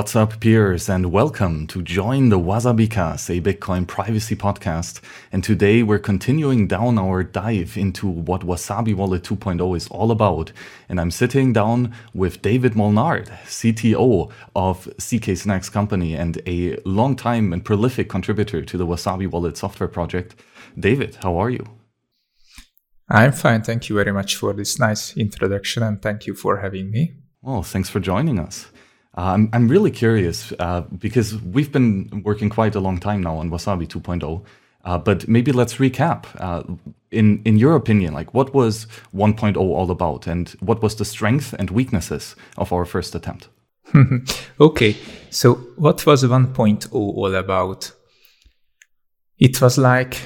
[0.00, 5.02] What's up, peers, and welcome to join the Wasabikas, a Bitcoin privacy podcast.
[5.30, 10.52] And today we're continuing down our dive into what Wasabi Wallet 2.0 is all about.
[10.88, 17.52] And I'm sitting down with David Molnar, CTO of zkSNACKs Company and a long time
[17.52, 20.34] and prolific contributor to the Wasabi Wallet software project.
[20.78, 21.66] David, how are you?
[23.10, 23.60] I'm fine.
[23.60, 27.16] Thank you very much for this nice introduction and thank you for having me.
[27.42, 28.70] Well, thanks for joining us.
[29.16, 33.36] Uh, I'm, I'm really curious uh, because we've been working quite a long time now
[33.36, 34.44] on Wasabi 2.0.
[34.82, 36.24] Uh, but maybe let's recap.
[36.38, 36.62] Uh,
[37.10, 41.52] in in your opinion, like what was 1.0 all about, and what was the strength
[41.58, 43.48] and weaknesses of our first attempt?
[44.60, 44.96] okay,
[45.28, 47.92] so what was 1.0 all about?
[49.38, 50.22] It was like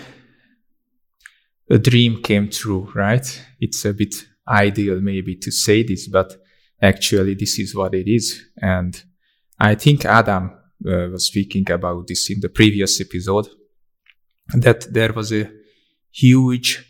[1.71, 3.43] a dream came true, right?
[3.61, 4.15] It's a bit
[4.47, 6.37] ideal maybe to say this, but
[6.85, 8.45] actually this is what it is.
[8.61, 9.03] And
[9.59, 10.53] I think Adam
[10.87, 13.49] uh, was speaking about this in the previous episode
[14.55, 15.51] that there was a
[16.13, 16.85] huge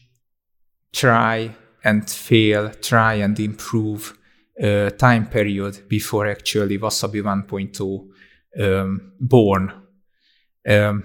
[0.92, 4.19] try and fail, try and improve
[4.62, 8.09] uh, time period before actually Wasabi 1.0
[8.61, 9.72] um, born.
[10.67, 11.05] Um,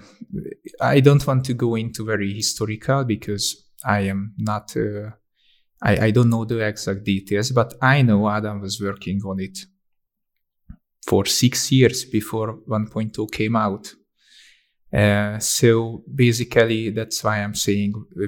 [0.80, 5.10] I don't want to go into very historical because I am not uh,
[5.82, 9.58] I, I don't know the exact details, but I know Adam was working on it
[11.06, 13.94] for six years before 1.0 came out.
[14.92, 18.26] Uh, so basically, that's why I'm saying uh,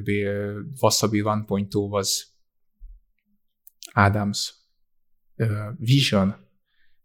[0.83, 2.27] Wasabi 1.0 was
[3.95, 4.53] Adam's
[5.41, 6.35] uh, vision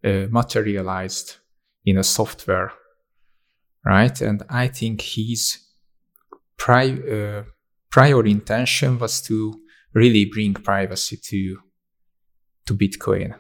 [0.04, 1.38] uh, materialized
[1.86, 2.72] in a software,
[3.84, 4.22] right?
[4.22, 5.58] And I think his
[6.56, 7.44] pri- uh,
[7.90, 9.60] prior intention was to
[9.94, 11.60] really bring privacy to
[12.66, 13.36] to Bitcoin.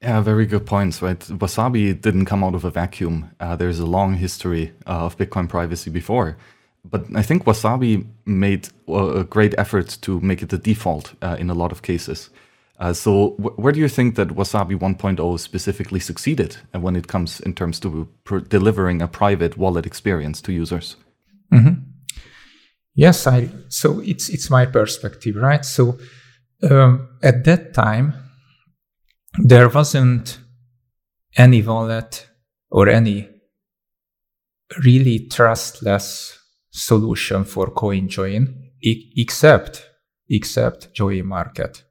[0.00, 1.18] Yeah, very good points, right?
[1.18, 3.30] Wasabi didn't come out of a vacuum.
[3.40, 6.36] Uh, there's a long history uh, of Bitcoin privacy before.
[6.84, 11.48] But I think Wasabi made a great effort to make it the default uh, in
[11.48, 12.28] a lot of cases.
[12.78, 17.40] Uh, so, where do you think that Wasabi 1.0 specifically succeeded uh, when it comes
[17.40, 18.08] in terms to
[18.48, 20.96] delivering a private wallet experience to users?
[21.52, 21.83] Mm-hmm.
[22.94, 23.48] Yes, I.
[23.68, 25.64] So it's it's my perspective, right?
[25.64, 25.98] So
[26.62, 28.14] um, at that time,
[29.38, 30.38] there wasn't
[31.36, 32.28] any wallet
[32.70, 33.28] or any
[34.84, 36.38] really trustless
[36.70, 39.90] solution for CoinJoin except
[40.28, 41.82] except Join Market,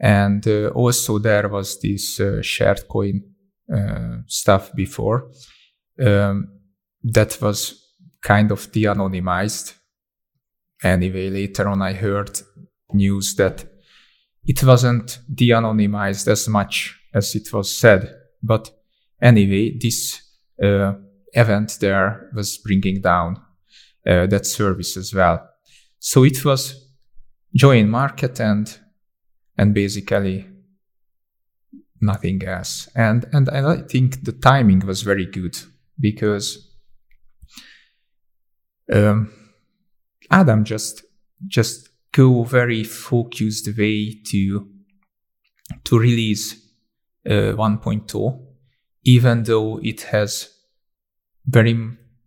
[0.00, 3.22] and uh, also there was this uh, shared coin
[3.72, 5.30] uh, stuff before
[6.04, 6.48] um,
[7.02, 7.80] that was
[8.22, 9.74] kind of de-anonymized
[10.86, 12.40] Anyway, later on, I heard
[12.92, 13.64] news that
[14.44, 18.08] it wasn't de anonymized as much as it was said.
[18.42, 18.70] But
[19.20, 20.22] anyway, this
[20.62, 20.94] uh,
[21.32, 23.38] event there was bringing down
[24.06, 25.48] uh, that service as well.
[25.98, 26.88] So it was
[27.54, 28.78] join market and
[29.58, 30.46] and basically
[32.00, 32.88] nothing else.
[32.94, 35.56] And and I think the timing was very good
[35.98, 36.70] because
[38.92, 39.32] um,
[40.30, 41.04] Adam just
[41.46, 44.68] just go very focused way to
[45.84, 46.54] to release
[47.28, 48.46] uh, 1.0,
[49.04, 50.48] even though it has
[51.44, 51.76] very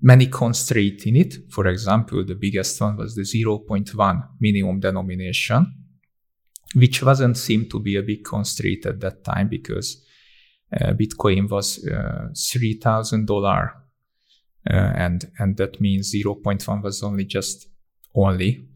[0.02, 1.36] many constraints in it.
[1.50, 5.74] For example, the biggest one was the 0.1 minimum denomination,
[6.76, 10.04] which wasn't seem to be a big constraint at that time because
[10.74, 13.74] uh, Bitcoin was uh, three thousand dollar,
[14.70, 17.69] uh, and and that means 0.1 was only just
[18.14, 18.68] only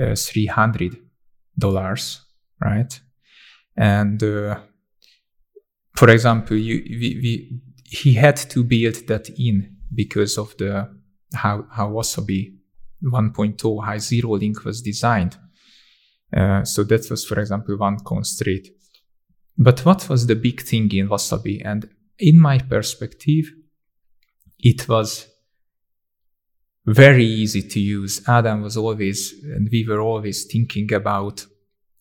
[0.00, 0.96] uh, three hundred
[1.58, 2.20] dollars,
[2.60, 3.00] right?
[3.76, 4.58] And uh,
[5.96, 10.88] for example, you, we, we, he had to build that in because of the
[11.34, 12.54] how how Wasabi
[13.02, 15.36] 1.0 high zero link was designed.
[16.34, 18.68] Uh, so that was, for example, one constraint.
[19.58, 21.62] But what was the big thing in Wasabi?
[21.64, 21.88] And
[22.18, 23.52] in my perspective,
[24.58, 25.26] it was
[26.84, 28.22] very easy to use.
[28.28, 31.46] Adam was always, and we were always thinking about,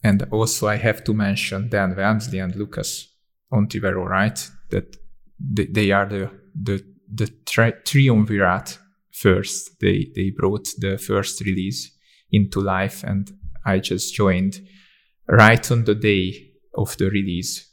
[0.03, 3.07] and also I have to mention Dan Walmsley and Lucas
[3.53, 4.49] Ontivero, right?
[4.69, 4.97] That
[5.39, 6.83] they are the the
[7.13, 8.79] the tri- triumvirate
[9.11, 9.79] first.
[9.79, 11.91] They they brought the first release
[12.31, 13.31] into life, and
[13.65, 14.61] I just joined
[15.27, 17.69] right on the day of the release.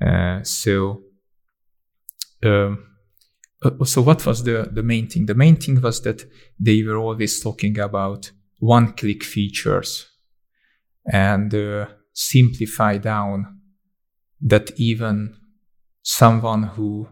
[0.00, 1.02] Uh, so.
[2.44, 2.91] Um,
[3.64, 5.26] uh, so what was the, the main thing?
[5.26, 6.24] The main thing was that
[6.58, 10.06] they were always talking about one click features
[11.10, 13.60] and uh, simplify down
[14.40, 15.36] that even
[16.02, 17.08] someone who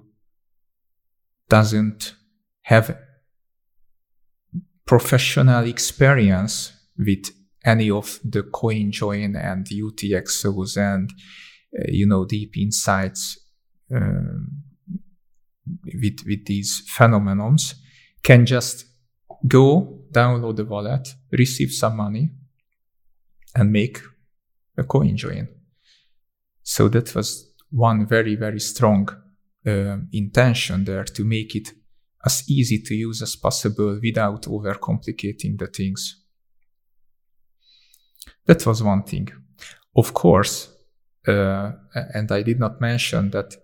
[1.49, 2.15] doesn't
[2.63, 2.97] have
[4.85, 7.31] professional experience with
[7.65, 11.11] any of the CoinJoin and UTXOs and
[11.79, 13.39] uh, you know deep insights
[13.95, 14.63] um,
[15.85, 17.75] with with these phenomenons
[18.23, 18.85] can just
[19.47, 22.31] go download the wallet, receive some money,
[23.55, 24.01] and make
[24.77, 25.49] a coin join.
[26.63, 29.09] So that was one very very strong
[29.67, 31.73] uh, intention there to make it
[32.25, 36.23] as easy to use as possible without overcomplicating the things.
[38.47, 39.29] That was one thing.
[39.97, 40.69] Of course,
[41.27, 41.73] uh,
[42.15, 43.57] and I did not mention that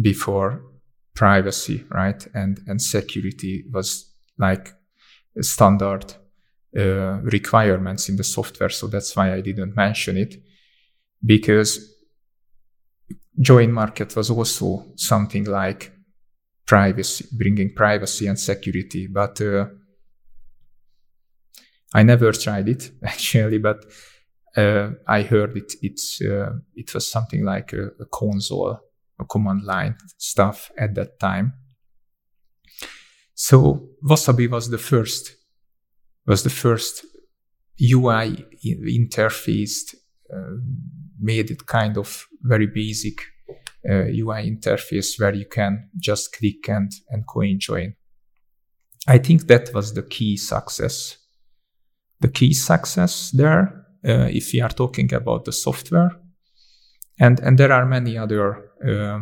[0.00, 0.62] before
[1.14, 4.74] privacy, right, and and security was like
[5.40, 6.14] standard
[6.76, 8.70] uh, requirements in the software.
[8.70, 10.42] So that's why I didn't mention it
[11.24, 11.94] because
[13.40, 15.92] join market was also something like
[16.66, 19.06] privacy, bringing privacy and security.
[19.06, 19.66] But uh,
[21.94, 23.84] I never tried it actually, but
[24.56, 25.72] uh, I heard it.
[25.82, 28.78] It's uh, it was something like a, a, console,
[29.24, 31.52] command line stuff at that time.
[33.34, 35.36] So Wasabi was the first
[36.26, 37.04] was the first
[37.80, 39.94] UI interface,
[40.34, 40.56] uh,
[41.20, 43.20] made it kind of very basic
[43.88, 47.94] uh, UI interface where you can just click and, and coin join.
[49.06, 51.18] I think that was the key success.
[52.20, 56.12] The key success there, uh, if we are talking about the software,
[57.18, 59.20] and and there are many other uh,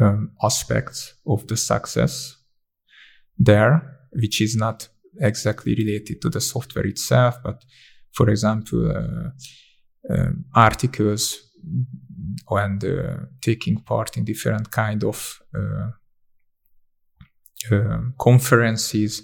[0.00, 2.36] um, aspects of the success
[3.38, 4.88] there, which is not
[5.20, 7.64] exactly related to the software itself, but
[8.12, 11.38] for example, uh, uh, articles
[12.50, 15.90] and uh, taking part in different kind of uh,
[17.72, 19.22] uh, conferences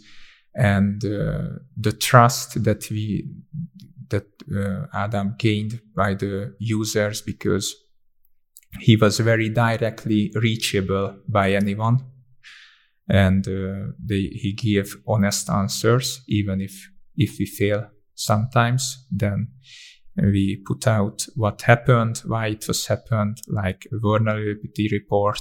[0.54, 3.28] and uh, the trust that we
[4.12, 4.26] that
[4.94, 7.75] Adam gained by the users because
[8.81, 11.99] he was very directly reachable by anyone.
[13.09, 16.73] And uh, they, he gave honest answers even if
[17.17, 19.49] if we fail sometimes then
[20.17, 25.41] we put out what happened why it was happened like vulnerability report.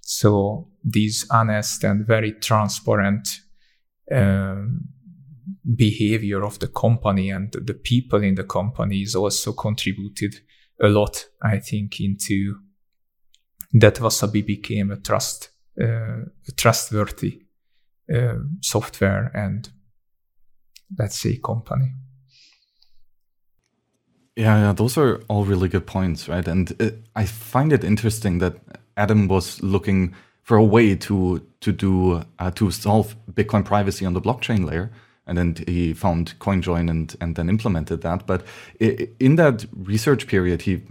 [0.00, 3.28] So these honest and very transparent
[4.12, 4.88] um,
[5.76, 10.34] behavior of the company and the people in the company is also contributed
[10.82, 12.56] a lot i think into
[13.72, 15.50] that wasabi became a trust
[15.82, 16.24] uh,
[16.56, 17.40] trustworthy
[18.12, 19.70] uh, software and
[20.98, 21.92] let's say company.
[24.36, 26.46] Yeah, yeah, those are all really good points, right?
[26.46, 28.56] And uh, I find it interesting that
[28.96, 34.12] Adam was looking for a way to to do uh, to solve Bitcoin privacy on
[34.12, 34.90] the blockchain layer,
[35.26, 38.26] and then he found CoinJoin and and then implemented that.
[38.26, 38.42] But
[38.80, 40.82] in that research period, he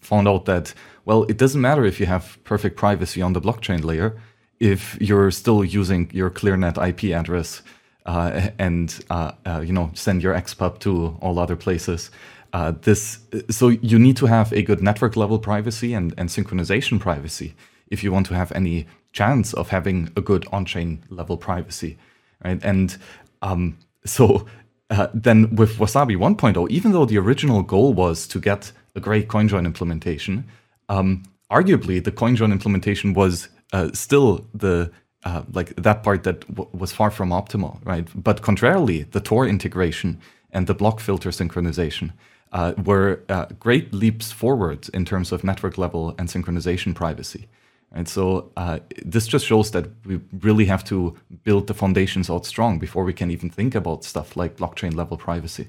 [0.00, 3.84] found out that, well, it doesn't matter if you have perfect privacy on the blockchain
[3.84, 4.16] layer
[4.60, 7.62] if you're still using your ClearNet IP address
[8.06, 12.10] uh, and uh, uh, you know send your XPub to all other places.
[12.52, 13.18] Uh, this
[13.50, 17.54] so you need to have a good network level privacy and, and synchronization privacy
[17.88, 21.96] if you want to have any chance of having a good on-chain level privacy,
[22.44, 22.62] right?
[22.64, 22.96] And
[23.44, 24.46] um, so
[24.90, 29.28] uh, then with Wasabi 1.0, even though the original goal was to get a great
[29.28, 30.44] CoinJoin implementation.
[30.88, 34.90] Um, arguably, the CoinJoin implementation was uh, still the
[35.24, 36.38] uh, like that part that
[36.74, 38.06] was far from optimal, right?
[38.14, 40.20] But contrarily, the Tor integration
[40.50, 42.12] and the block filter synchronization
[42.52, 47.48] uh, were uh, great leaps forward in terms of network level and synchronization privacy.
[47.94, 52.44] And so uh, this just shows that we really have to build the foundations out
[52.44, 55.68] strong before we can even think about stuff like blockchain level privacy.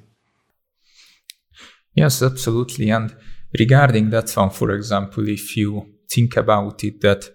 [1.94, 2.90] Yes, absolutely.
[2.90, 3.16] And
[3.60, 7.30] regarding that one, for example, if you think about it, that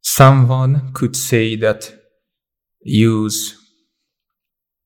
[0.00, 1.92] someone could say that
[2.80, 3.54] use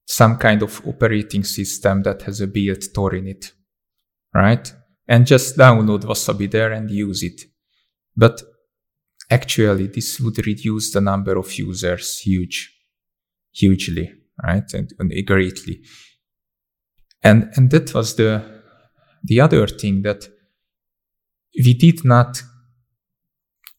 [0.05, 3.53] some kind of operating system that has a built Tor in it,
[4.33, 4.73] right?
[5.07, 7.41] And just download Wasabi there and use it.
[8.15, 8.41] But
[9.33, 12.57] actually, this would reduce the number of users huge,
[13.51, 14.13] hugely,
[14.43, 14.71] right?
[14.73, 15.81] And, and greatly.
[17.23, 18.61] And, and that was the,
[19.23, 20.27] the other thing that
[21.55, 22.41] we did not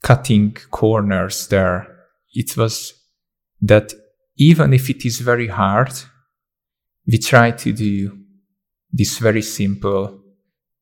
[0.02, 1.86] cutting corners there.
[2.32, 2.92] It was
[3.62, 3.92] that
[4.36, 5.92] even if it is very hard,
[7.06, 8.18] we try to do
[8.92, 10.20] this very simple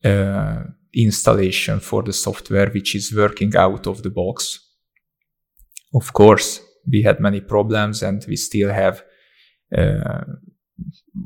[0.04, 0.62] uh,
[0.94, 4.60] installation for the software which is working out of the box.
[5.94, 9.02] Of course, we had many problems and we still have
[9.76, 10.24] uh,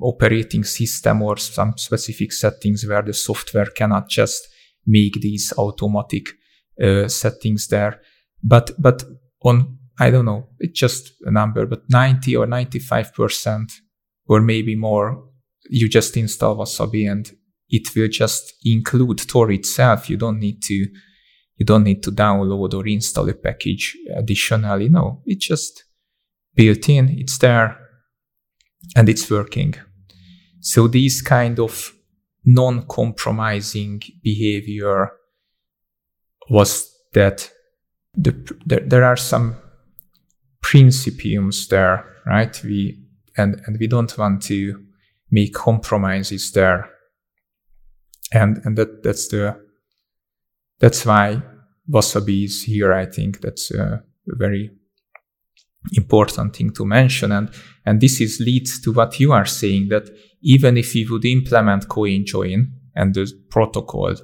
[0.00, 4.48] operating system or some specific settings where the software cannot just
[4.86, 6.28] make these automatic
[6.82, 8.00] uh, settings there.
[8.42, 9.04] But but
[9.42, 13.72] on I don't know, it's just a number, but 90 or 95 percent
[14.28, 15.24] or maybe more,
[15.70, 17.30] you just install Wasabi and
[17.68, 20.08] it will just include Tor itself.
[20.08, 20.86] You don't need to
[21.58, 24.88] you don't need to download or install a package additionally.
[24.90, 25.84] No, it's just
[26.54, 27.78] built in, it's there,
[28.94, 29.74] and it's working.
[30.60, 31.94] So these kind of
[32.44, 35.12] non-compromising behavior
[36.50, 37.50] was that
[38.14, 38.32] the,
[38.64, 39.56] there, there are some
[40.62, 42.62] principiums there, right?
[42.62, 43.02] We
[43.36, 44.82] and and we don't want to
[45.30, 46.90] make compromises there.
[48.32, 49.56] And and that that's the
[50.80, 51.42] that's why
[51.88, 52.92] wasabi is here.
[52.92, 54.70] I think that's a very
[55.92, 57.32] important thing to mention.
[57.32, 57.50] And
[57.84, 60.08] and this is leads to what you are saying that
[60.42, 64.14] even if we would implement CoinJoin and the protocol,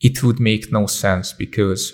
[0.00, 1.92] it would make no sense because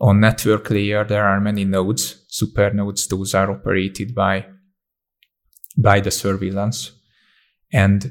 [0.00, 3.06] on network layer there are many nodes, super nodes.
[3.06, 4.46] Those are operated by
[5.76, 6.92] by the surveillance,
[7.72, 8.04] and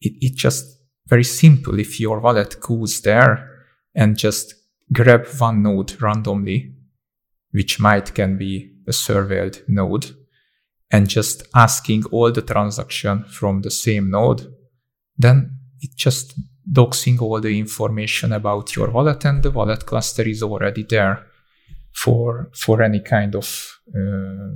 [0.00, 0.79] it, it just
[1.10, 1.78] very simple.
[1.78, 3.46] If your wallet goes there
[3.94, 4.54] and just
[4.92, 6.72] grab one node randomly,
[7.50, 10.06] which might can be a surveilled node,
[10.90, 14.46] and just asking all the transaction from the same node,
[15.18, 16.34] then it just
[16.70, 21.26] doxing all the information about your wallet and the wallet cluster is already there
[21.92, 24.54] for for any kind of uh,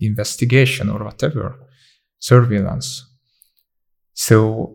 [0.00, 1.56] investigation or whatever
[2.18, 3.07] surveillance
[4.18, 4.74] so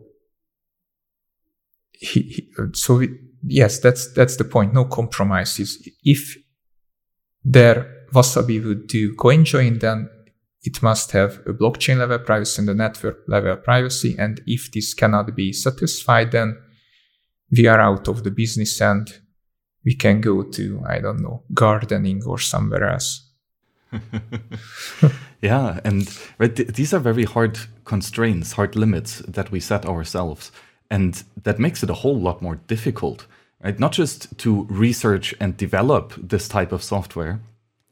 [1.92, 3.02] he, he, so
[3.46, 6.38] yes that's that's the point no compromises if
[7.44, 10.10] there wasabi would do coin join then
[10.64, 14.16] it must have a blockchain level privacy and a network level privacy.
[14.18, 16.58] And if this cannot be satisfied, then
[17.52, 19.08] we are out of the business and
[19.84, 23.30] we can go to, I don't know, gardening or somewhere else.
[25.44, 26.10] yeah, and
[26.40, 30.52] right, th- these are very hard constraints, hard limits that we set ourselves.
[30.90, 33.28] And that makes it a whole lot more difficult,
[33.64, 33.80] right?
[33.80, 37.42] Not just to research and develop this type of software,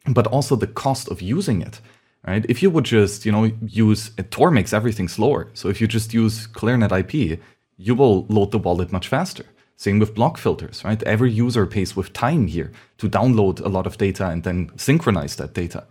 [0.08, 1.82] but also the cost of using it
[2.28, 2.46] right?
[2.50, 5.50] If you would just, you know, use uh, Tor makes everything slower.
[5.54, 7.40] So if you just use ClearNet IP,
[7.78, 9.46] you will load the wallet much faster.
[9.78, 11.02] Same with block filters, right?
[11.04, 15.36] Every user pays with time here to download a lot of data and then synchronize
[15.38, 15.86] that data.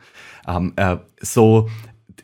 [0.51, 1.69] Um, uh, so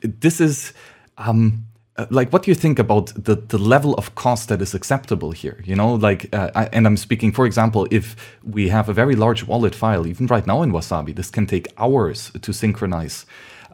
[0.03, 0.73] this is
[1.19, 1.65] um,
[1.97, 5.31] uh, like what do you think about the, the level of cost that is acceptable
[5.33, 8.15] here you know like uh, I, and i'm speaking for example if
[8.45, 11.67] we have a very large wallet file even right now in wasabi this can take
[11.79, 13.25] hours to synchronize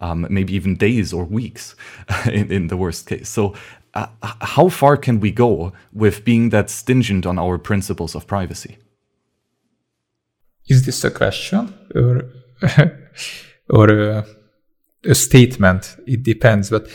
[0.03, 1.75] um, maybe even days or weeks
[2.27, 3.29] in, in the worst case.
[3.29, 3.55] So,
[3.95, 4.07] uh,
[4.41, 8.79] how far can we go with being that stingent on our principles of privacy?
[10.67, 12.25] Is this a question or
[13.69, 14.27] or a,
[15.05, 15.97] a statement?
[16.07, 16.89] It depends, but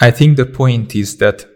[0.00, 1.46] I think the point is that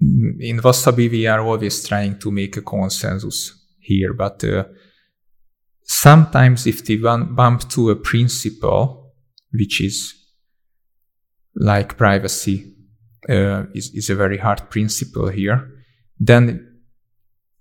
[0.00, 4.64] in Wasabi we are always trying to make a consensus here, but uh,
[5.84, 9.12] sometimes if they bump to a principle,
[9.52, 10.14] which is
[11.54, 12.74] like privacy,
[13.28, 15.70] uh, is, is a very hard principle here,
[16.18, 16.80] then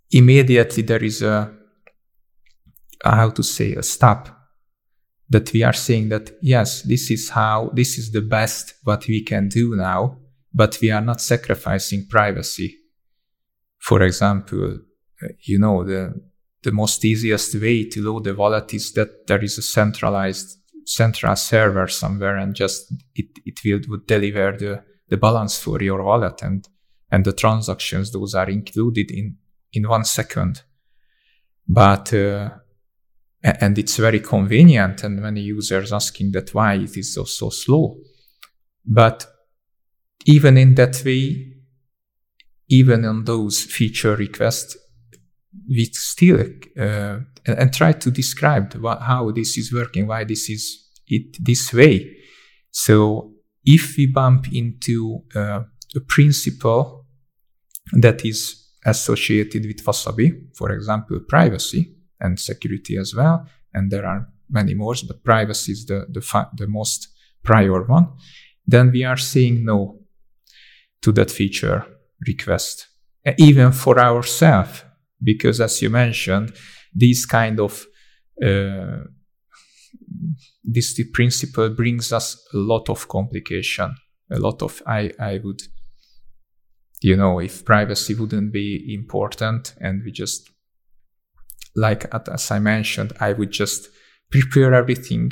[0.09, 1.53] immediately there is a,
[3.03, 4.40] how to say, a stop
[5.31, 9.23] that we are saying that yes, this is how, this is the best what we
[9.23, 10.17] can do now,
[10.53, 12.77] but we are not sacrificing privacy.
[13.79, 14.79] For example,
[15.23, 16.13] uh, you know, the
[16.63, 21.35] the most easiest way to load the wallet is that there is a centralized central
[21.35, 26.41] server somewhere and just it, it will would deliver the, the balance for your wallet
[26.43, 26.67] and
[27.11, 29.37] and the transactions those are included in
[29.73, 30.61] in one second
[31.67, 32.49] but uh,
[33.43, 37.97] and it's very convenient and many users asking that why it is so so slow
[38.85, 39.25] but
[40.25, 41.47] even in that way
[42.69, 44.77] even on those feature requests
[45.67, 46.39] we still
[46.79, 51.37] uh, and, and, try to describe what, how this is working, why this is it
[51.43, 52.15] this way.
[52.71, 53.33] So
[53.65, 55.63] if we bump into uh,
[55.95, 57.05] a principle
[57.93, 64.27] that is associated with Wasabi, for example, privacy and security as well, and there are
[64.49, 67.07] many more, but privacy is the, the, the most
[67.43, 68.09] prior one,
[68.65, 69.99] then we are saying no
[71.01, 71.85] to that feature
[72.27, 72.87] request,
[73.37, 74.83] even for ourselves,
[75.23, 76.53] because as you mentioned,
[76.93, 77.85] this kind of
[78.43, 79.03] uh,
[80.63, 83.95] this principle brings us a lot of complication,
[84.31, 85.61] a lot of I I would
[87.01, 90.50] you know if privacy wouldn't be important and we just
[91.75, 93.89] like as I mentioned, I would just
[94.31, 95.31] prepare everything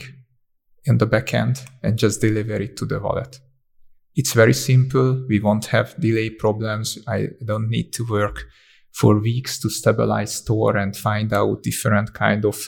[0.86, 3.40] in the backend and just deliver it to the wallet.
[4.16, 5.26] It's very simple.
[5.30, 6.98] We won't have delay problems.
[7.08, 8.46] I don't need to work
[8.92, 12.60] for weeks to stabilize store and find out different kind of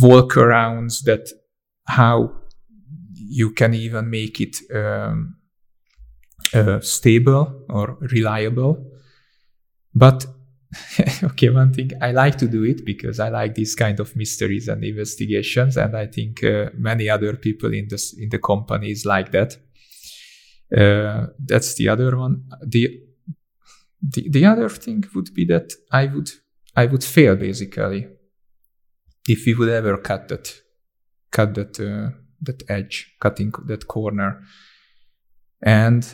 [0.00, 1.28] workarounds that
[1.86, 2.32] how
[3.14, 5.36] you can even make it um,
[6.54, 8.86] uh, stable or reliable.
[9.94, 10.26] But
[11.24, 14.68] okay, one thing I like to do it because I like these kind of mysteries
[14.68, 19.04] and investigations, and I think uh, many other people in this in the company is
[19.04, 19.56] like that.
[20.76, 22.44] Uh, that's the other one.
[22.64, 23.00] The,
[24.00, 26.30] the the other thing would be that I would
[26.76, 28.06] I would fail basically
[29.28, 30.60] if we would ever cut that
[31.32, 34.40] cut that uh, that edge, cutting that corner,
[35.60, 36.06] and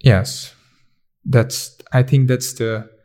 [0.00, 0.54] yes,
[1.26, 2.97] that's I think that's the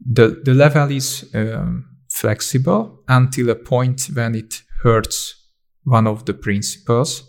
[0.00, 5.48] the, the level is um, flexible until a point when it hurts
[5.84, 7.28] one of the principles.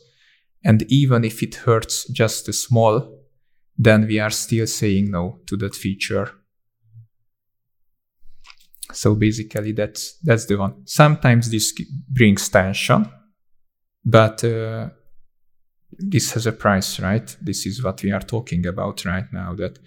[0.63, 3.20] And even if it hurts just a small,
[3.78, 6.32] then we are still saying no to that feature.
[8.94, 10.86] So basically, that's that's the one.
[10.86, 11.74] Sometimes this
[12.10, 13.10] brings tension,
[14.04, 14.90] but uh,
[15.98, 17.36] this has a price, right?
[17.42, 19.56] This is what we are talking about right now.
[19.56, 19.80] That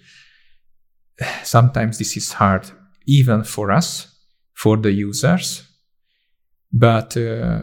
[1.43, 2.69] sometimes this is hard
[3.05, 4.15] even for us,
[4.53, 5.67] for the users.
[6.71, 7.61] But uh,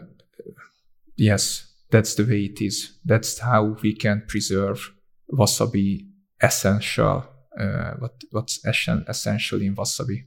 [1.16, 2.98] yes, that's the way it is.
[3.04, 4.92] That's how we can preserve
[5.30, 6.06] Wasabi
[6.40, 7.24] essential,
[7.58, 10.24] uh, what, what's essential in Wasabi.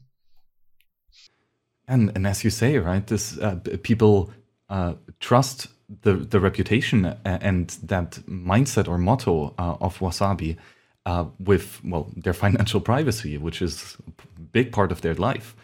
[1.87, 4.31] And, and as you say, right, this uh, people
[4.69, 5.67] uh, trust
[6.01, 10.57] the, the reputation and that mindset or motto uh, of Wasabi
[11.05, 15.55] uh, with well their financial privacy, which is a big part of their life.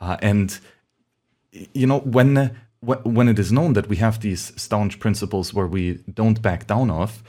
[0.00, 0.58] Uh, and
[1.72, 5.94] you know when when it is known that we have these staunch principles where we
[6.12, 7.22] don't back down off,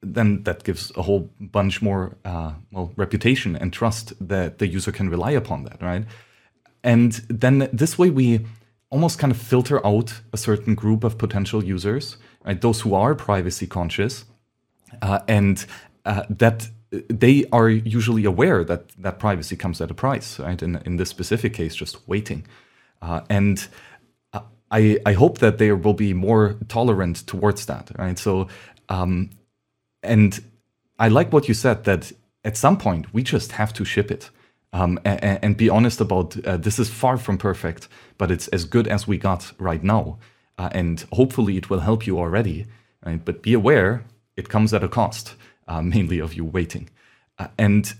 [0.00, 4.92] then that gives a whole bunch more uh, well reputation and trust that the user
[4.92, 6.04] can rely upon that, right?
[6.84, 8.46] And then this way we
[8.90, 12.60] almost kind of filter out a certain group of potential users, right?
[12.60, 14.24] Those who are privacy conscious,
[15.02, 15.64] uh, and
[16.04, 20.62] uh, that they are usually aware that that privacy comes at a price, right?
[20.62, 22.46] In in this specific case, just waiting,
[23.02, 23.68] uh, and
[24.32, 28.18] uh, I I hope that they will be more tolerant towards that, right?
[28.18, 28.48] So,
[28.88, 29.30] um,
[30.02, 30.40] and
[30.98, 32.12] I like what you said that
[32.44, 34.30] at some point we just have to ship it.
[34.70, 38.66] Um, and, and, be honest about uh, this is far from perfect, but it's as
[38.66, 40.18] good as we got right now,
[40.58, 42.66] uh, and hopefully it will help you already.
[43.02, 43.24] Right?
[43.24, 44.04] But be aware
[44.36, 45.36] it comes at a cost
[45.68, 46.88] uh, mainly of you waiting.
[47.38, 47.94] Uh, and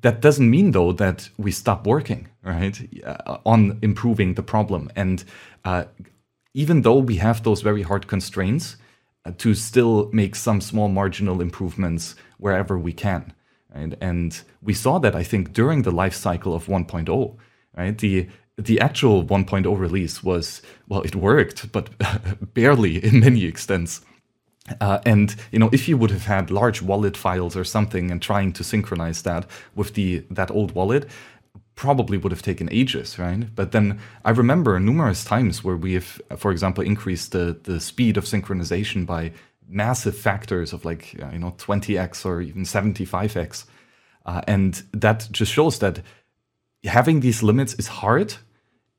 [0.00, 5.24] that doesn't mean though that we stop working right uh, on improving the problem and
[5.64, 5.84] uh,
[6.54, 8.76] even though we have those very hard constraints
[9.24, 13.34] uh, to still make some small marginal improvements wherever we can
[13.74, 13.94] right?
[14.00, 17.36] and we saw that i think during the life cycle of 1.0
[17.76, 21.90] right the the actual 1.0 release was well it worked but
[22.54, 24.00] barely in many extents
[24.80, 28.20] uh, and you know, if you would have had large wallet files or something and
[28.20, 31.08] trying to synchronize that with the that old wallet,
[31.74, 33.54] probably would have taken ages, right?
[33.54, 38.16] But then I remember numerous times where we have, for example, increased the the speed
[38.16, 39.32] of synchronization by
[39.68, 43.64] massive factors of like uh, you know 20x or even 75x,
[44.26, 46.00] uh, and that just shows that
[46.84, 48.34] having these limits is hard,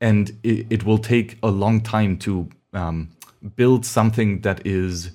[0.00, 3.10] and it, it will take a long time to um,
[3.56, 5.10] build something that is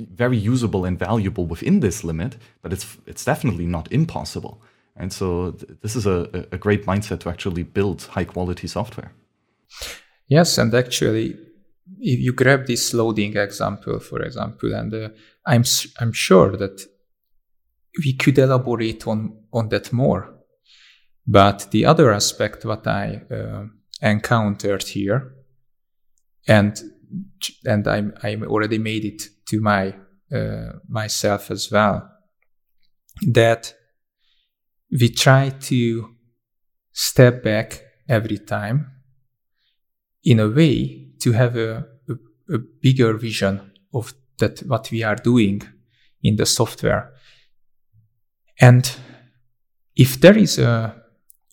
[0.00, 4.62] very usable and valuable within this limit, but it's it's definitely not impossible.
[4.96, 9.12] And so th- this is a, a great mindset to actually build high quality software.
[10.28, 11.36] Yes, and actually,
[11.98, 15.08] if you grab this loading example, for example, and uh,
[15.46, 15.64] I'm
[16.00, 16.80] I'm sure that
[18.04, 20.34] we could elaborate on on that more.
[21.26, 23.64] But the other aspect what I uh,
[24.02, 25.34] encountered here,
[26.46, 26.80] and
[27.64, 29.94] and I'm I already made it to my
[30.32, 32.08] uh, myself as well
[33.22, 33.74] that
[34.90, 36.14] we try to
[36.92, 38.90] step back every time
[40.24, 45.16] in a way to have a, a, a bigger vision of that what we are
[45.16, 45.62] doing
[46.22, 47.12] in the software.
[48.60, 48.90] And
[49.96, 50.94] if there is a,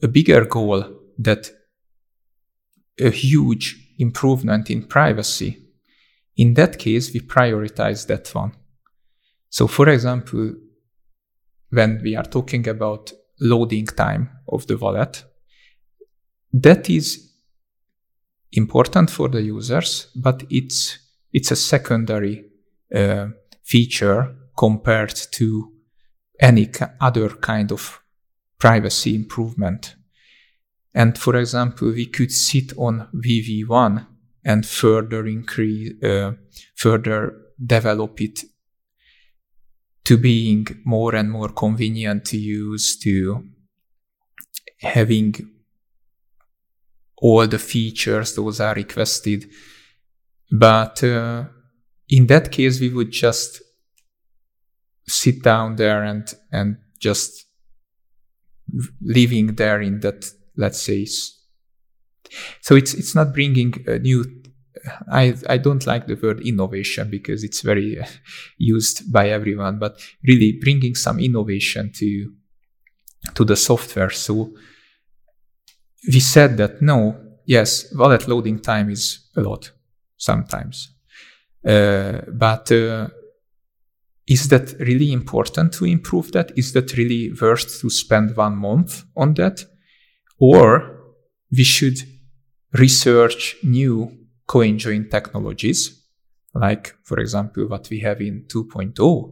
[0.01, 0.83] a bigger goal
[1.17, 1.51] that
[2.99, 5.66] a huge improvement in privacy,
[6.37, 8.53] in that case, we prioritize that one.
[9.49, 10.53] So, for example,
[11.71, 15.23] when we are talking about loading time of the wallet,
[16.53, 17.33] that is
[18.51, 20.99] important for the users, but it's
[21.33, 22.45] it's a secondary
[22.95, 23.27] uh,
[23.63, 25.71] feature compared to
[26.39, 26.69] any
[27.01, 28.01] other kind of
[28.59, 29.95] privacy improvement.
[30.93, 34.07] And for example, we could sit on VV1
[34.47, 36.31] and further increase, uh,
[36.75, 37.33] further
[37.63, 38.39] develop it
[40.05, 43.43] to being more and more convenient to use, to
[44.79, 45.35] having
[47.17, 49.49] all the features those are requested.
[50.49, 51.43] But uh,
[52.07, 53.61] in that case, we would just
[55.05, 57.45] sit down there and and just
[59.01, 61.05] living there in that let's say
[62.61, 64.23] so it's it's not bringing a new
[65.11, 68.05] I, I don't like the word innovation because it's very uh,
[68.57, 72.31] used by everyone, but really bringing some innovation to
[73.35, 74.09] to the software.
[74.09, 74.53] So
[76.07, 79.71] we said that no, yes, wallet loading time is a lot
[80.17, 80.93] sometimes,
[81.65, 83.07] uh, but uh,
[84.27, 86.51] is that really important to improve that?
[86.57, 89.63] Is that really worth to spend one month on that?
[90.39, 90.97] Or
[91.51, 91.97] we should
[92.77, 94.11] research new
[94.45, 96.03] coin join technologies,
[96.53, 99.31] like, for example, what we have in 2.0,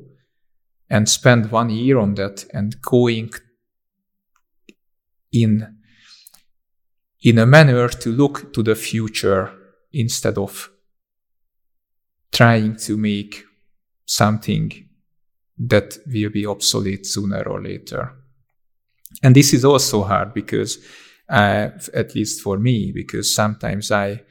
[0.90, 3.32] and spend one year on that and going
[5.32, 5.76] in
[7.22, 9.52] in a manner to look to the future
[9.92, 10.70] instead of
[12.32, 13.44] trying to make
[14.06, 14.72] something
[15.58, 18.14] that will be obsolete sooner or later.
[19.24, 20.78] And this is also hard because,
[21.30, 24.22] uh, at least for me, because sometimes I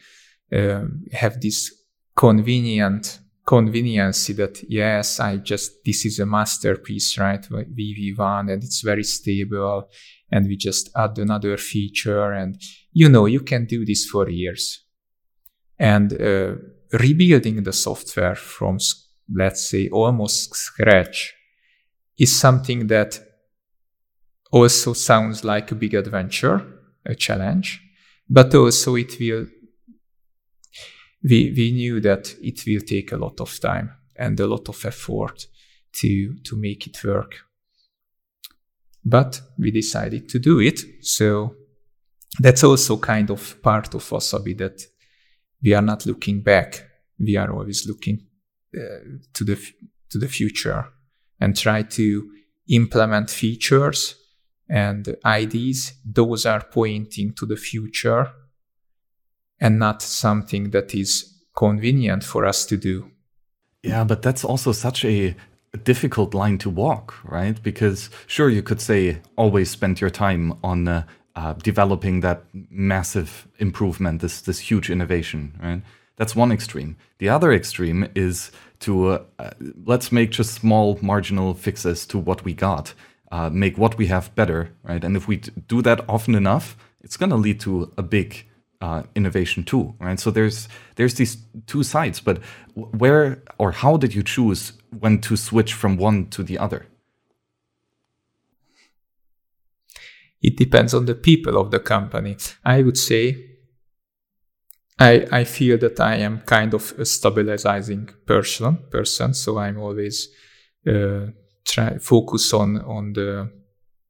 [0.53, 1.73] uh, have this
[2.17, 7.43] convenient convenience that yes, I just this is a masterpiece, right?
[7.43, 9.89] VV1 and it's very stable,
[10.31, 12.61] and we just add another feature, and
[12.93, 14.85] you know you can do this for years.
[15.79, 16.55] And uh,
[16.93, 18.79] rebuilding the software from
[19.35, 21.35] let's say almost scratch
[22.19, 23.19] is something that
[24.53, 26.74] also sounds like a big adventure,
[27.07, 27.81] a challenge,
[28.29, 29.47] but also it will,
[31.23, 34.85] we, we knew that it will take a lot of time and a lot of
[34.85, 35.47] effort
[35.93, 37.37] to, to make it work.
[39.05, 40.81] But we decided to do it.
[41.03, 41.55] So
[42.39, 44.83] that's also kind of part of Wasabi that
[45.63, 46.83] we are not looking back.
[47.19, 48.27] We are always looking
[48.77, 49.59] uh, to the
[50.11, 50.87] to the future
[51.41, 52.31] and try to
[52.69, 54.17] implement features
[54.69, 55.95] and IDs.
[56.05, 58.33] Those are pointing to the future
[59.61, 63.11] and not something that is convenient for us to do.
[63.83, 65.37] Yeah, but that's also such a
[65.85, 67.61] difficult line to walk, right?
[67.63, 71.05] Because sure, you could say always spend your time on uh,
[71.37, 75.83] uh, developing that massive improvement, this this huge innovation, right?
[76.17, 76.97] That's one extreme.
[77.19, 79.51] The other extreme is to uh,
[79.85, 82.95] let's make just small marginal fixes to what we got,
[83.35, 85.03] uh, make what we have better, right?
[85.03, 85.37] And if we
[85.75, 88.47] do that often enough, it's going to lead to a big
[88.81, 90.21] uh, innovation too, right?
[90.21, 92.39] So there's there's these two sides, but
[92.75, 96.87] where or how did you choose when to switch from one to the other?
[100.41, 102.37] It depends on the people of the company.
[102.65, 103.23] I would say
[104.99, 109.35] I, I feel that I am kind of a stabilizing person, person.
[109.35, 110.29] So I'm always
[110.87, 111.27] uh,
[111.65, 113.51] try focus on on the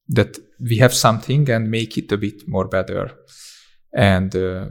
[0.08, 3.10] that we have something and make it a bit more better,
[3.92, 4.66] and uh,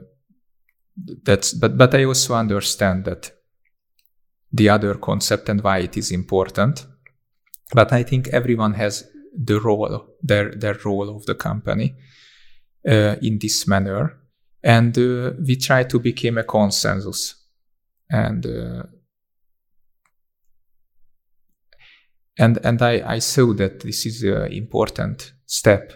[1.24, 3.32] that's but but I also understand that
[4.52, 6.86] the other concept and why it is important.
[7.74, 11.96] But I think everyone has the role their their role of the company
[12.88, 14.20] uh, in this manner.
[14.62, 17.36] And uh, we try to become a consensus.
[18.10, 18.84] And uh,
[22.38, 25.94] and and I, I saw that this is an important step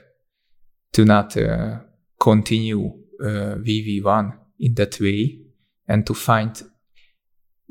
[0.93, 1.79] to not uh,
[2.19, 2.85] continue
[3.21, 5.39] uh, VV1 in that way
[5.87, 6.61] and to find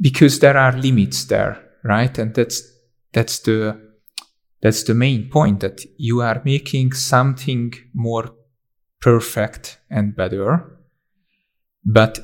[0.01, 2.19] because there are limits there right?
[2.19, 2.63] And that's
[3.13, 3.81] that's the
[4.61, 8.31] that's the main point that you are making something more
[9.01, 10.77] perfect and better
[11.85, 12.19] but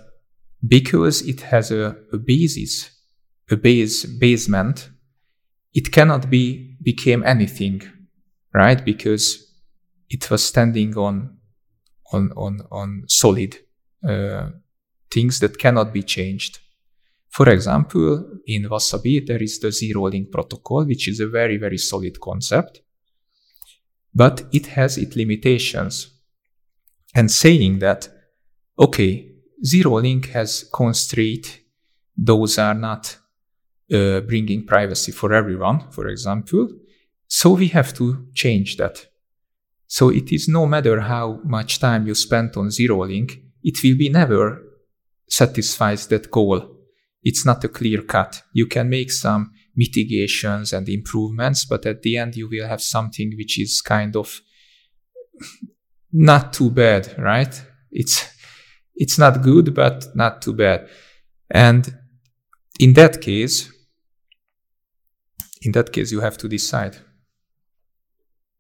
[0.66, 2.90] because it has a, a basis,
[3.50, 4.90] a base basement,
[5.74, 7.82] it cannot be became anything,
[8.52, 8.84] right?
[8.84, 9.52] Because
[10.08, 11.38] it was standing on
[12.12, 13.56] on on on solid
[14.06, 14.50] uh,
[15.10, 16.58] things that cannot be changed.
[17.30, 21.78] For example, in Wasabi, there is the zero link protocol, which is a very, very
[21.78, 22.82] solid concept,
[24.14, 26.10] but it has its limitations.
[27.14, 28.08] And saying that,
[28.78, 29.32] okay,
[29.64, 31.60] zero link has constraint,
[32.16, 33.16] those are not
[33.92, 36.68] uh, bringing privacy for everyone, for example.
[37.28, 39.06] So we have to change that.
[39.86, 43.96] So it is no matter how much time you spend on zero link, it will
[43.96, 44.62] be never
[45.28, 46.76] satisfies that goal.
[47.22, 48.42] It's not a clear cut.
[48.52, 53.32] You can make some mitigations and improvements, but at the end you will have something
[53.36, 54.40] which is kind of
[56.12, 57.62] not too bad, right?
[57.90, 58.28] It's
[58.94, 60.88] it's not good, but not too bad.
[61.50, 61.96] And
[62.78, 63.71] in that case,
[65.62, 66.96] in that case, you have to decide.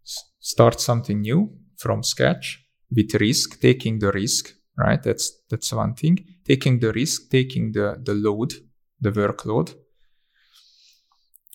[0.04, 5.02] S- start something new from scratch with risk, taking the risk, right?
[5.02, 6.24] That's that's one thing.
[6.44, 8.52] Taking the risk, taking the the load,
[9.00, 9.74] the workload,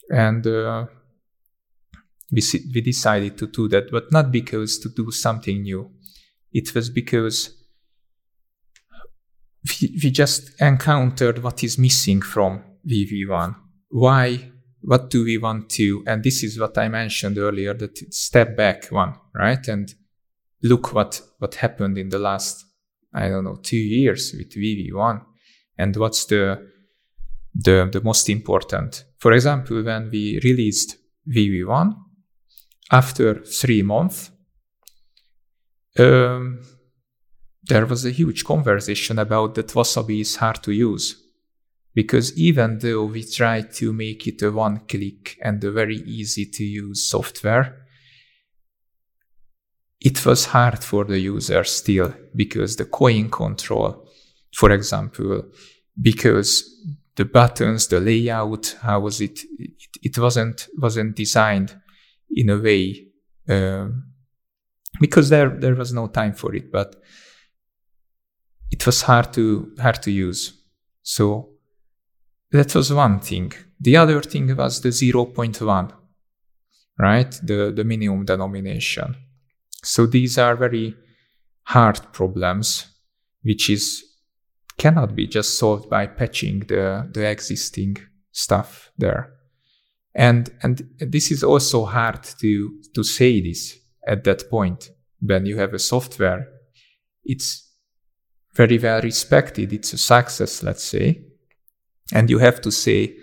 [0.09, 0.87] and uh,
[2.31, 2.41] we
[2.73, 5.91] we decided to do that, but not because to do something new.
[6.51, 7.53] It was because
[9.81, 13.55] we, we just encountered what is missing from VV1.
[13.89, 14.51] Why?
[14.81, 16.03] What do we want to?
[16.07, 19.67] And this is what I mentioned earlier, that step back one, right?
[19.67, 19.93] And
[20.63, 22.65] look what, what happened in the last,
[23.13, 25.23] I don't know, two years with VV1
[25.77, 26.67] and what's the,
[27.53, 29.05] the, the most important.
[29.19, 31.95] For example, when we released VV1,
[32.91, 34.31] after three months,
[35.99, 36.61] um,
[37.63, 41.21] there was a huge conversation about that Wasabi is hard to use.
[41.97, 46.45] Because even though we tried to make it a one click and a very easy
[46.45, 47.87] to use software,
[49.99, 54.07] it was hard for the user still because the coin control,
[54.53, 55.45] for example,
[55.99, 56.51] because
[57.15, 59.39] the buttons, the layout, how was it?
[59.57, 59.71] It,
[60.03, 61.75] it wasn't wasn't designed
[62.29, 63.07] in a way
[63.49, 64.13] um,
[64.99, 66.71] because there there was no time for it.
[66.71, 66.95] But
[68.69, 70.53] it was hard to hard to use.
[71.01, 71.56] So
[72.51, 73.53] that was one thing.
[73.79, 75.91] The other thing was the 0.1,
[76.97, 77.31] right?
[77.43, 79.15] The, the minimum denomination.
[79.83, 80.95] So these are very
[81.63, 82.87] hard problems,
[83.43, 84.03] which is
[84.77, 87.97] cannot be just solved by patching the, the existing
[88.31, 89.33] stuff there.
[90.13, 95.57] And, and this is also hard to, to say this at that point when you
[95.57, 96.47] have a software.
[97.23, 97.71] It's
[98.53, 99.73] very well respected.
[99.73, 101.26] It's a success, let's say.
[102.13, 103.15] And you have to say,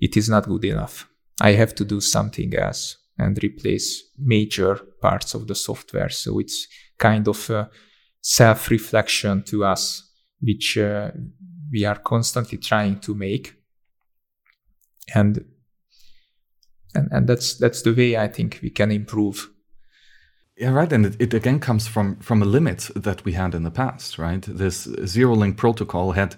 [0.00, 1.08] it is not good enough.
[1.40, 6.08] I have to do something else and replace major parts of the software.
[6.08, 6.66] So it's
[6.98, 7.70] kind of a
[8.20, 11.10] self reflection to us, which uh,
[11.70, 13.54] we are constantly trying to make.
[15.14, 15.44] And,
[16.94, 19.48] and, and that's, that's the way I think we can improve
[20.56, 20.92] yeah, right.
[20.92, 24.18] And it, it, again comes from from a limit that we had in the past,
[24.18, 24.42] right?
[24.42, 26.36] This zero link protocol had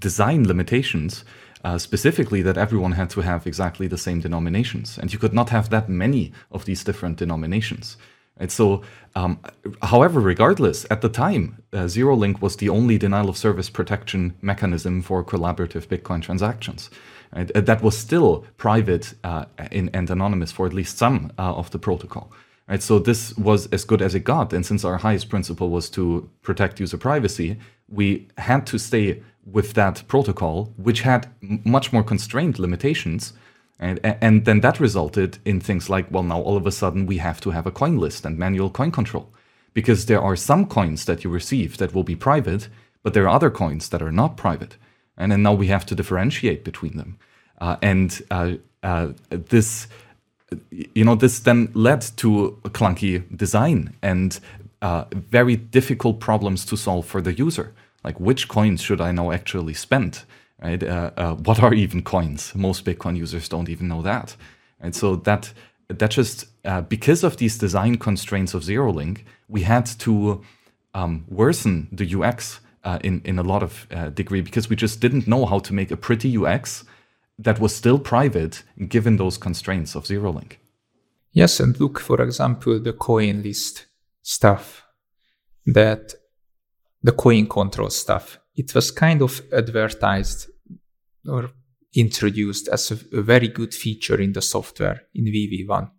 [0.00, 1.24] design limitations,
[1.64, 5.50] uh, specifically that everyone had to have exactly the same denominations, and you could not
[5.50, 7.96] have that many of these different denominations.
[8.40, 8.82] And So,
[9.14, 9.38] um,
[9.82, 14.34] however, regardless, at the time, uh, zero link was the only denial of service protection
[14.40, 16.90] mechanism for collaborative Bitcoin transactions.
[17.36, 17.52] Right?
[17.66, 21.78] That was still private uh, in, and anonymous for at least some uh, of the
[21.78, 22.32] protocol.
[22.70, 25.90] Right, so this was as good as it got, and since our highest principle was
[25.90, 31.26] to protect user privacy, we had to stay with that protocol, which had
[31.64, 33.32] much more constrained limitations,
[33.80, 37.16] and and then that resulted in things like, well, now all of a sudden we
[37.16, 39.34] have to have a coin list and manual coin control,
[39.74, 42.68] because there are some coins that you receive that will be private,
[43.02, 44.76] but there are other coins that are not private,
[45.16, 47.18] and then now we have to differentiate between them,
[47.60, 48.52] uh, and uh,
[48.84, 49.88] uh, this
[50.70, 54.40] you know, this then led to a clunky design and
[54.82, 57.72] uh, very difficult problems to solve for the user.
[58.02, 60.24] Like, which coins should I now actually spend?
[60.62, 60.82] Right?
[60.82, 62.54] Uh, uh, what are even coins?
[62.54, 64.36] Most Bitcoin users don't even know that.
[64.80, 65.52] And so that
[65.88, 70.42] that just uh, because of these design constraints of ZeroLink, we had to
[70.94, 75.00] um, worsen the UX uh, in in a lot of uh, degree because we just
[75.00, 76.84] didn't know how to make a pretty UX
[77.44, 80.52] that was still private given those constraints of ZeroLink.
[81.32, 83.86] Yes, and look, for example, the coin list
[84.22, 84.84] stuff,
[85.66, 86.14] that
[87.02, 88.38] the coin control stuff.
[88.56, 90.48] It was kind of advertised
[91.26, 91.50] or
[91.94, 95.90] introduced as a, a very good feature in the software in VV1.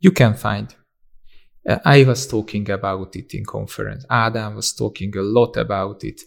[0.00, 0.74] You can find
[1.68, 4.06] Uh, I was talking about it in conference.
[4.08, 6.22] Adam was talking a lot about it.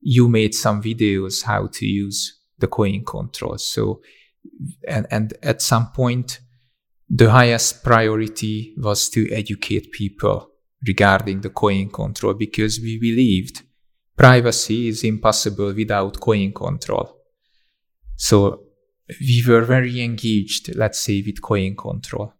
[0.00, 3.58] You made some videos how to use the coin control.
[3.58, 4.00] So,
[4.86, 6.40] and, and at some point,
[7.08, 10.50] the highest priority was to educate people
[10.86, 13.62] regarding the coin control because we believed
[14.16, 17.16] privacy is impossible without coin control.
[18.16, 18.64] So
[19.20, 22.34] we were very engaged, let's say, with coin control.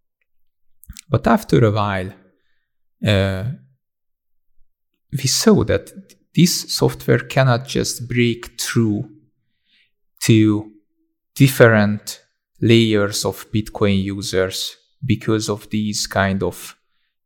[1.08, 2.12] But after a while,
[3.06, 3.44] uh,
[5.12, 5.90] we saw that
[6.34, 9.08] this software cannot just break through
[10.20, 10.72] to
[11.34, 12.20] different
[12.60, 16.76] layers of Bitcoin users because of these kind of,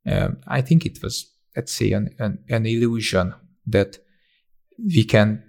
[0.06, 3.34] um, I think it was, let's say, an, an, an illusion
[3.66, 3.98] that
[4.78, 5.42] we can,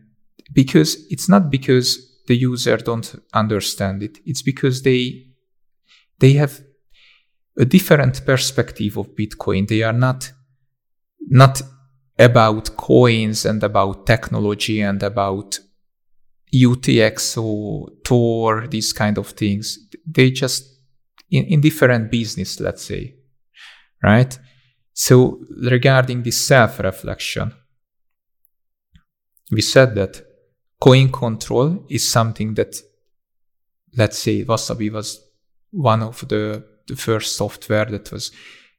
[0.53, 5.27] because it's not because the user don't understand it, it's because they,
[6.19, 6.61] they have
[7.57, 9.67] a different perspective of Bitcoin.
[9.67, 10.31] They are not,
[11.19, 11.61] not
[12.17, 15.59] about coins and about technology and about
[16.53, 19.79] UTXO or Tor, these kind of things.
[20.05, 20.73] They just
[21.31, 23.15] in, in different business, let's say,
[24.03, 24.37] right?
[24.93, 27.53] So regarding this self-reflection,
[29.51, 30.23] we said that
[30.79, 32.75] coin control is something that,
[33.97, 35.19] let's say, Wasabi was
[35.71, 38.31] one of the, the first software that was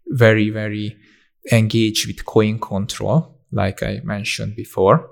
[0.07, 0.97] very, very
[1.51, 5.11] engaged with coin control, like I mentioned before.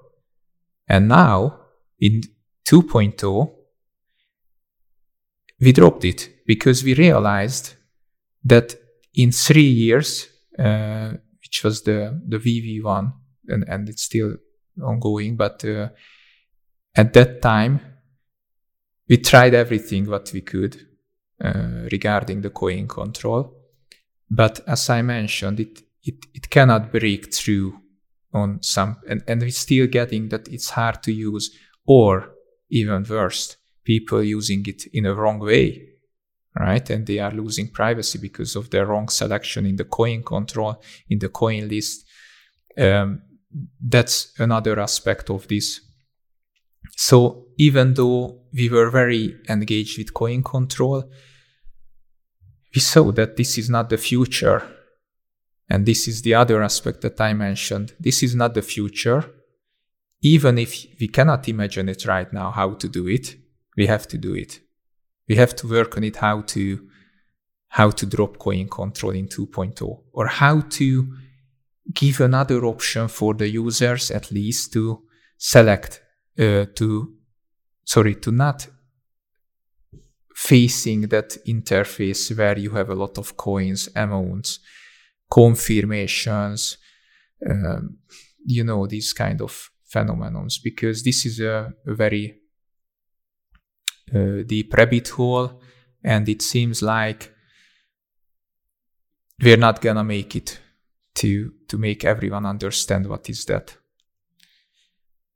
[0.89, 1.59] And now,
[2.01, 2.23] in
[2.65, 3.55] 2.0,
[5.61, 7.75] we dropped it because we realized
[8.45, 8.75] that
[9.15, 13.13] in three years, uh, which was the, the VV1,
[13.49, 14.37] and, and it's still
[14.83, 15.89] ongoing, but uh,
[16.95, 17.81] at that time,
[19.09, 20.87] we tried everything what we could
[21.43, 23.55] uh, regarding the coin control.
[24.31, 27.79] But as I mentioned, it, it, it cannot break through
[28.33, 32.33] on some, and, and we're still getting that it's hard to use or
[32.73, 35.89] even worse, people using it in a wrong way,
[36.59, 36.89] right?
[36.91, 41.19] And they are losing privacy because of their wrong selection in the coin control, in
[41.19, 42.05] the coin list.
[42.77, 43.23] Um,
[43.79, 45.81] that's another aspect of this.
[46.97, 51.05] So even though we were very engaged with coin control,
[52.75, 54.63] we saw that this is not the future.
[55.69, 57.95] And this is the other aspect that I mentioned.
[58.01, 59.31] This is not the future
[60.23, 63.37] even if we cannot imagine it right now how to do it,
[63.77, 64.61] we have to do it.
[65.29, 66.89] We have to work on it how to
[67.69, 71.17] how to drop coin control in 2.0 or how to
[71.95, 75.03] give another option for the users at least to
[75.39, 76.03] select
[76.39, 77.15] uh, to
[77.85, 78.67] sorry to not
[80.37, 84.61] facing that interface where you have a lot of coins amounts
[85.31, 86.77] confirmations
[87.49, 87.97] um,
[88.45, 92.39] you know these kind of phenomenons because this is a, a very
[94.15, 95.61] uh, deep rabbit hole
[96.05, 97.33] and it seems like
[99.43, 100.61] we're not gonna make it
[101.15, 103.77] to to make everyone understand what is that.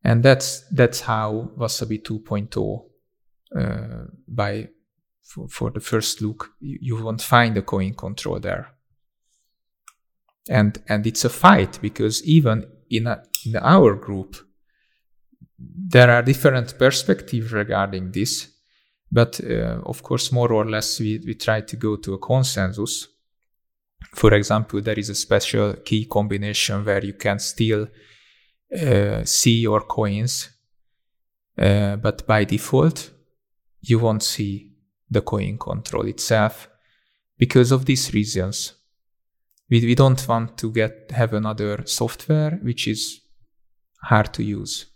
[0.02, 2.84] And that's that's how wasabi 2.0
[3.56, 4.68] uh, by
[5.22, 8.68] for, for, the first look you, you won't find a coin control there.
[10.48, 14.36] And and it's a fight because even in, a, in our group
[15.58, 18.48] there are different perspectives regarding this,
[19.10, 23.08] but uh, of course, more or less, we, we try to go to a consensus.
[24.14, 27.88] For example, there is a special key combination where you can still
[28.74, 30.50] uh, see your coins,
[31.58, 33.10] uh, but by default,
[33.80, 34.72] you won't see
[35.10, 36.68] the coin control itself
[37.38, 38.74] because of these reasons.
[39.70, 43.20] We, we don't want to get have another software which is
[44.02, 44.86] hard to use.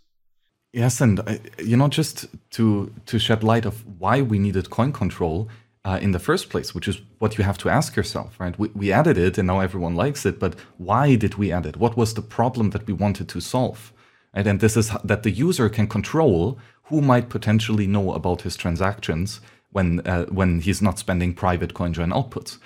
[0.73, 4.93] Yes, and uh, you know, just to to shed light of why we needed coin
[4.93, 5.49] control
[5.83, 8.57] uh, in the first place, which is what you have to ask yourself, right?
[8.57, 11.77] We, we added it, and now everyone likes it, but why did we add it?
[11.77, 13.91] What was the problem that we wanted to solve?
[14.33, 14.47] Right?
[14.47, 19.41] And this is that the user can control who might potentially know about his transactions
[19.71, 22.59] when uh, when he's not spending private CoinJoin outputs.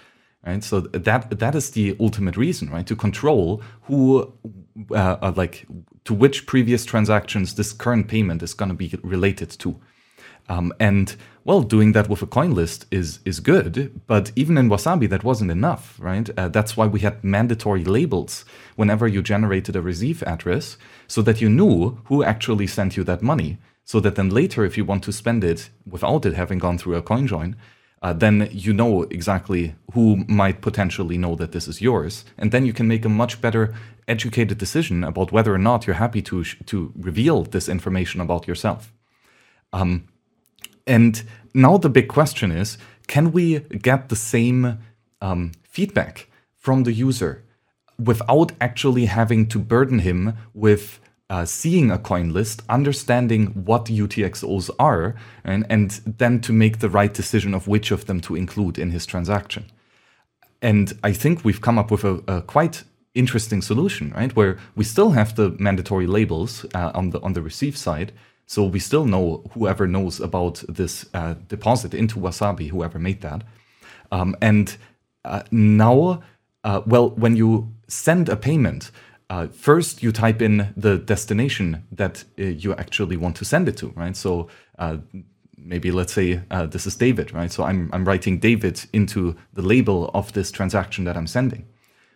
[0.45, 2.85] Right, so that that is the ultimate reason, right?
[2.85, 4.31] To control who,
[4.91, 5.65] uh, uh like
[6.03, 9.79] to which previous transactions this current payment is going to be related to.
[10.47, 14.69] Um, and well, doing that with a coin list is is good, but even in
[14.69, 16.29] Wasabi that wasn't enough, right?
[16.37, 18.45] Uh, that's why we had mandatory labels
[18.75, 23.21] whenever you generated a receive address, so that you knew who actually sent you that
[23.21, 26.77] money, so that then later, if you want to spend it without it having gone
[26.77, 27.55] through a coin join,
[28.01, 32.65] uh, then you know exactly who might potentially know that this is yours, and then
[32.65, 33.73] you can make a much better
[34.07, 38.93] educated decision about whether or not you're happy to to reveal this information about yourself.
[39.73, 40.07] Um,
[40.87, 42.77] and now the big question is:
[43.07, 44.79] Can we get the same
[45.21, 47.43] um, feedback from the user
[47.97, 50.99] without actually having to burden him with
[51.29, 56.89] uh, seeing a coin list, understanding what UTXOs are, and, and then to make the
[56.89, 59.65] right decision of which of them to include in his transaction.
[60.61, 62.83] And I think we've come up with a, a quite
[63.15, 64.35] interesting solution, right?
[64.35, 68.11] Where we still have the mandatory labels uh, on the on the receive side,
[68.45, 73.43] so we still know whoever knows about this uh, deposit into Wasabi, whoever made that.
[74.11, 74.77] Um, and
[75.23, 76.21] uh, now,
[76.63, 78.91] uh, well, when you send a payment,
[79.29, 83.77] uh, first you type in the destination that uh, you actually want to send it
[83.77, 84.15] to, right?
[84.15, 84.47] So
[85.57, 87.51] maybe let's say this is David, right?
[87.51, 91.65] So I'm, I'm writing David into the label of this transaction that I'm sending.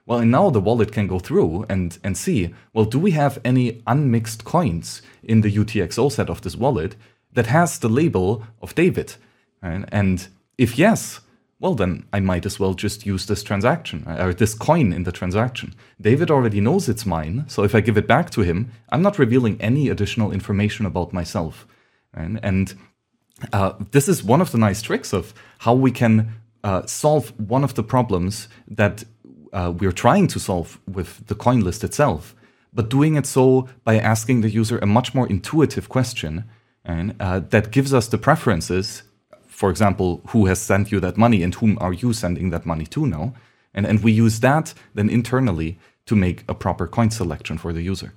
[0.09, 3.37] Well, and now the wallet can go through and, and see, well, do we have
[3.45, 6.95] any unmixed coins in the UTXO set of this wallet
[7.31, 9.13] that has the label of David?
[9.61, 9.85] Right?
[9.91, 11.19] And if yes,
[11.59, 15.03] well, then I might as well just use this transaction uh, or this coin in
[15.03, 15.75] the transaction.
[16.01, 19.19] David already knows it's mine, so if I give it back to him, I'm not
[19.19, 21.67] revealing any additional information about myself.
[22.15, 22.73] And, and
[23.53, 26.33] uh, this is one of the nice tricks of how we can
[26.63, 29.03] uh, solve one of the problems that
[29.53, 32.35] uh, we're trying to solve with the coin list itself,
[32.73, 36.45] but doing it so by asking the user a much more intuitive question
[36.85, 39.03] and, uh, that gives us the preferences
[39.59, 42.85] for example, who has sent you that money and whom are you sending that money
[42.85, 43.33] to now?
[43.73, 47.81] And, and we use that then internally to make a proper coin selection for the
[47.81, 48.13] user.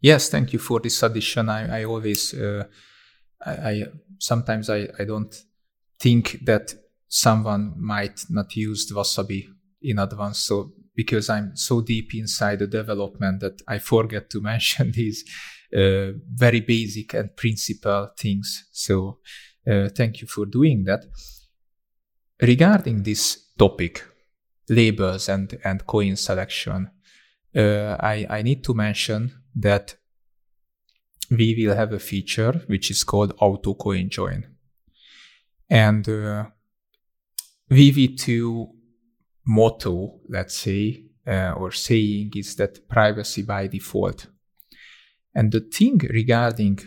[0.00, 1.48] Yes, thank you for this addition.
[1.48, 2.66] I, I always, uh,
[3.44, 3.82] I, I,
[4.20, 5.34] sometimes I, I don't
[5.98, 6.74] think that
[7.08, 9.48] someone might not use Wasabi
[9.82, 10.38] in advance.
[10.40, 15.24] So because I'm so deep inside the development that I forget to mention these
[15.74, 18.68] uh, very basic and principal things.
[18.72, 19.18] So
[19.70, 21.04] uh, thank you for doing that.
[22.40, 24.04] Regarding this topic,
[24.68, 26.90] labels and, and coin selection,
[27.56, 29.96] uh, I, I need to mention that
[31.30, 34.44] we will have a feature which is called auto coin join.
[35.70, 36.46] And uh,
[37.70, 38.68] VV2
[39.46, 44.26] motto, let's say, uh, or saying is that privacy by default.
[45.34, 46.80] And the thing regarding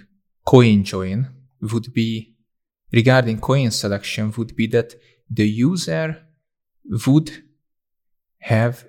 [0.45, 1.29] coin join
[1.61, 2.35] would be
[2.91, 4.95] regarding coin selection would be that
[5.29, 6.21] the user
[7.07, 7.43] would
[8.39, 8.87] have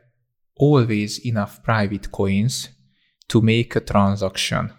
[0.56, 2.68] always enough private coins
[3.28, 4.72] to make a transaction.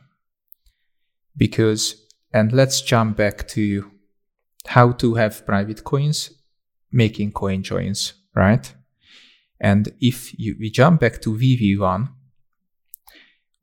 [1.36, 1.96] Because,
[2.32, 3.92] and let's jump back to
[4.68, 6.32] how to have private coins,
[6.92, 8.74] making coin joins, right?
[9.60, 12.10] And if you, we jump back to VV1,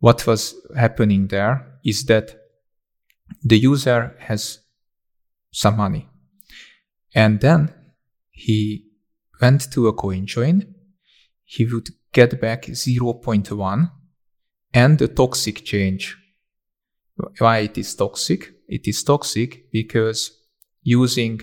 [0.01, 2.37] what was happening there is that
[3.43, 4.59] the user has
[5.53, 6.09] some money.
[7.14, 7.72] And then
[8.31, 8.87] he
[9.41, 10.75] went to a coin join.
[11.45, 13.91] He would get back 0.1
[14.72, 16.18] and the toxic change.
[17.39, 18.53] Why it is toxic?
[18.68, 20.33] It is toxic because
[20.83, 21.41] using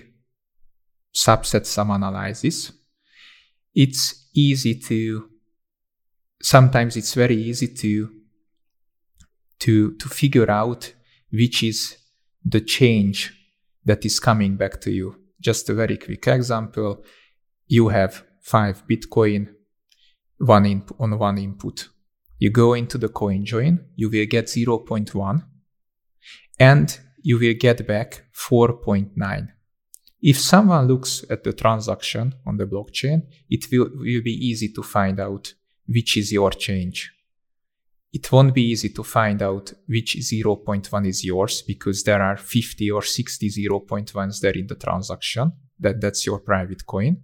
[1.14, 2.72] subset sum analysis,
[3.74, 5.28] it's easy to,
[6.42, 8.10] sometimes it's very easy to,
[9.60, 10.92] to, to figure out
[11.30, 11.96] which is
[12.44, 13.32] the change
[13.84, 15.16] that is coming back to you.
[15.40, 17.04] Just a very quick example.
[17.66, 19.48] You have five Bitcoin
[20.38, 21.88] one on one input.
[22.38, 25.44] You go into the coin join, you will get 0.1
[26.58, 29.48] and you will get back 4.9.
[30.22, 34.82] If someone looks at the transaction on the blockchain, it will, will be easy to
[34.82, 35.54] find out
[35.86, 37.12] which is your change
[38.12, 42.90] it won't be easy to find out which 0.1 is yours because there are 50
[42.90, 45.52] or 60 0.1s there in the transaction.
[45.80, 47.22] That, that's your private coin.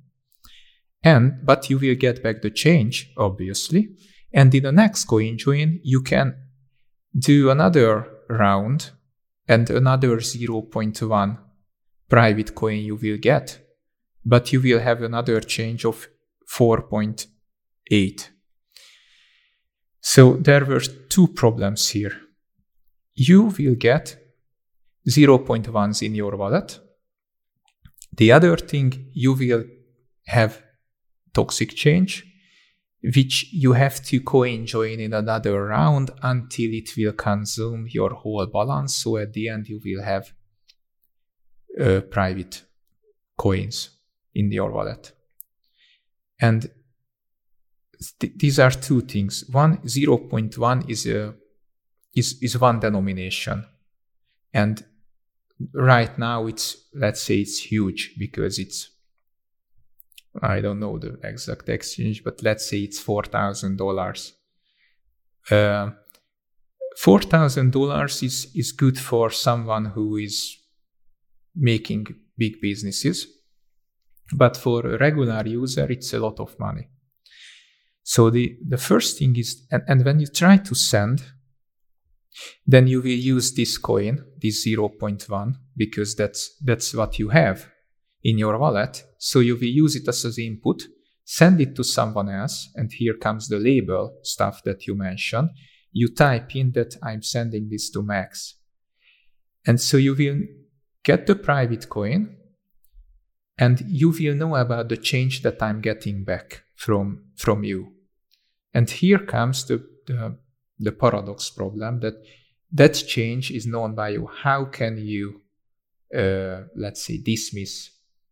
[1.03, 3.91] And, but you will get back the change, obviously.
[4.33, 6.35] And in the next coin join, you can
[7.17, 8.91] do another round
[9.47, 11.39] and another 0.1
[12.09, 13.61] private coin you will get.
[14.25, 16.09] But you will have another change of
[16.47, 18.29] 4.8
[20.01, 22.17] so there were two problems here.
[23.15, 24.17] You will get
[25.09, 26.81] 0.1s in your wallet.
[28.17, 29.65] The other thing, you will
[30.27, 30.63] have
[31.35, 32.25] toxic change,
[33.03, 38.47] which you have to coin join in another round until it will consume your whole
[38.47, 38.97] balance.
[38.97, 40.33] So at the end, you will have
[41.81, 42.63] uh, private
[43.37, 43.91] coins
[44.35, 45.13] in your wallet.
[46.41, 46.71] And
[48.21, 49.45] th- these are two things.
[49.51, 51.35] One, 0.1 is a
[52.15, 53.65] is, is one denomination.
[54.53, 54.85] And
[55.73, 58.91] right now it's let's say it's huge because it's
[60.41, 64.35] I don't know the exact exchange, but let's say it's four thousand dollars.
[65.51, 65.91] Uh,
[66.97, 70.59] four thousand dollars is is good for someone who is
[71.59, 72.07] making
[72.37, 73.27] big businesses,
[74.33, 76.89] but for a regular user, it's a lot of money.
[78.03, 81.23] So the the first thing is, and, and when you try to send,
[82.67, 87.69] then you will use this coin, this 0.1, because that's that's what you have
[88.23, 89.05] in your wallet.
[89.19, 90.85] So you will use it as an input,
[91.25, 95.51] send it to someone else, and here comes the label stuff that you mentioned.
[95.93, 98.55] You type in that I'm sending this to Max.
[99.67, 100.41] And so you will
[101.09, 102.37] get the private coin
[103.57, 107.81] and you will know about the change that I'm getting back from, from you.
[108.75, 110.37] And here comes the, the,
[110.79, 112.17] the paradox problem that
[112.71, 114.29] that change is known by you.
[114.45, 115.41] How can you,
[116.15, 117.91] uh, let's say, dismiss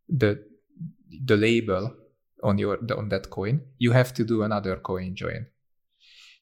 [0.09, 0.45] the
[1.24, 1.95] the label
[2.43, 5.47] on your on that coin, you have to do another coin join.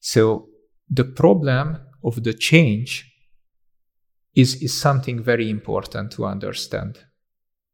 [0.01, 0.49] So
[0.91, 3.14] the problem of the change
[4.35, 6.99] is, is something very important to understand.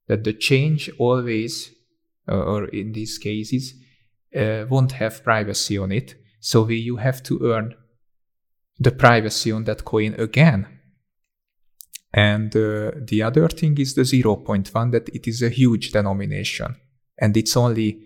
[0.08, 1.72] That the change always,
[2.26, 3.74] or in these cases,
[4.36, 6.14] uh, won't have privacy on it.
[6.40, 7.74] So we, you have to earn
[8.78, 10.80] the privacy on that coin again
[12.12, 16.76] and uh, the other thing is the 0.1 that it is a huge denomination
[17.18, 18.00] and it's only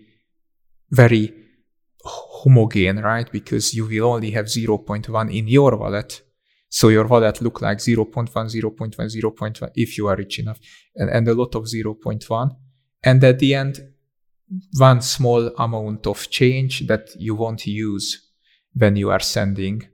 [0.91, 1.33] very
[2.05, 3.31] homogene, right?
[3.31, 6.21] Because you will only have 0.1 in your wallet.
[6.69, 10.59] So your wallet look like 0.1, 0.1, 0.1 if you are rich enough
[10.95, 12.55] and, and a lot of 0.1.
[13.03, 13.79] And at the end,
[14.77, 18.31] one small amount of change that you won't use
[18.73, 19.87] when you are sending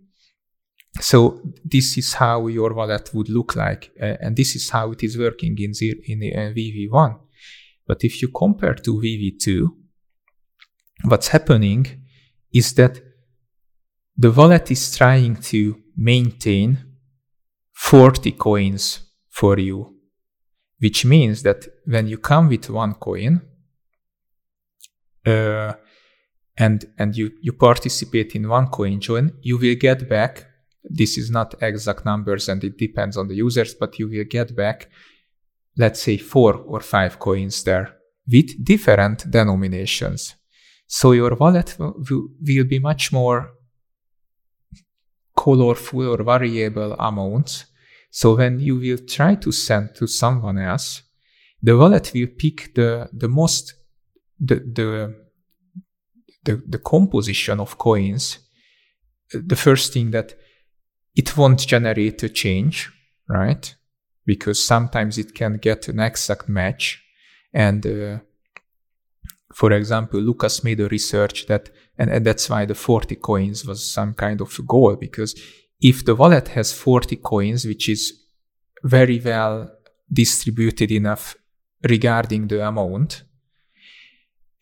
[1.00, 5.04] so this is how your wallet would look like, uh, and this is how it
[5.04, 7.18] is working in, zero, in uh, VV1.
[7.88, 9.68] But if you compare to VV2,
[11.06, 11.86] what's happening
[12.54, 13.00] is that
[14.18, 16.78] the wallet is trying to maintain
[17.74, 19.96] 40 coins for you,
[20.80, 23.42] which means that when you come with one coin,
[25.26, 25.74] uh,
[26.58, 30.48] and and you you participate in one coin join, you will get back
[30.84, 34.56] this is not exact numbers and it depends on the users, but you will get
[34.56, 34.90] back,
[35.78, 37.96] let's say, four or five coins there
[38.28, 40.36] with different denominations.
[40.88, 43.52] So your wallet will, will be much more
[45.42, 47.66] colorful or variable amounts.
[48.12, 51.02] So when you will try to send to someone else,
[51.64, 53.74] the wallet will pick the, the most,
[54.40, 55.16] the, the,
[56.44, 58.40] the, the composition of coins.
[59.34, 60.36] The first thing that
[61.16, 62.92] it won't generate a change,
[63.28, 63.76] right?
[64.26, 67.02] Because sometimes it can get an exact match.
[67.54, 68.20] And uh,
[69.54, 71.70] for example, Lucas made a research that,
[72.02, 75.40] and, and that's why the 40 coins was some kind of goal, because
[75.80, 78.24] if the wallet has 40 coins, which is
[78.84, 79.72] very well
[80.12, 81.36] distributed enough
[81.88, 83.22] regarding the amount,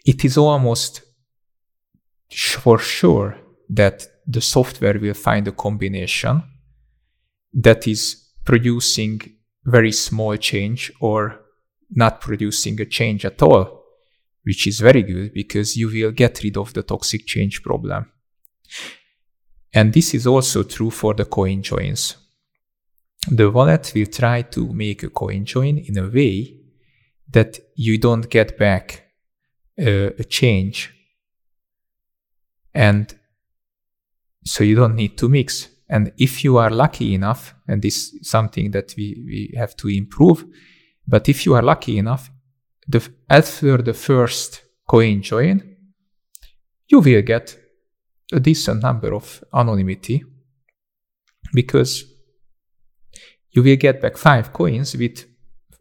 [0.06, 1.02] it is almost
[2.58, 3.38] for sure
[3.70, 6.44] that the software will find a combination
[7.54, 9.22] that is producing
[9.64, 11.40] very small change or
[11.90, 13.79] not producing a change at all,
[14.44, 18.12] which is very good because you will get rid of the toxic change problem.
[19.74, 22.16] And this is also true for the coin joins.
[23.30, 26.56] The wallet will try to make a coin join in a way
[27.32, 29.06] that you don't get back
[29.80, 30.94] uh, a change
[32.74, 33.14] and
[34.44, 35.70] so you don't need to mix.
[35.90, 39.90] And if you are lucky enough, and this is something that we, we have to
[39.90, 40.46] improve,
[41.08, 42.30] but if you are lucky enough,
[42.90, 45.78] the, after the first coin join,
[46.88, 47.58] you will get
[48.34, 50.24] a decent number of anonymity
[51.54, 52.04] because
[53.52, 55.26] you will get back five coins with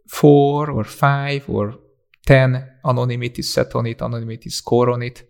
[0.07, 1.79] four or five or
[2.27, 5.27] ten anonymity set on it, anonymity score on it.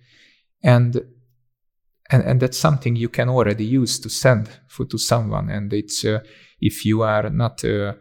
[0.62, 1.00] And
[2.10, 6.04] and and that's something you can already use to send for, to someone and it's
[6.04, 6.20] uh,
[6.60, 7.92] if you are not uh,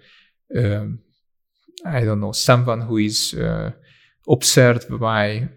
[0.56, 1.00] um,
[1.86, 3.72] i don't know someone who is uh,
[4.30, 5.48] observed by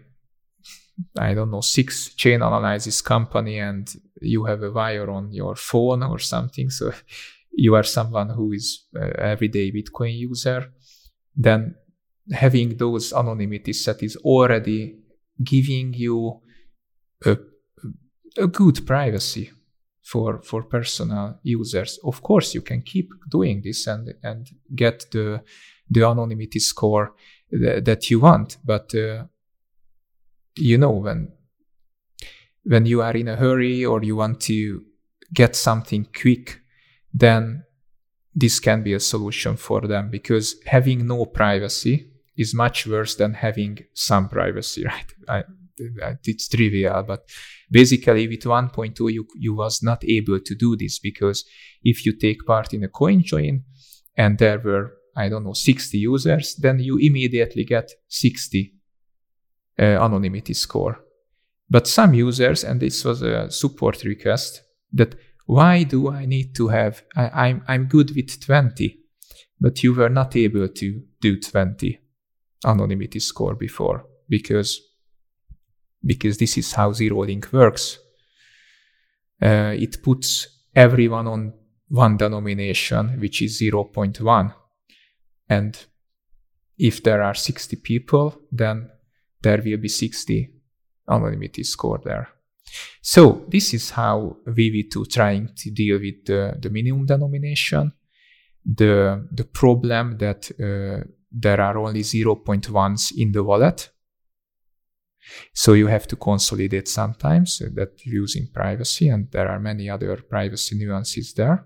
[1.17, 6.03] i don't know six chain analysis company and you have a wire on your phone
[6.03, 6.91] or something so
[7.51, 10.71] you are someone who is uh, everyday bitcoin user
[11.35, 11.75] then
[12.31, 14.95] having those anonymity set is already
[15.43, 16.39] giving you
[17.25, 17.37] a,
[18.37, 19.51] a good privacy
[20.03, 21.99] for for personal users.
[22.03, 25.41] Of course, you can keep doing this and and get the
[25.91, 27.13] the anonymity score
[27.51, 29.25] th- that you want, but uh,
[30.55, 31.31] you know when
[32.63, 34.83] when you are in a hurry or you want to
[35.33, 36.61] get something quick,
[37.13, 37.63] then
[38.33, 43.33] this can be a solution for them because having no privacy is much worse than
[43.33, 45.13] having some privacy, right?
[45.27, 45.43] I,
[46.23, 47.27] it's trivial, but
[47.71, 51.43] basically with 1.2 you, you was not able to do this because
[51.83, 53.63] if you take part in a coin join
[54.15, 58.73] and there were I don't know 60 users, then you immediately get 60
[59.79, 60.99] uh, anonymity score.
[61.69, 64.61] But some users, and this was a support request,
[64.93, 67.03] that why do I need to have?
[67.15, 68.97] I, I'm I'm good with 20,
[69.59, 71.99] but you were not able to do 20
[72.65, 74.79] anonymity score before because
[76.05, 77.99] because this is how ZeroLink works.
[79.41, 81.53] Uh, it puts everyone on
[81.89, 84.53] one denomination, which is 0.1.
[85.51, 85.77] And
[86.77, 88.89] if there are 60 people, then
[89.41, 90.49] there will be 60
[91.09, 92.29] anonymity score there.
[93.01, 97.91] So this is how VV2 trying to deal with the, the minimum denomination,
[98.63, 103.89] the, the problem that uh, there are only 0.1s in the wallet.
[105.53, 110.15] So you have to consolidate sometimes uh, that using privacy, and there are many other
[110.15, 111.65] privacy nuances there.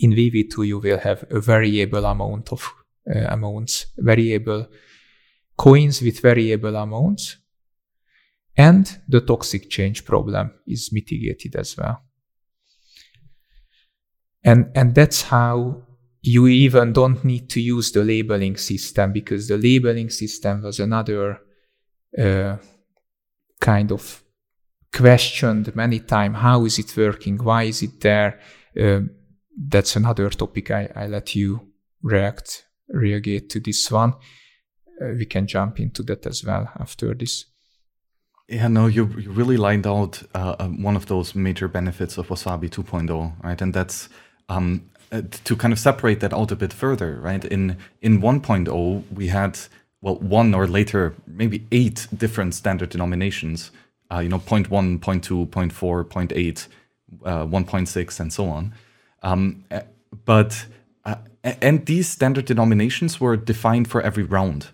[0.00, 2.72] In VV2, you will have a variable amount of
[3.14, 4.68] uh, amounts, variable
[5.56, 7.36] coins with variable amounts,
[8.56, 12.02] and the toxic change problem is mitigated as well.
[14.44, 15.82] And, and that's how
[16.22, 21.40] you even don't need to use the labeling system because the labeling system was another
[22.18, 22.56] uh,
[23.60, 24.22] kind of
[24.92, 26.36] questioned many times.
[26.38, 27.38] How is it working?
[27.38, 28.40] Why is it there?
[28.78, 29.00] Uh,
[29.56, 30.70] that's another topic.
[30.70, 31.68] I, I let you
[32.02, 34.14] react, react to this one.
[35.00, 37.46] Uh, we can jump into that as well after this.
[38.48, 42.28] Yeah, no, you, you really lined out uh, uh one of those major benefits of
[42.28, 43.60] Wasabi 2.0, right?
[43.60, 44.08] And that's
[44.48, 47.44] um, uh, to kind of separate that out a bit further, right?
[47.44, 49.58] In in 1.0, we had
[50.02, 53.70] well one or later maybe eight different standard denominations.
[54.10, 56.68] Uh, you know, 0.1, 0.2, 0.4, 0.8,
[57.24, 58.74] uh, 1.6, and so on.
[59.24, 59.80] Um, uh,
[60.24, 60.66] but
[61.04, 64.68] uh, and these standard denominations were defined for every round,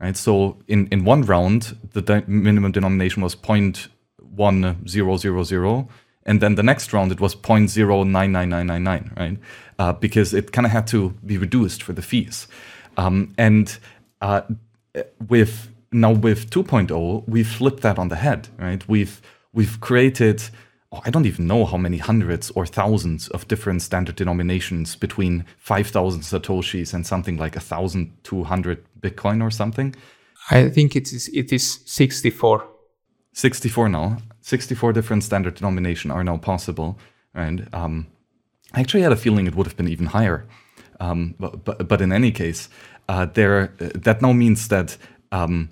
[0.00, 0.16] right?
[0.16, 5.88] So in in one round, the de- minimum denomination was 0.1000
[6.26, 9.38] and then the next round it was 0.099999 right?
[9.78, 12.48] Uh, because it kind of had to be reduced for the fees.
[12.96, 13.76] Um, and
[14.20, 14.42] uh,
[15.28, 18.86] with now with 2.0 we flipped that on the head right?
[18.88, 19.20] We've
[19.52, 20.42] we've created
[21.04, 26.22] i don't even know how many hundreds or thousands of different standard denominations between 5000
[26.22, 29.94] satoshis and something like 1200 bitcoin or something
[30.50, 32.66] i think it is it is 64
[33.32, 36.98] 64 now 64 different standard denomination are now possible.
[37.34, 38.06] And um,
[38.74, 40.46] I actually had a feeling it would have been even higher.
[41.00, 42.68] Um, but, but, but, in any case,
[43.08, 44.98] uh, there uh, that now means that
[45.32, 45.70] um,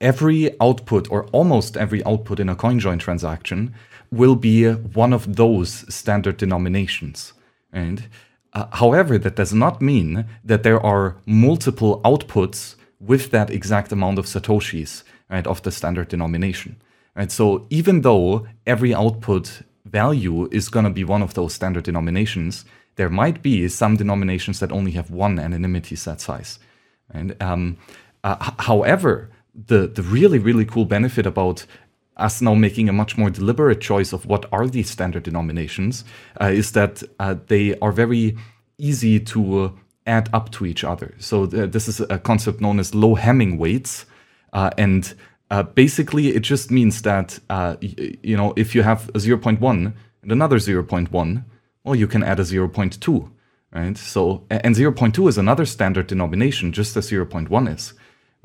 [0.00, 3.74] every output or almost every output in a CoinJoin transaction
[4.10, 7.32] will be one of those standard denominations.
[7.72, 8.08] And
[8.52, 14.18] uh, however, that does not mean that there are multiple outputs with that exact amount
[14.18, 16.76] of satoshis right, of the standard denomination.
[17.14, 17.30] Right?
[17.30, 22.64] So even though every output value is going to be one of those standard denominations,
[22.96, 26.58] there might be some denominations that only have one anonymity set size.
[27.10, 27.76] And um,
[28.24, 29.30] uh, however,
[29.66, 31.66] the the really really cool benefit about
[32.16, 36.04] us now making a much more deliberate choice of what are these standard denominations
[36.40, 38.36] uh, is that uh, they are very
[38.76, 39.72] easy to
[40.06, 41.14] add up to each other.
[41.18, 44.06] So th- this is a concept known as low Hamming weights,
[44.52, 45.14] uh, and
[45.50, 49.60] uh, basically it just means that uh, y- you know if you have a 0.1
[50.22, 51.44] and another 0.1,
[51.84, 53.30] well you can add a 0.2,
[53.72, 53.96] right?
[53.96, 57.94] So and 0.2 is another standard denomination, just as 0.1 is,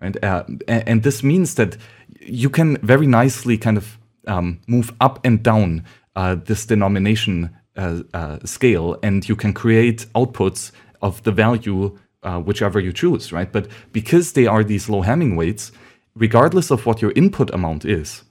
[0.04, 0.24] right?
[0.24, 1.78] Uh, and, and, this means that
[2.20, 3.98] you can very nicely kind of
[4.28, 5.84] um, move up and down
[6.16, 12.80] uh, this denomination uh, scale, and you can create outputs of the value uh, whichever
[12.80, 13.52] you choose, right?
[13.52, 15.72] But because they are these low Hamming weights,
[16.16, 18.24] regardless of what your input amount is,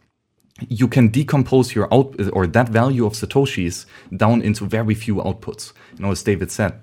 [0.68, 5.72] you can decompose your out or that value of satoshis down into very few outputs.
[5.96, 6.80] You know, as David said,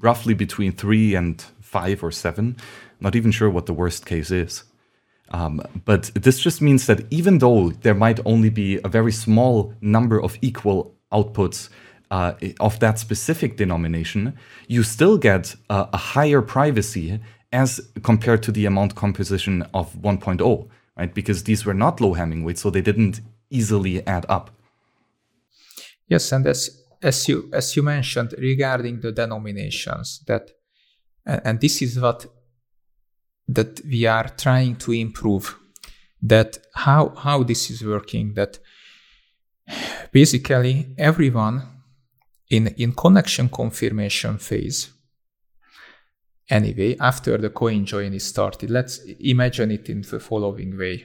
[0.00, 2.56] roughly between three and five or seven.
[3.00, 4.64] Not even sure what the worst case is.
[5.30, 9.74] Um, but this just means that even though there might only be a very small
[9.80, 11.68] number of equal outputs
[12.10, 14.34] uh, of that specific denomination,
[14.68, 17.20] you still get uh, a higher privacy
[17.52, 21.14] as compared to the amount composition of 1.0, right?
[21.14, 23.20] Because these were not low Hamming weights, so they didn't
[23.50, 24.50] easily add up.
[26.08, 30.50] Yes, and as as you as you mentioned regarding the denominations, that
[31.24, 32.26] and, and this is what
[33.48, 35.56] that we are trying to improve.
[36.22, 38.34] That how how this is working.
[38.34, 38.58] That
[40.12, 41.62] basically everyone
[42.50, 44.92] in in connection confirmation phase
[46.48, 51.04] anyway after the coin join is started let's imagine it in the following way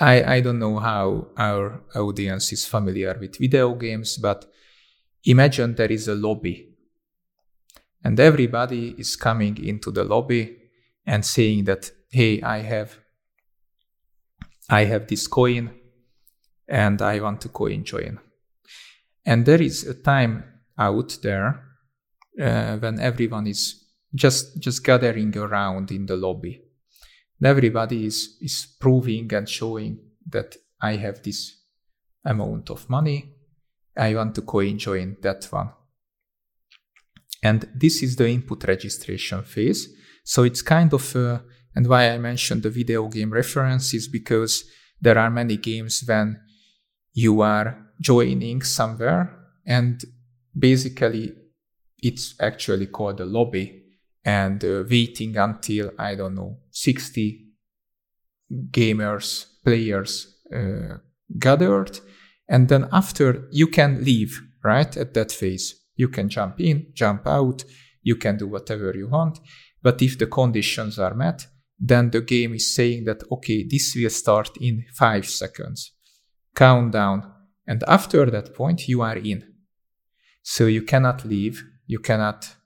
[0.00, 4.50] I, I don't know how our audience is familiar with video games, but
[5.24, 6.69] imagine there is a lobby
[8.04, 10.56] and everybody is coming into the lobby
[11.06, 12.98] and saying that, hey, I have
[14.68, 15.70] I have this coin
[16.68, 18.20] and I want to coin join.
[19.26, 20.44] And there is a time
[20.78, 21.64] out there
[22.40, 23.84] uh, when everyone is
[24.14, 26.62] just just gathering around in the lobby
[27.40, 29.98] And everybody is, is proving and showing
[30.28, 31.56] that I have this
[32.24, 33.34] amount of money.
[33.96, 35.70] I want to coin join that one.
[37.42, 39.88] And this is the input registration phase.
[40.24, 41.40] So it's kind of, uh,
[41.74, 44.64] and why I mentioned the video game reference is because
[45.00, 46.40] there are many games when
[47.12, 49.34] you are joining somewhere
[49.66, 50.02] and
[50.58, 51.32] basically
[52.02, 53.82] it's actually called a lobby
[54.24, 57.46] and uh, waiting until I don't know 60
[58.70, 60.98] gamers players uh,
[61.38, 62.00] gathered
[62.48, 67.22] and then after you can leave right at that phase you can jump in jump
[67.26, 67.58] out
[68.02, 69.38] you can do whatever you want
[69.82, 71.46] but if the conditions are met
[71.78, 75.92] then the game is saying that okay this will start in 5 seconds
[76.54, 77.18] countdown
[77.66, 79.40] and after that point you are in
[80.42, 82.56] so you cannot leave you cannot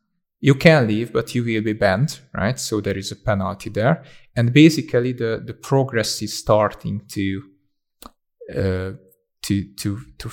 [0.45, 2.61] you can leave, but you will be banned, right?
[2.61, 4.05] So there is a penalty there.
[4.37, 7.43] And basically the, the progress is starting to,
[8.51, 8.93] uh,
[9.41, 10.31] to, to, to,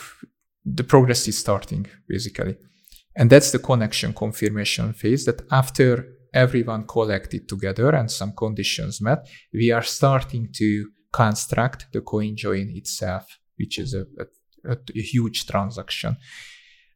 [0.65, 2.57] the progress is starting basically.
[3.15, 9.27] And that's the connection confirmation phase that after everyone collected together and some conditions met,
[9.53, 14.05] we are starting to construct the coin join itself, which is a,
[14.65, 16.15] a, a huge transaction.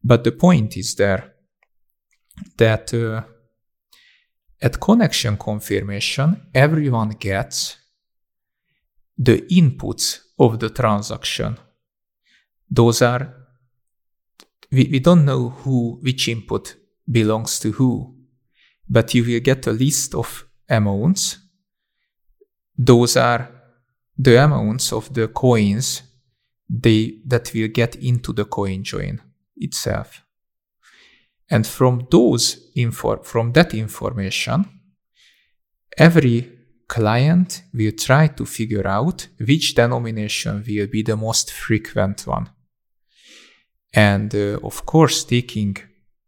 [0.03, 1.33] But the point is there
[2.57, 3.23] that uh,
[4.61, 7.77] at connection confirmation, everyone gets
[9.17, 11.57] the inputs of the transaction.
[12.69, 13.44] Those are,
[14.71, 16.75] we, we don't know who, which input
[17.09, 18.15] belongs to who,
[18.89, 21.37] but you will get a list of amounts.
[22.77, 23.49] Those are
[24.17, 26.03] the amounts of the coins
[26.69, 29.21] they, that will get into the coin join
[29.57, 30.23] itself.
[31.49, 34.65] And from those info, from that information,
[35.97, 36.51] every
[36.87, 42.49] client will try to figure out which denomination will be the most frequent one.
[43.95, 45.77] And uh, of course, taking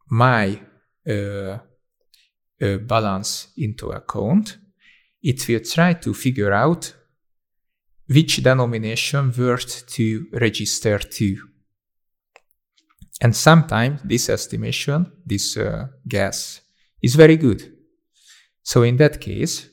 [0.10, 0.60] my
[1.08, 4.58] uh, uh, balance into account,
[5.22, 6.94] it will try to figure out
[8.08, 11.38] which denomination worth to register to.
[13.20, 16.62] And sometimes this estimation, this uh, guess,
[17.02, 17.74] is very good.
[18.64, 19.70] So in that case,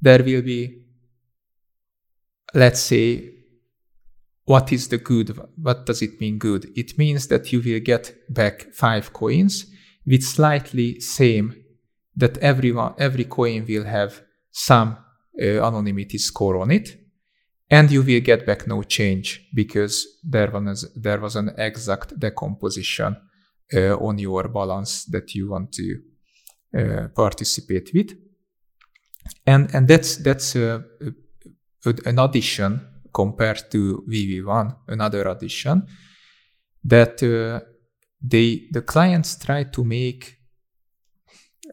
[0.00, 0.82] there will be,
[2.52, 3.37] let's say,
[4.48, 5.38] what is the good?
[5.56, 6.70] What does it mean good?
[6.74, 9.66] It means that you will get back five coins
[10.06, 11.54] with slightly same
[12.16, 14.96] that everyone, every coin will have some
[15.40, 16.98] uh, anonymity score on it
[17.70, 23.16] and you will get back no change because there was there was an exact decomposition
[23.74, 26.00] uh, on your balance that you want to
[26.78, 28.16] uh, participate with
[29.46, 30.80] and and that's that's uh,
[32.06, 32.80] an addition
[33.20, 33.80] compared to
[34.12, 35.76] vv1 another addition
[36.92, 37.60] that uh,
[38.32, 40.22] they the clients try to make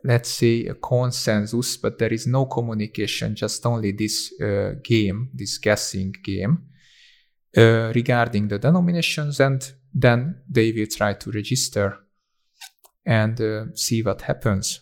[0.03, 5.57] let's say a consensus but there is no communication just only this uh, game this
[5.57, 6.55] guessing game
[7.57, 11.97] uh, regarding the denominations and then they will try to register
[13.05, 14.81] and uh, see what happens.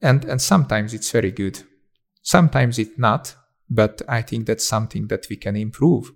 [0.00, 1.62] And and sometimes it's very good.
[2.22, 3.34] Sometimes it's not
[3.68, 6.12] but i think that's something that we can improve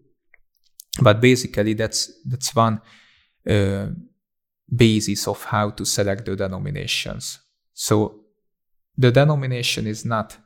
[1.01, 2.81] but basically that's that's one
[3.49, 3.87] uh,
[4.75, 7.39] basis of how to select the denominations.
[7.75, 8.21] So
[8.97, 10.37] the denomination is not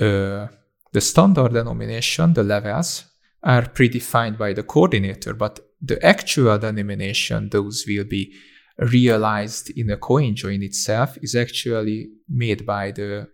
[0.00, 0.48] uh,
[0.92, 3.04] the standard denomination, the levels
[3.42, 8.34] are predefined by the coordinator, but the actual denomination, those will be
[8.78, 13.28] realized in a coin join itself, is actually made by the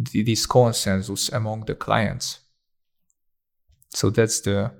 [0.00, 2.40] this consensus among the clients.
[3.94, 4.72] So that's the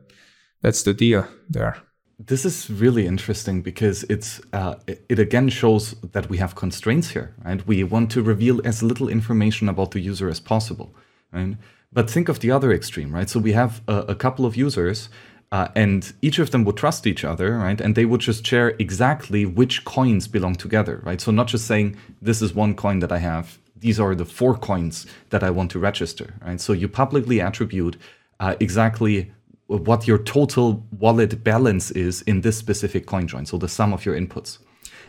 [0.62, 1.76] that's the deal there.
[2.18, 7.34] This is really interesting because it's uh, it again shows that we have constraints here,
[7.44, 7.66] right?
[7.66, 10.94] We want to reveal as little information about the user as possible,
[11.32, 11.56] right?
[11.92, 13.28] But think of the other extreme, right?
[13.28, 15.08] So we have a, a couple of users,
[15.50, 17.80] uh, and each of them would trust each other, right?
[17.80, 21.20] And they would just share exactly which coins belong together, right?
[21.20, 23.58] So not just saying this is one coin that I have.
[23.80, 26.60] These are the four coins that I want to register, right?
[26.60, 27.96] So you publicly attribute
[28.38, 29.32] uh, exactly
[29.66, 33.46] what your total wallet balance is in this specific coin join.
[33.46, 34.58] So the sum of your inputs.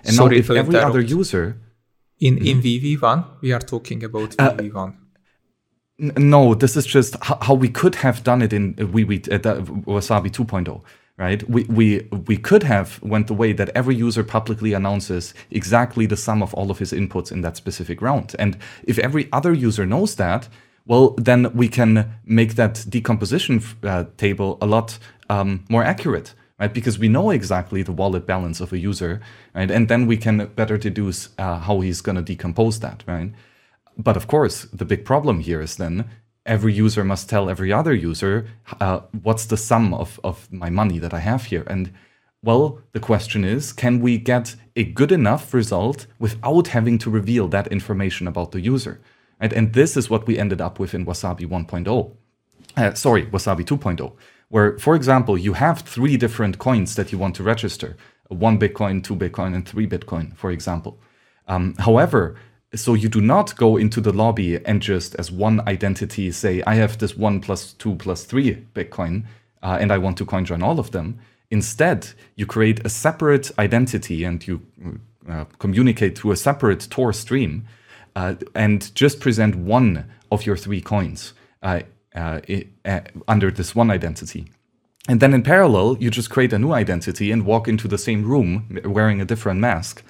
[0.04, 1.58] And Sorry now, if every other user
[2.20, 3.06] in in mm-hmm.
[3.06, 4.90] VV1, we are talking about VV1.
[4.90, 4.92] Uh,
[6.18, 9.62] no, this is just how we could have done it in uh, we we uh,
[9.86, 10.82] Wasabi 2.0,
[11.18, 11.48] right?
[11.50, 16.18] We we we could have went the way that every user publicly announces exactly the
[16.18, 19.86] sum of all of his inputs in that specific round, and if every other user
[19.86, 20.48] knows that,
[20.86, 24.98] well, then we can make that decomposition uh, table a lot
[25.30, 26.74] um, more accurate, right?
[26.74, 29.22] Because we know exactly the wallet balance of a user,
[29.54, 29.72] right?
[29.72, 33.32] And then we can better deduce uh, how he's going to decompose that, right?
[33.98, 36.10] But of course, the big problem here is then
[36.46, 38.48] every user must tell every other user
[38.80, 41.64] uh, what's the sum of, of my money that I have here.
[41.68, 41.92] And
[42.44, 47.48] well, the question is can we get a good enough result without having to reveal
[47.50, 49.00] that information about the user?
[49.40, 49.54] Right?
[49.54, 52.12] And this is what we ended up with in Wasabi 1.0.
[52.78, 54.14] Uh, sorry, Wasabi 2.0,
[54.50, 57.98] where, for example, you have three different coins that you want to register
[58.32, 61.00] one Bitcoin, two Bitcoin, and three Bitcoin, for example.
[61.48, 62.36] Um, however,
[62.74, 66.76] so you do not go into the lobby and just as one identity say, I
[66.76, 69.26] have this one plus two plus three Bitcoin,
[69.62, 71.20] uh, and I want to coin join all of them.
[71.50, 74.62] Instead, you create a separate identity and you
[75.30, 77.66] uh, communicate through a separate Tor stream
[78.16, 81.82] uh, and just present one of your three coins uh,
[82.16, 82.40] uh,
[82.86, 84.46] uh, under this one identity.
[85.10, 88.24] And then in parallel, you just create a new identity and walk into the same
[88.24, 90.04] room wearing a different mask,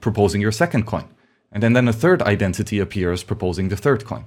[0.00, 1.11] proposing your second coin.
[1.52, 4.24] And then, then a third identity appears proposing the third coin.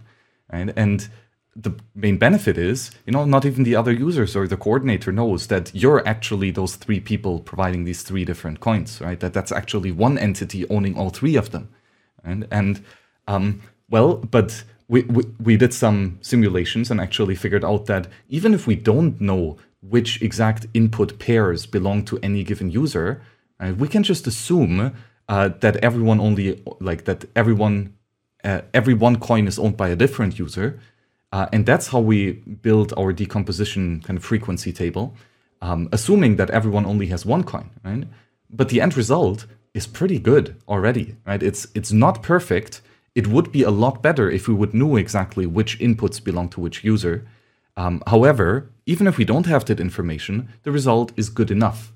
[0.49, 1.09] And
[1.55, 5.47] the main benefit is, you know, not even the other users or the coordinator knows
[5.47, 9.19] that you're actually those three people providing these three different coins, right?
[9.19, 11.69] That that's actually one entity owning all three of them.
[12.23, 12.83] And and
[13.27, 18.53] um, well, but we, we, we did some simulations and actually figured out that even
[18.53, 23.21] if we don't know which exact input pairs belong to any given user,
[23.59, 24.93] uh, we can just assume
[25.27, 27.93] uh, that everyone only like that everyone
[28.43, 30.79] uh, every one coin is owned by a different user,
[31.31, 35.15] uh, and that's how we build our decomposition kind of frequency table,
[35.61, 38.07] um, assuming that everyone only has one coin, right?
[38.49, 41.41] But the end result is pretty good already, right?
[41.41, 42.81] It's it's not perfect.
[43.15, 46.61] It would be a lot better if we would know exactly which inputs belong to
[46.61, 47.25] which user.
[47.77, 51.91] Um, however, even if we don't have that information, the result is good enough.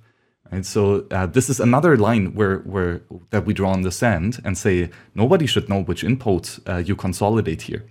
[0.52, 4.40] And so uh, this is another line where, where that we draw on the sand
[4.44, 7.86] and say nobody should know which input uh, you consolidate here.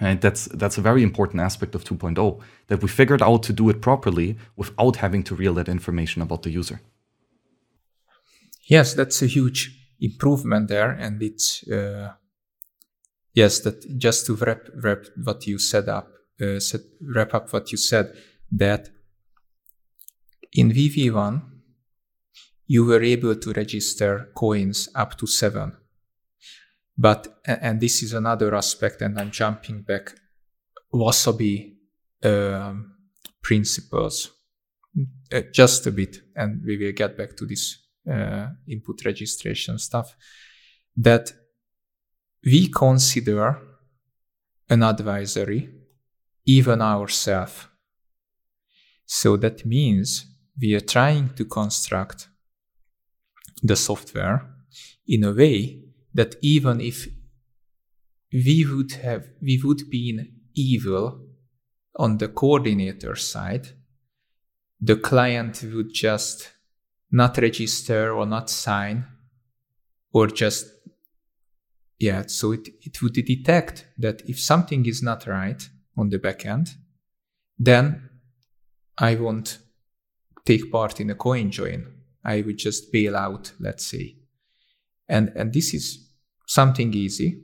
[0.00, 3.68] And that's that's a very important aspect of 2.0 that we figured out to do
[3.68, 6.80] it properly without having to reveal that information about the user.
[8.68, 12.12] Yes, that's a huge improvement there, and it's uh,
[13.34, 17.72] yes that just to wrap wrap what you set up uh, set, wrap up what
[17.72, 18.12] you said
[18.52, 18.90] that
[20.52, 21.57] in VV1
[22.68, 25.72] you were able to register coins up to seven.
[26.96, 30.12] But, and this is another aspect, and I'm jumping back,
[30.92, 31.74] Wasabi
[32.24, 32.94] um,
[33.42, 34.30] principles
[35.32, 37.78] uh, just a bit, and we will get back to this
[38.10, 40.14] uh, input registration stuff,
[40.96, 41.32] that
[42.44, 43.58] we consider
[44.68, 45.70] an advisory,
[46.44, 47.66] even ourselves.
[49.06, 50.26] So that means
[50.60, 52.28] we are trying to construct
[53.62, 54.42] the software
[55.06, 55.80] in a way
[56.14, 57.08] that even if
[58.32, 60.20] we would have we would be
[60.54, 61.20] evil
[61.96, 63.68] on the coordinator side
[64.80, 66.50] the client would just
[67.10, 69.04] not register or not sign
[70.12, 70.66] or just
[71.98, 76.74] yeah so it, it would detect that if something is not right on the backend
[77.58, 78.08] then
[78.98, 79.58] i won't
[80.44, 84.16] take part in a coin join I would just bail out, let's say.
[85.08, 86.10] And, and this is
[86.46, 87.40] something easy,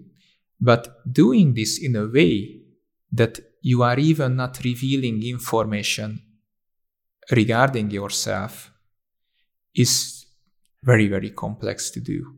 [0.61, 2.61] but doing this in a way
[3.13, 6.21] that you are even not revealing information
[7.31, 8.71] regarding yourself
[9.75, 10.27] is
[10.83, 12.35] very, very complex to do.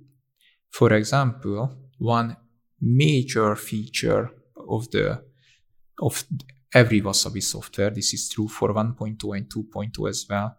[0.70, 2.36] For example, one
[2.80, 4.30] major feature
[4.68, 5.22] of the
[6.00, 6.24] of
[6.74, 10.56] every Wasabi software, this is true for 1.2 and 2.2 as well.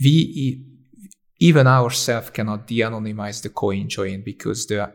[0.00, 0.64] We
[1.38, 4.92] even ourselves cannot de-anonymize the coin join because the,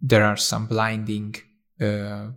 [0.00, 1.34] there are some blinding
[1.80, 2.28] uh,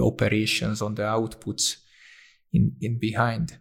[0.00, 1.76] operations on the outputs
[2.52, 3.58] in, in behind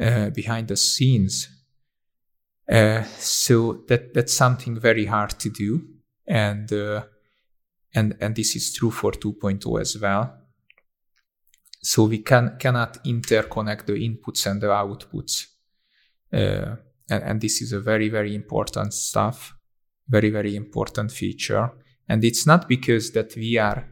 [0.00, 1.48] uh, behind the scenes.
[2.70, 5.82] Uh, so that that's something very hard to do,
[6.26, 7.02] and uh,
[7.94, 10.34] and and this is true for 2.0 as well.
[11.82, 15.46] So we can cannot interconnect the inputs and the outputs,
[16.32, 16.76] uh,
[17.10, 19.54] and, and this is a very very important stuff,
[20.08, 21.70] very very important feature.
[22.08, 23.84] And it's not because that we are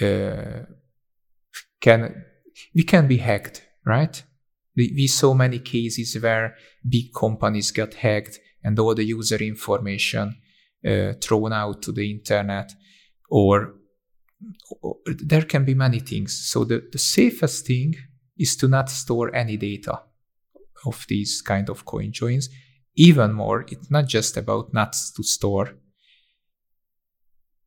[0.00, 0.64] uh,
[1.80, 2.24] can
[2.74, 4.22] we can be hacked, right?
[4.74, 6.56] We, saw many cases where
[6.88, 10.34] big companies got hacked and all the user information
[10.86, 12.72] uh, thrown out to the internet,
[13.28, 13.74] or,
[14.80, 16.48] or, there can be many things.
[16.50, 17.96] So the, the safest thing
[18.38, 20.00] is to not store any data
[20.86, 22.48] of these kind of coin joins.
[22.94, 25.74] Even more, it's not just about nuts to store.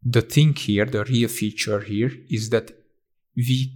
[0.04, 2.72] The thing here, the real feature here, is that
[3.36, 3.74] we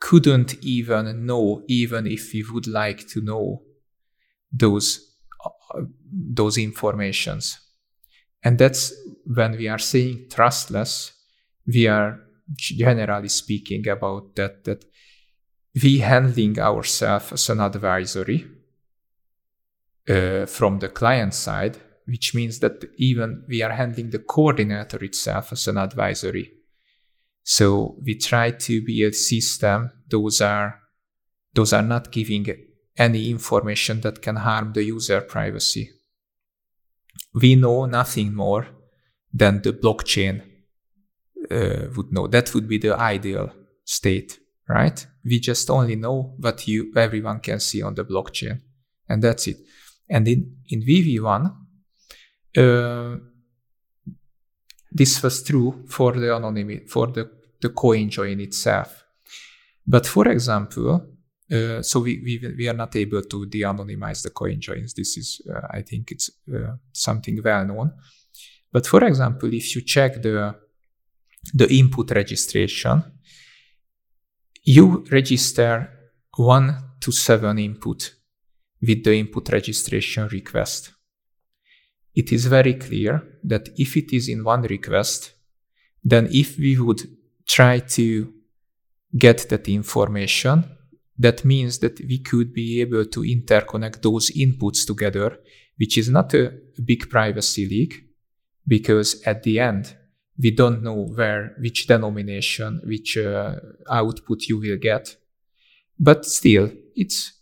[0.00, 3.62] couldn't even know, even if we would like to know
[4.50, 5.04] those
[5.44, 7.58] uh, those informations.
[8.42, 8.94] And that's
[9.26, 11.12] when we are saying trustless,
[11.66, 12.20] we are
[12.56, 14.84] generally speaking about that that
[15.82, 18.46] we handling ourselves as an advisory
[20.08, 25.52] uh, from the client side, which means that even we are handling the coordinator itself
[25.52, 26.58] as an advisory
[27.50, 29.90] so we try to be a system.
[30.10, 30.82] Those are
[31.54, 32.46] those are not giving
[32.98, 35.88] any information that can harm the user privacy.
[37.32, 38.68] We know nothing more
[39.32, 40.42] than the blockchain
[41.50, 42.26] uh, would know.
[42.26, 43.50] That would be the ideal
[43.82, 44.38] state,
[44.68, 45.06] right?
[45.24, 48.60] We just only know what you everyone can see on the blockchain,
[49.08, 49.56] and that's it.
[50.10, 51.54] And in in VV1,
[52.56, 53.16] uh,
[54.90, 57.30] this was true for the anonymity for the
[57.60, 59.04] the coin join itself.
[59.86, 61.18] But for example,
[61.50, 64.92] uh, so we, we, we are not able to de-anonymize the coin joins.
[64.92, 67.92] This is, uh, I think it's uh, something well known.
[68.70, 70.54] But for example, if you check the,
[71.54, 73.02] the input registration,
[74.62, 75.90] you register
[76.36, 78.14] one to seven input
[78.80, 80.92] with the input registration request.
[82.14, 85.32] It is very clear that if it is in one request,
[86.02, 87.02] then if we would
[87.46, 88.32] try to
[89.16, 90.64] get that information.
[91.18, 95.38] That means that we could be able to interconnect those inputs together,
[95.76, 96.52] which is not a
[96.84, 98.04] big privacy leak
[98.66, 99.96] because at the end,
[100.40, 103.56] we don't know where, which denomination, which uh,
[103.90, 105.16] output you will get.
[105.98, 107.32] But still, it's,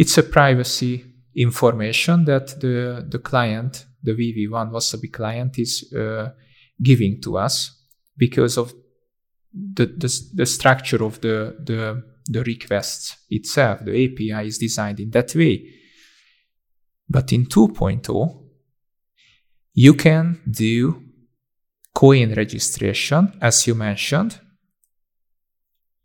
[0.00, 1.04] it's a privacy
[1.36, 6.30] information that the, the client, the VV1 Wasabi client is uh,
[6.82, 7.84] giving to us
[8.16, 8.72] because of
[9.52, 15.10] the, the, the structure of the, the, the requests itself, the API is designed in
[15.10, 15.68] that way.
[17.06, 18.42] But in 2.0,
[19.74, 21.02] you can do
[21.94, 24.40] coin registration, as you mentioned.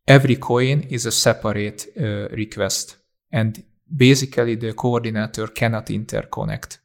[0.06, 2.98] Every coin is a separate uh, request,
[3.32, 3.64] and
[3.94, 6.80] basically the coordinator cannot interconnect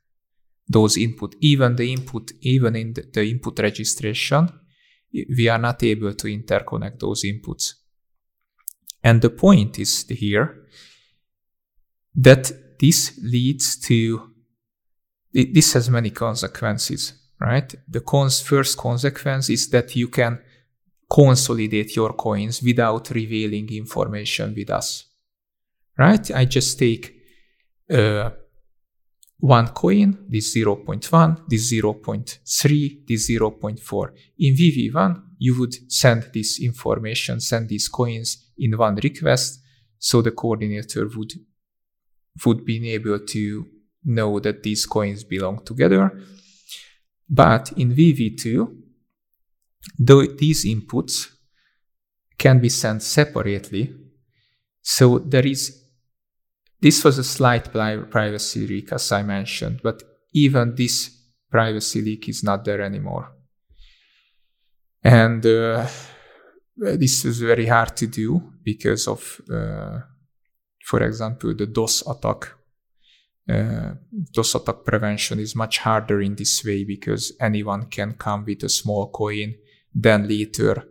[0.69, 1.35] those input.
[1.41, 4.49] Even the input, even in the, input registration,
[5.13, 7.75] we are not able to interconnect those inputs.
[9.03, 10.67] And the point is here
[12.15, 14.31] that this leads to,
[15.33, 17.75] this has many consequences, right?
[17.89, 20.41] The cons- first consequence is that you can
[21.11, 25.07] consolidate your coins without revealing information with us,
[26.01, 26.31] right?
[26.31, 27.15] I just take
[27.93, 28.31] uh,
[29.39, 34.09] one coin, this 0.1, this 0.3, this 0.4.
[34.39, 39.61] In VV1, you would send this information, send these coins in one request,
[39.99, 41.33] so the coordinator would
[42.47, 43.67] would be able to
[44.05, 46.19] know that these coins belong together.
[47.29, 48.67] But in VV2,
[49.99, 51.29] though these inputs
[52.39, 53.95] can be sent separately.
[54.81, 55.80] So there is
[56.81, 60.03] this was a slight privacy leak, as I mentioned, but
[60.33, 61.11] even this
[61.51, 63.33] privacy leak is not there anymore.
[65.03, 65.87] And uh,
[66.77, 70.01] this is very hard to do because of, uh,
[70.85, 72.53] for example, the DOS attack.
[73.49, 73.95] Uh,
[74.33, 78.69] DOS attack prevention is much harder in this way because anyone can come with a
[78.69, 79.55] small coin,
[79.95, 80.85] then later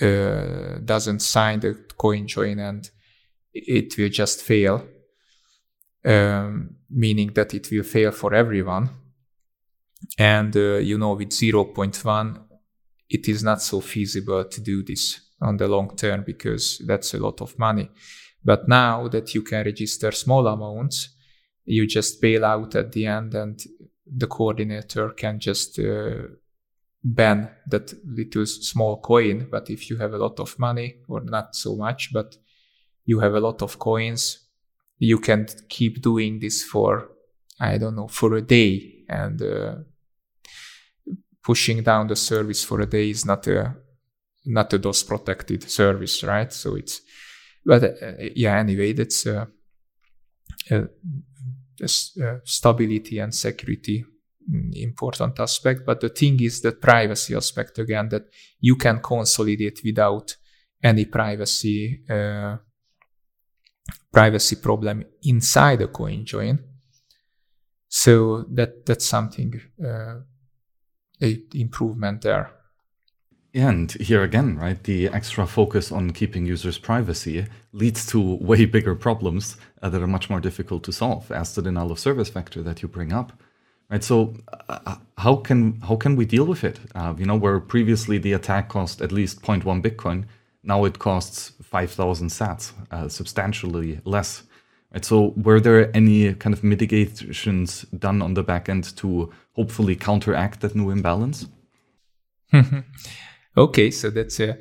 [0.00, 2.90] uh, doesn't sign the coin join and
[3.52, 4.86] it will just fail,
[6.06, 8.90] um, meaning that it will fail for everyone.
[10.18, 12.40] And uh, you know, with 0.1,
[13.08, 17.18] it is not so feasible to do this on the long term because that's a
[17.18, 17.90] lot of money.
[18.44, 21.10] But now that you can register small amounts,
[21.64, 23.60] you just bail out at the end and
[24.06, 26.28] the coordinator can just uh,
[27.02, 29.48] ban that little small coin.
[29.50, 32.36] But if you have a lot of money, or not so much, but
[33.04, 34.45] you have a lot of coins,
[34.98, 37.08] you can keep doing this for,
[37.60, 39.04] I don't know, for a day.
[39.08, 39.74] And uh,
[41.42, 43.76] pushing down the service for a day is not a
[44.46, 46.52] not a DOS protected service, right?
[46.52, 47.00] So it's,
[47.64, 48.56] but uh, yeah.
[48.58, 49.46] Anyway, that's uh,
[50.70, 50.84] uh,
[51.82, 54.04] uh stability and security
[54.48, 55.84] mm, important aspect.
[55.84, 58.26] But the thing is the privacy aspect again that
[58.60, 60.36] you can consolidate without
[60.82, 62.56] any privacy uh,
[64.12, 66.58] privacy problem inside a coin join.
[67.88, 70.20] So that that's something uh,
[71.22, 72.50] a improvement there.
[73.54, 78.94] And here again, right, the extra focus on keeping users' privacy leads to way bigger
[78.94, 82.62] problems uh, that are much more difficult to solve, as the denial of service factor
[82.62, 83.32] that you bring up.
[83.88, 84.04] Right.
[84.04, 84.34] So,
[84.68, 86.80] uh, how can how can we deal with it?
[86.94, 90.24] Uh, you know, where previously the attack cost at least 0.1 Bitcoin,
[90.62, 94.44] now it costs 5,000 Sats, uh, substantially less.
[94.94, 95.04] Right.
[95.04, 100.60] So, were there any kind of mitigations done on the back end to hopefully counteract
[100.60, 101.46] that new imbalance?
[103.56, 104.56] okay, so that's a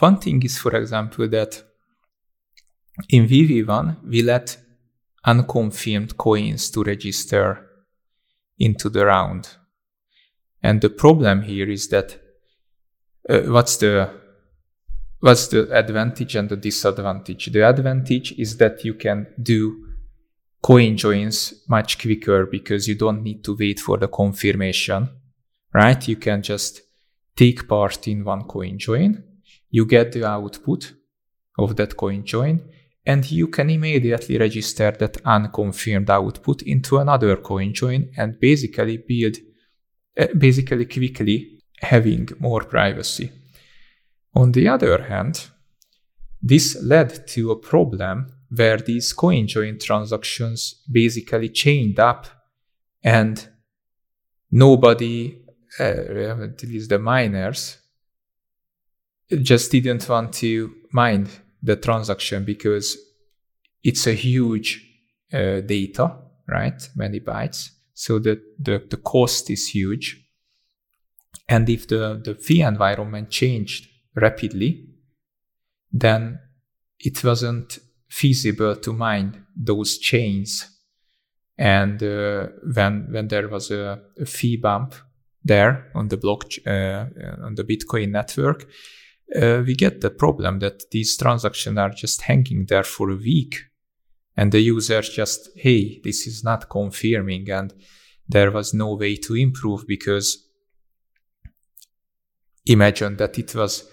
[0.00, 1.62] one thing is, for example, that
[3.08, 4.58] in VV1 we let
[5.24, 7.66] unconfirmed coins to register
[8.58, 9.56] into the round,
[10.62, 12.20] and the problem here is that
[13.30, 14.10] uh, what's the
[15.20, 17.46] what's the advantage and the disadvantage?
[17.52, 19.86] The advantage is that you can do
[20.62, 25.08] coin joins much quicker because you don't need to wait for the confirmation,
[25.72, 26.08] right?
[26.08, 26.82] You can just
[27.36, 29.22] take part in one coin join,
[29.70, 30.92] you get the output
[31.58, 32.60] of that coin join,
[33.06, 39.36] and you can immediately register that unconfirmed output into another coin join and basically build,
[40.18, 43.30] uh, basically quickly having more privacy.
[44.34, 45.48] On the other hand,
[46.40, 52.26] this led to a problem where these coin join transactions basically chained up
[53.02, 53.48] and
[54.50, 55.38] nobody,
[55.78, 57.78] uh, at least the miners,
[59.42, 61.28] just didn't want to mine
[61.62, 62.96] the transaction because
[63.82, 64.84] it's a huge
[65.32, 66.16] uh, data,
[66.46, 66.88] right?
[66.96, 67.70] Many bytes.
[67.92, 70.24] So the, the, the cost is huge.
[71.48, 73.88] And if the, the fee environment changed
[74.20, 74.86] rapidly,
[75.92, 76.38] then
[76.98, 77.78] it wasn't
[78.08, 80.68] feasible to mine those chains.
[81.56, 84.94] And uh, when when there was a, a, fee bump
[85.44, 87.06] there on the block uh,
[87.42, 88.68] on the Bitcoin network,
[89.34, 93.56] uh, we get the problem that these transactions are just hanging there for a week,
[94.36, 97.74] and the users just hey this is not confirming, and
[98.28, 100.48] there was no way to improve because
[102.66, 103.90] imagine that it was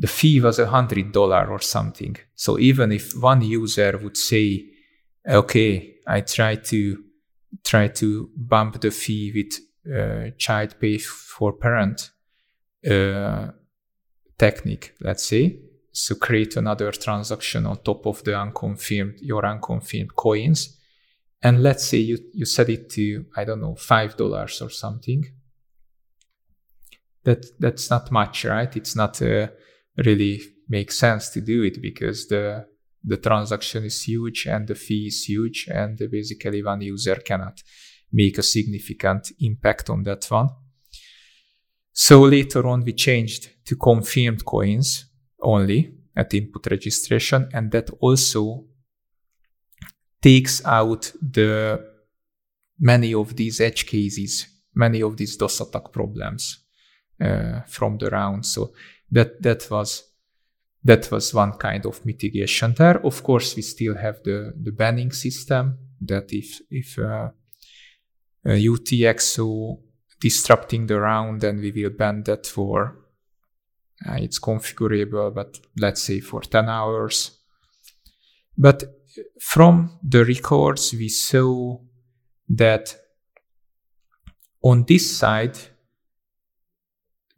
[0.00, 2.16] the fee was a hundred dollar or something.
[2.34, 4.64] So even if one user would say,
[5.28, 7.04] okay, I try to
[7.64, 9.52] try to bump the fee with
[9.94, 12.10] uh, child pay for parent
[12.90, 13.48] uh,
[14.38, 15.60] technique, let's say,
[15.92, 20.78] so create another transaction on top of the unconfirmed your unconfirmed coins,
[21.42, 25.26] and let's say you you set it to I don't know five dollars or something.
[27.24, 28.74] That that's not much, right?
[28.74, 29.52] It's not a
[29.96, 32.66] really make sense to do it because the
[33.02, 37.62] the transaction is huge and the fee is huge and basically one user cannot
[38.12, 40.50] make a significant impact on that one.
[41.92, 45.06] So later on we changed to confirmed coins
[45.40, 48.64] only at input registration and that also
[50.20, 51.82] takes out the
[52.78, 56.64] many of these edge cases, many of these DOS attack problems
[57.20, 58.44] uh, from the round.
[58.44, 58.72] So
[59.10, 60.04] that that was
[60.82, 63.04] that was one kind of mitigation there.
[63.04, 67.30] Of course, we still have the the banning system that if if uh,
[68.46, 69.78] uh, UTXO
[70.20, 73.00] disrupting the round then we will ban that for
[74.06, 77.32] uh, it's configurable, but let's say for 10 hours.
[78.56, 78.84] But
[79.40, 81.78] from the records, we saw
[82.48, 82.96] that
[84.62, 85.58] on this side,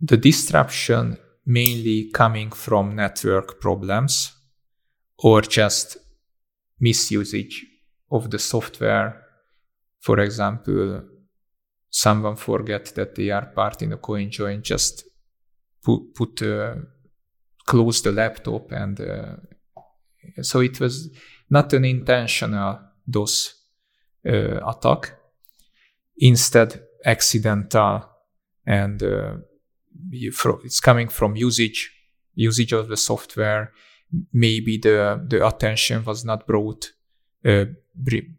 [0.01, 4.33] the disruption mainly coming from network problems
[5.19, 5.97] or just
[6.81, 7.65] misusage
[8.11, 9.23] of the software.
[10.01, 11.03] For example,
[11.91, 15.05] someone forget that they are part in a coin join, just
[15.85, 16.77] put, put uh,
[17.67, 19.37] close the laptop and uh,
[20.43, 21.11] so it was
[21.51, 23.55] not an intentional DOS
[24.27, 25.13] uh, attack,
[26.19, 28.09] instead accidental
[28.67, 29.03] and
[30.11, 31.93] it's coming from usage
[32.35, 33.73] usage of the software.
[34.33, 36.93] Maybe the the attention was not brought
[37.45, 37.67] uh,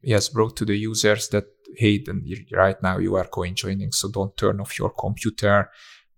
[0.02, 1.45] yes brought to the users that
[1.76, 2.03] hey
[2.52, 5.69] right now you are coin joining so don't turn off your computer.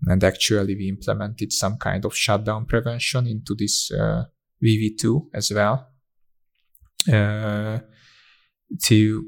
[0.08, 4.26] And actually we implemented some kind of shutdown prevention into this uh,
[4.62, 5.88] vv2 as well
[7.12, 7.80] uh,
[8.84, 9.26] to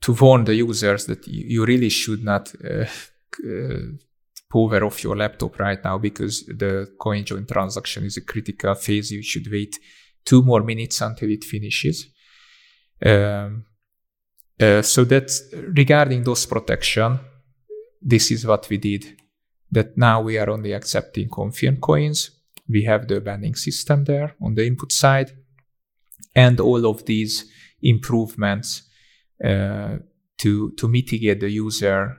[0.00, 2.84] to warn the users that you, really should not uh,
[3.44, 3.78] uh,
[4.50, 9.10] power off your laptop right now because the coin join transaction is a critical phase.
[9.10, 9.78] You should wait
[10.24, 12.06] two more minutes until it finishes.
[13.04, 13.64] Um,
[14.58, 17.18] uh, so that's regarding those protection.
[18.00, 19.20] This is what we did.
[19.70, 22.30] That now we are only accepting confirmed coins.
[22.68, 25.32] We have the banning system there on the input side,
[26.34, 27.50] and all of these
[27.82, 28.82] improvements
[29.44, 29.96] uh,
[30.38, 32.16] to to mitigate the user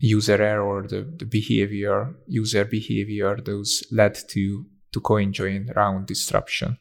[0.00, 6.78] user error, the, the behavior, user behavior, those led to to coin join round disruption.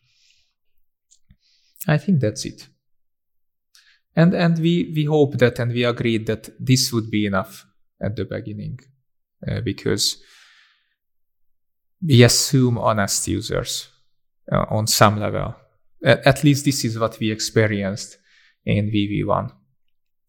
[1.88, 2.68] I think that's it.
[4.16, 7.66] And and we we hope that and we agreed that this would be enough
[8.02, 8.80] at the beginning,
[9.48, 10.18] uh, because
[12.02, 13.90] we assume honest users
[14.52, 15.56] uh, on some level.
[16.04, 18.18] At, at least this is what we experienced
[18.66, 19.52] in VV1.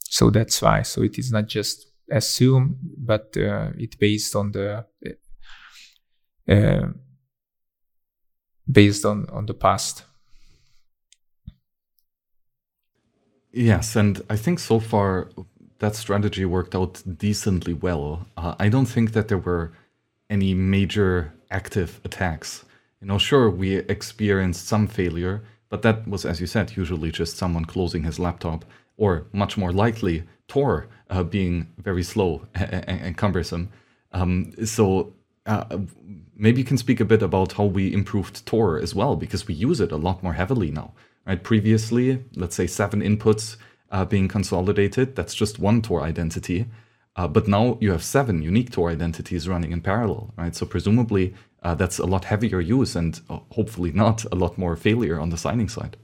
[0.03, 0.83] So that's why.
[0.83, 4.85] So it is not just assume, but uh, it based on the
[6.49, 6.87] uh,
[8.71, 10.05] based on on the past.
[13.53, 15.31] Yes, and I think so far
[15.81, 18.27] that strategy worked out decently well.
[18.37, 19.73] Uh, I don't think that there were
[20.29, 22.65] any major active attacks.
[23.01, 27.37] You know, sure, we experienced some failure, but that was, as you said, usually just
[27.37, 28.65] someone closing his laptop,
[28.97, 30.73] or much more likely, Tor
[31.09, 33.65] uh, being very slow and, and cumbersome.
[34.13, 35.13] Um, so
[35.47, 35.79] uh,
[36.37, 39.55] maybe you can speak a bit about how we improved Tor as well, because we
[39.55, 40.89] use it a lot more heavily now.
[41.27, 41.43] Right?
[41.43, 43.57] Previously, let's say seven inputs
[43.91, 45.15] uh, being consolidated.
[45.17, 46.67] That's just one Tor identity.
[47.17, 50.55] Uh, but now you have seven unique Tor identities running in parallel, right?
[50.55, 54.77] So presumably uh, that's a lot heavier use and uh, hopefully not a lot more
[54.77, 55.97] failure on the signing side.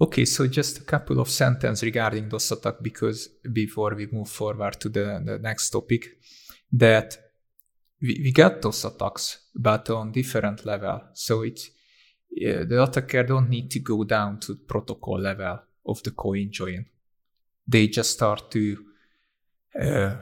[0.00, 4.80] Okay, so just a couple of sentences regarding DOS attack because before we move forward
[4.80, 6.18] to the, the next topic,
[6.72, 7.16] that
[8.02, 11.00] we, we got DOS attacks, but on different level.
[11.12, 11.70] So it's
[12.36, 16.86] uh, the attacker don't need to go down to protocol level of the coin join.
[17.64, 18.76] They just start to
[19.80, 20.16] uh,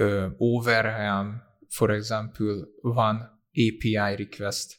[0.00, 4.78] uh, overwhelm, for example, one API request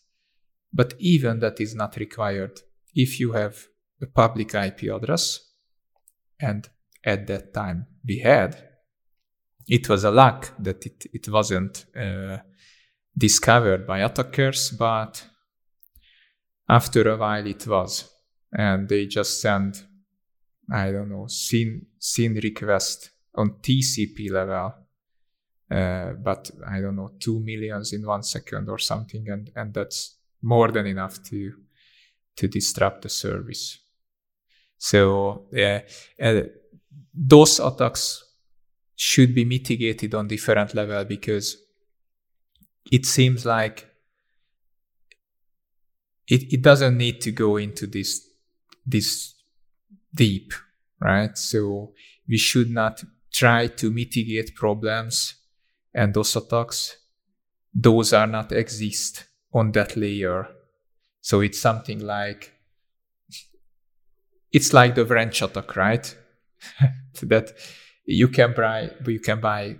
[0.76, 2.60] but even that is not required.
[2.94, 3.68] If you have
[4.02, 5.40] a public IP address,
[6.40, 6.68] and
[7.04, 8.62] at that time we had,
[9.68, 12.38] it was a luck that it, it wasn't uh,
[13.18, 15.26] discovered by attackers, but
[16.68, 18.12] after a while it was.
[18.52, 19.82] And they just send,
[20.72, 24.74] I don't know, SYN, SYN request on TCP level.
[25.72, 30.20] Uh, but I don't know, two millions in one second or something, and, and that's
[30.46, 31.54] more than enough to
[32.38, 33.80] to disrupt the service.
[34.78, 35.80] So uh,
[36.22, 36.42] uh,
[37.14, 38.24] those attacks
[38.96, 41.58] should be mitigated on different level because
[42.92, 43.90] it seems like
[46.28, 48.22] it, it doesn't need to go into this
[48.86, 49.34] this
[50.14, 50.54] deep,
[51.00, 51.36] right?
[51.38, 51.94] So
[52.28, 53.04] we should not
[53.34, 55.36] try to mitigate problems
[55.94, 56.98] and those attacks.
[57.74, 59.26] Those are not exist
[59.56, 60.48] on that layer.
[61.22, 62.52] So it's something like
[64.52, 66.16] it's like the wrench attack, right?
[67.24, 67.54] that
[68.06, 69.78] you can buy you can buy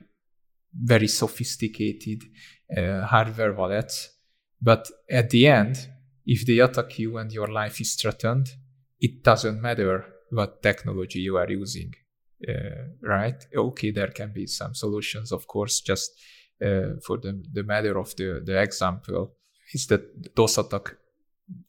[0.74, 2.24] very sophisticated
[2.76, 4.10] uh, hardware wallets,
[4.62, 5.88] but at the end,
[6.26, 8.48] if they attack you and your life is threatened,
[9.00, 11.94] it doesn't matter what technology you are using.
[12.48, 13.46] uh, right?
[13.56, 15.82] Okay, there can be some solutions, of course.
[15.82, 16.12] Just
[16.62, 19.36] uh, for the the matter of the the example
[19.74, 20.96] is that DOS attack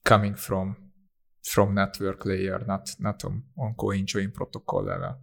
[0.05, 0.77] coming from
[1.43, 3.75] from network layer, not not on, on
[4.35, 5.17] protocol level.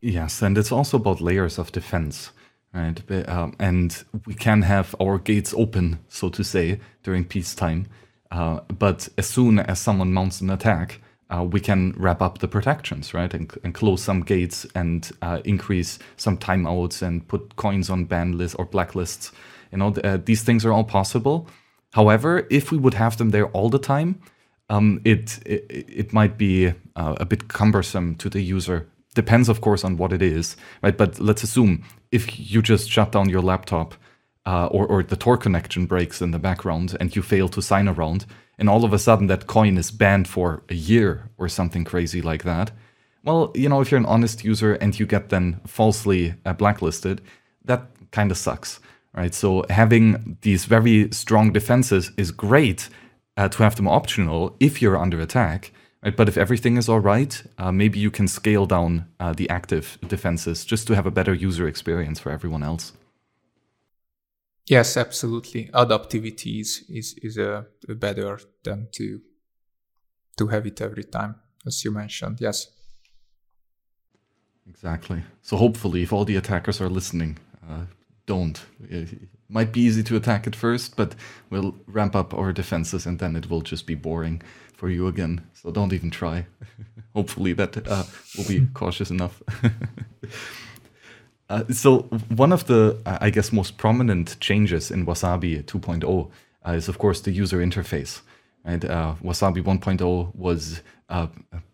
[0.00, 2.30] Yes, and it's also about layers of defense,
[2.72, 3.28] right?
[3.28, 7.86] Um, and we can have our gates open, so to say, during peacetime.
[8.30, 12.48] Uh, but as soon as someone mounts an attack, uh, we can wrap up the
[12.48, 13.32] protections, right?
[13.34, 18.38] And, and close some gates and uh, increase some timeouts and put coins on ban
[18.38, 19.32] lists or blacklists.
[19.70, 21.48] You know, uh, these things are all possible.
[21.92, 24.20] However, if we would have them there all the time,
[24.68, 28.86] um, it, it, it might be uh, a bit cumbersome to the user.
[29.14, 30.96] Depends, of course, on what it is, right?
[30.96, 33.94] But let's assume if you just shut down your laptop
[34.46, 37.88] uh, or, or the Tor connection breaks in the background and you fail to sign
[37.88, 38.24] around,
[38.58, 42.22] and all of a sudden that coin is banned for a year or something crazy
[42.22, 42.70] like that.
[43.24, 47.20] Well, you know, if you're an honest user and you get then falsely uh, blacklisted,
[47.64, 48.80] that kind of sucks,
[49.14, 49.34] right?
[49.34, 52.88] So having these very strong defenses is great
[53.36, 55.72] uh, to have them optional if you're under attack.
[56.02, 56.16] Right?
[56.16, 59.98] But if everything is all right, uh, maybe you can scale down uh, the active
[60.08, 62.92] defenses just to have a better user experience for everyone else.
[64.66, 65.68] Yes, absolutely.
[65.74, 69.20] Adaptivity is is, is a, a better than to
[70.38, 71.34] to have it every time,
[71.66, 72.38] as you mentioned.
[72.40, 72.68] Yes.
[74.68, 75.24] Exactly.
[75.42, 77.38] So hopefully, if all the attackers are listening,
[77.68, 77.86] uh,
[78.30, 78.58] don't.
[78.88, 79.08] It
[79.48, 81.14] might be easy to attack at first, but
[81.50, 84.42] we'll ramp up our defenses, and then it will just be boring
[84.72, 85.40] for you again.
[85.54, 86.46] So don't even try.
[87.14, 88.04] hopefully, that uh,
[88.36, 89.42] will be cautious enough.
[91.50, 92.02] Uh, so
[92.36, 96.30] one of the, uh, I guess, most prominent changes in Wasabi 2.0
[96.64, 98.20] uh, is, of course, the user interface.
[98.64, 98.84] Right?
[98.84, 101.26] Uh, Wasabi 1.0 was uh,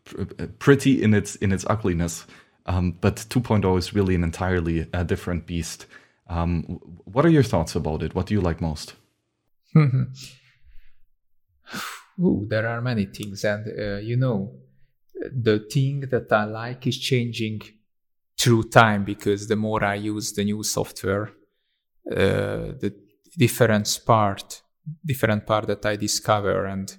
[0.04, 2.26] pr- pretty in its in its ugliness,
[2.64, 5.84] um, but 2.0 is really an entirely different beast.
[6.28, 6.62] Um,
[7.04, 8.14] what are your thoughts about it?
[8.14, 8.94] What do you like most?
[12.18, 13.66] Ooh, there are many things, and
[14.04, 14.54] you know,
[15.14, 17.60] the thing that I like is changing
[18.38, 21.32] through time because the more I use the new software,
[22.10, 22.94] uh, the
[23.36, 24.62] different part,
[25.04, 26.96] different part that I discover and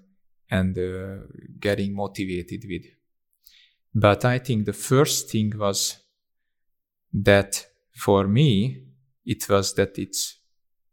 [0.49, 1.25] and uh,
[1.59, 2.85] getting motivated with.
[3.93, 5.97] But I think the first thing was
[7.13, 8.86] that for me,
[9.27, 10.39] it was that it's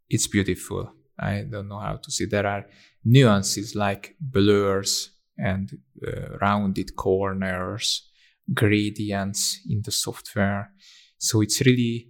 [0.09, 0.93] it's beautiful.
[1.17, 2.25] I don't know how to say.
[2.25, 2.65] There are
[3.03, 5.71] nuances like blurs and
[6.05, 8.09] uh, rounded corners
[8.53, 10.71] gradients in the software.
[11.17, 12.09] So it's really,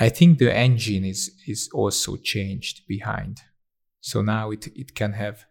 [0.00, 3.40] I think the engine is, is also changed behind.
[4.00, 5.46] So now it, it can have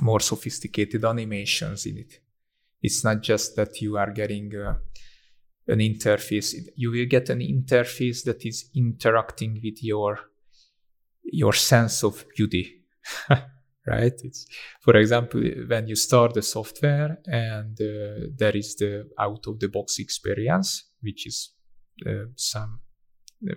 [0.00, 2.20] more sophisticated animations in it.
[2.82, 4.74] It's not just that you are getting uh,
[5.70, 6.54] an interface.
[6.76, 10.18] You will get an interface that is interacting with your
[11.22, 12.82] your sense of beauty.
[13.86, 14.12] right?
[14.22, 14.46] It's,
[14.80, 19.68] for example, when you start the software and uh, there is the out of the
[19.68, 21.50] box experience, which is
[22.06, 22.80] uh, some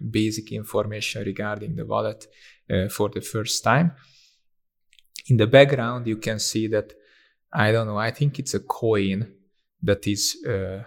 [0.10, 2.28] basic information regarding the wallet
[2.70, 3.94] uh, for the first time.
[5.28, 6.94] In the background, you can see that
[7.52, 7.98] I don't know.
[7.98, 9.32] I think it's a coin
[9.82, 10.84] that is uh,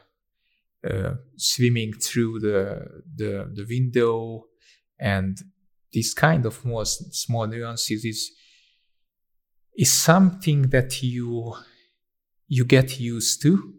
[0.86, 2.86] Uh, swimming through the,
[3.16, 4.44] the the window,
[4.98, 5.38] and
[5.92, 8.30] this kind of more small nuances is
[9.76, 11.54] is something that you
[12.48, 13.74] you get used to.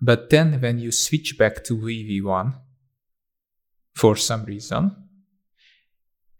[0.00, 2.60] But then when you switch back to vv1
[3.94, 4.90] for some reason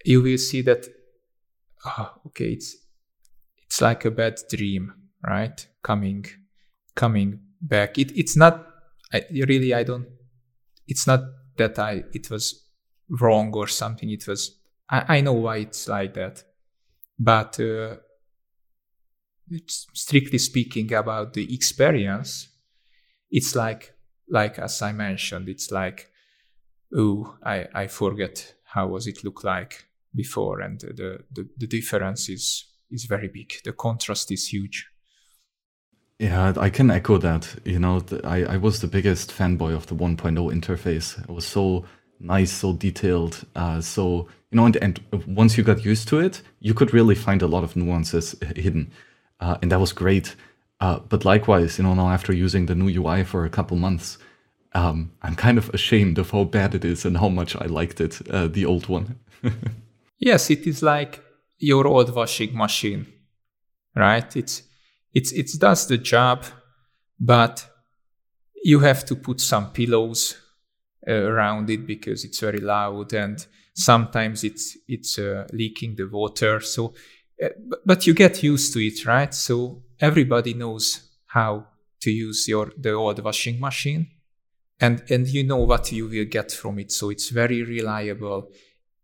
[0.05, 0.85] you will see that
[1.87, 2.77] oh, okay it's
[3.65, 4.93] it's like a bad dream
[5.27, 5.67] right?
[5.83, 6.27] Coming
[6.95, 7.99] coming back.
[7.99, 8.67] It, it's not
[9.15, 10.09] I, really i don't
[10.86, 11.20] it's not
[11.57, 12.69] that i it was
[13.09, 14.59] wrong or something it was
[14.91, 16.43] i, I know why it's like that.
[17.16, 17.97] But uh,
[19.69, 22.49] strictly speaking about the experience
[23.31, 23.95] it's like
[24.28, 26.09] like as i mentioned it's like
[26.97, 32.28] oh i i forget how was it look like before and the the, the difference
[32.28, 33.53] is is very big.
[33.65, 34.89] The contrast is huge
[36.19, 39.95] yeah i can echo that you know i i was the biggest fanboy of the
[39.95, 40.16] 1.0
[40.53, 41.85] interface it was so
[42.20, 46.41] nice so detailed uh, so you know and, and once you got used to it
[46.61, 48.91] you could really find a lot of nuances hidden
[49.41, 50.36] uh, and that was great.
[50.81, 54.19] Uh, but likewise, you know, now after using the new UI for a couple months,
[54.73, 58.01] um, I'm kind of ashamed of how bad it is and how much I liked
[58.01, 59.19] it, uh, the old one.
[60.19, 61.23] yes, it is like
[61.59, 63.07] your old washing machine,
[63.95, 64.36] right?
[64.36, 64.62] It's
[65.15, 66.45] it's it does the job,
[67.19, 67.66] but
[68.65, 70.36] you have to put some pillows
[71.09, 76.61] uh, around it because it's very loud and sometimes it's it's uh, leaking the water.
[76.61, 76.95] So
[77.43, 77.49] uh,
[77.85, 79.32] but you get used to it right?
[79.32, 81.66] So everybody knows how
[82.01, 84.09] to use your the old washing machine
[84.81, 86.91] and and you know what you will get from it.
[86.91, 88.51] So it's very reliable.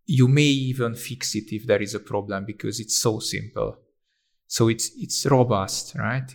[0.07, 3.77] You may even fix it if there is a problem because it's so simple
[4.51, 6.31] so it's it's robust right?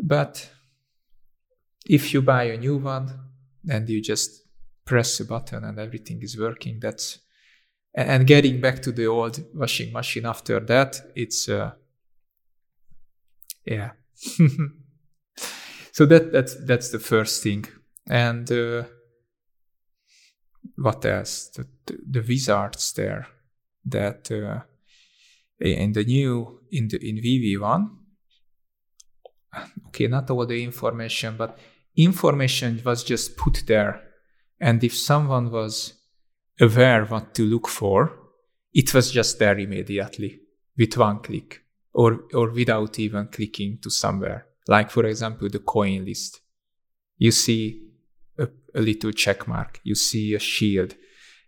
[0.00, 0.50] But
[1.86, 3.06] if you buy a new one
[3.68, 4.30] and you just
[4.84, 7.18] press a button and everything is working that's
[7.94, 11.72] and getting back to the old washing machine after that it's uh,
[13.64, 13.90] yeah.
[15.98, 17.64] So that that's that's the first thing.
[18.08, 18.84] And uh,
[20.76, 21.48] what else?
[21.48, 23.26] The, the, the, wizards there
[23.86, 24.60] that uh,
[25.60, 27.90] Eh, in the new in the in vv1
[29.88, 31.58] okay not all the information but
[31.96, 34.00] information was just put there.
[34.60, 35.94] And if someone was
[36.60, 38.16] aware what to look for
[38.72, 40.40] it was just there immediately
[40.76, 41.62] with one click
[41.92, 44.46] or or without even clicking to somewhere.
[44.68, 46.40] Like for example the coin list.
[47.16, 47.82] You see
[48.38, 50.94] a, a little check mark you see a shield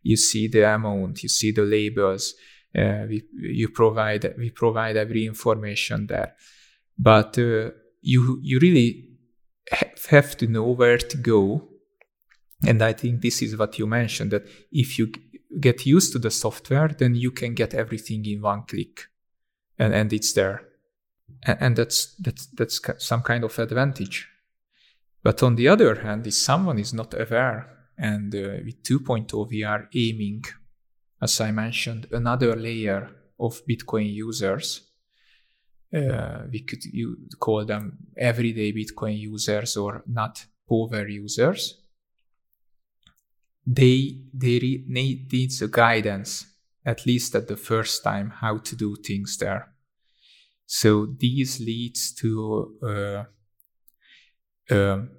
[0.02, 2.34] you see the amount you see the labels
[2.74, 6.34] we you provide we provide every information there.
[6.98, 7.70] But uh,
[8.00, 9.08] you you really
[10.10, 11.68] have to know where to go.
[12.66, 15.10] And i think this is what you mentioned that if you
[15.60, 19.08] get used to the software then you can get everything in one click.
[19.78, 20.62] And and it's there.
[21.42, 24.28] And, and that's that's that's some kind of advantage.
[25.22, 27.66] But on the other hand, if someone is not aware,
[27.98, 30.44] and uh, with 2.0 we are aiming,
[31.20, 34.82] as I mentioned, another layer of Bitcoin users.
[35.94, 41.80] Uh, we could you call them everyday Bitcoin users or not power users.
[43.66, 46.46] They they re- need needs a guidance
[46.84, 49.74] at least at the first time how to do things there.
[50.66, 53.24] So these leads to uh,
[54.74, 55.10] um,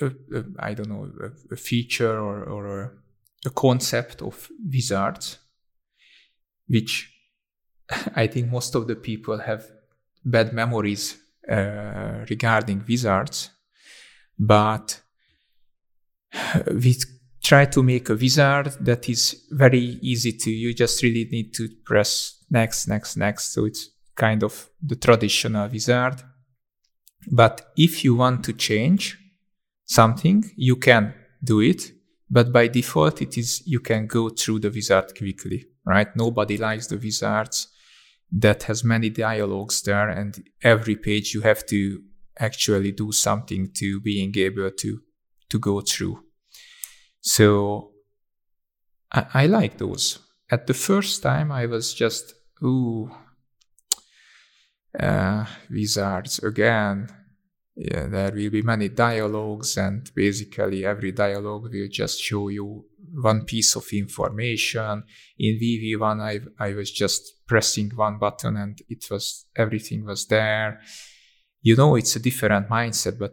[0.00, 2.98] a, a, I don't know a, a feature or, or
[3.46, 5.38] a, concept of wizards,
[6.66, 7.12] which
[8.14, 9.64] I think most of the people have
[10.24, 11.16] bad memories
[11.48, 13.50] uh, regarding wizards,
[14.38, 15.00] but
[16.66, 16.96] we
[17.42, 20.50] try to make a wizard that is very easy to.
[20.50, 23.52] You just really need to press next, next, next.
[23.52, 26.22] So it's kind of the traditional wizard
[27.30, 29.18] but if you want to change
[29.84, 31.92] something, you can do it.
[32.28, 36.14] But by default, it is you can go through the wizard quickly, right?
[36.16, 37.68] Nobody likes the wizards
[38.32, 42.02] that has many dialogues there, and every page you have to
[42.38, 45.00] actually do something to being able to
[45.48, 46.24] to go through.
[47.20, 47.92] So
[49.12, 50.18] I, I like those.
[50.50, 53.10] At the first time, I was just ooh
[54.98, 57.08] uh, wizards again.
[57.76, 63.44] Yeah, there will be many dialogues, and basically every dialogue will just show you one
[63.44, 65.04] piece of information.
[65.38, 70.80] In VV1, I, I was just pressing one button and it was everything was there.
[71.60, 73.32] You know, it's a different mindset, but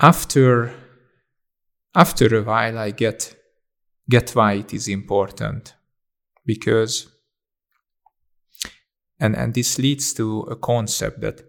[0.00, 0.72] after
[1.94, 3.34] after a while, I get
[4.08, 5.74] get why it is important
[6.46, 7.08] because
[9.18, 11.40] and, and this leads to a concept that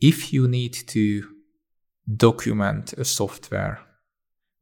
[0.00, 1.22] if you need to
[2.16, 3.80] document a software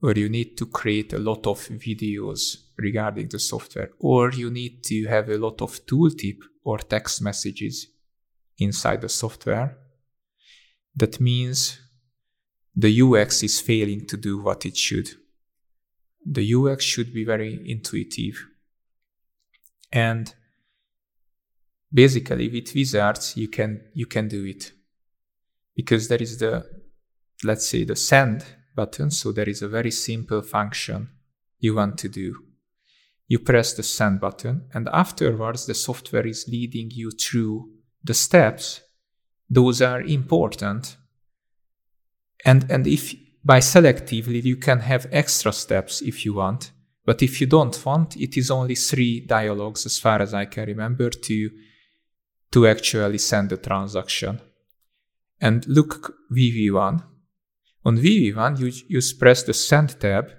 [0.02, 4.82] or you need to create a lot of videos regarding the software or you need
[4.84, 7.88] to have a lot of tooltip or text messages
[8.58, 9.76] inside the software
[10.94, 11.80] that means
[12.74, 15.10] the UX is failing to do what it should.
[16.24, 18.46] The UX should be very intuitive.
[19.92, 20.34] And
[21.92, 24.72] basically with wizards you can you can do it
[25.78, 26.66] because there is the
[27.44, 28.44] let's say the send
[28.74, 29.12] button.
[29.12, 31.08] So there is a very simple function
[31.60, 32.34] you want to do.
[33.28, 37.70] You press the send button and afterwards the software is leading you through
[38.02, 38.80] the steps.
[39.48, 40.96] Those are important.
[42.44, 43.14] And and if
[43.44, 46.72] by selectively you can have extra steps if you want.
[47.06, 50.66] But if you don't want it is only three dialogues as far as i can
[50.66, 51.50] remember to
[52.50, 54.40] to actually send the transaction.
[55.40, 57.04] And look VV1.
[57.84, 60.30] On VV1, you, you press the send tab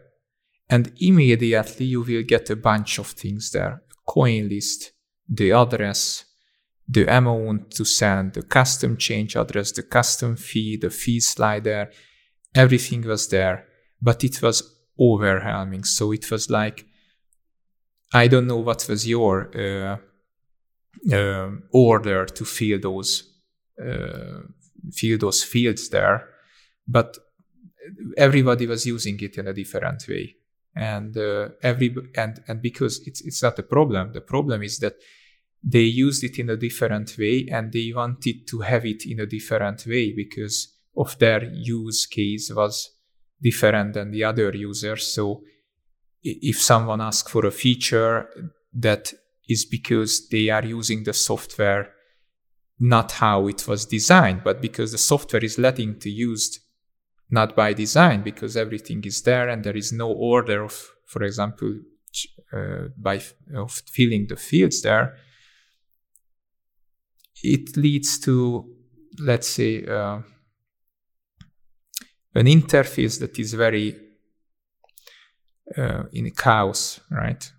[0.69, 3.81] and immediately you will get a bunch of things there.
[4.05, 4.91] Coin list,
[5.27, 6.26] the address,
[6.88, 11.91] the amount to send, the custom change address, the custom fee, the fee slider,
[12.53, 13.65] everything was there,
[14.01, 15.84] but it was overwhelming.
[15.84, 16.85] So it was like,
[18.13, 19.97] I don't know what was your uh,
[21.15, 23.23] uh, order to fill those
[23.80, 24.41] uh,
[24.91, 26.27] fill those fields there,
[26.88, 27.18] but
[28.18, 30.35] everybody was using it in a different way,
[30.76, 34.14] and uh, every and and because it's it's not a problem.
[34.14, 34.95] The problem is that
[35.64, 39.26] they used it in a different way and they wanted to have it in a
[39.26, 42.91] different way because of their use case was
[43.41, 45.14] different than the other users.
[45.14, 45.43] So
[46.23, 48.30] if someone asks for a feature
[48.73, 49.14] that
[49.47, 51.93] is because they are using the software
[52.80, 56.60] not how it was designed, but because the software is letting to used
[57.30, 61.80] not by design because everything is there and there is no order of, for example,
[62.51, 63.22] uh, by
[63.53, 65.15] of filling the fields there
[67.43, 68.65] it leads to,
[69.19, 70.19] let's say, uh,
[72.35, 73.95] an interface that is very
[75.77, 77.51] uh, in chaos, right?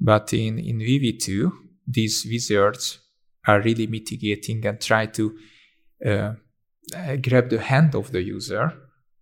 [0.00, 1.52] But in, in Vivi 2,
[1.86, 2.98] these wizards
[3.46, 5.36] are really mitigating and try to
[6.04, 6.32] uh,
[7.22, 8.72] grab the hand of the user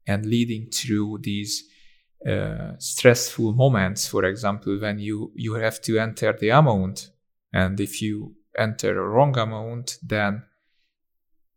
[0.06, 1.64] and leading through these
[2.26, 4.06] uh, stressful moments.
[4.08, 7.10] For example, when you, you have to enter the amount,
[7.52, 10.42] and if you enter a wrong amount, then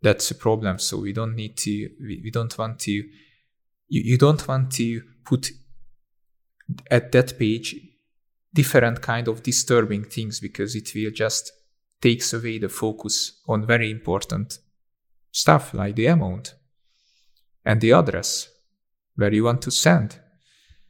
[0.02, 0.80] that's a problem.
[0.80, 3.08] So we don't need to, we, we don't want to, you,
[3.90, 5.52] you don't want to put
[6.90, 7.76] at that page
[8.54, 11.52] different kind of disturbing things because it will just
[12.04, 14.60] takes away the focus on very important
[15.32, 16.56] stuff like the amount
[17.66, 18.50] and the address
[19.16, 20.20] where you want to send.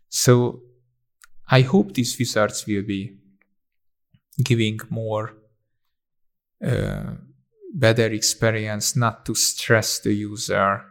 [0.09, 0.61] So
[1.49, 3.17] I hope these wizards will be
[4.43, 5.35] giving more
[6.65, 7.13] uh,
[7.73, 10.81] better experience not to stress the user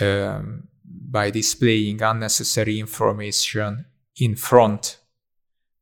[0.00, 3.86] um, by displaying unnecessary information
[4.20, 4.98] in front.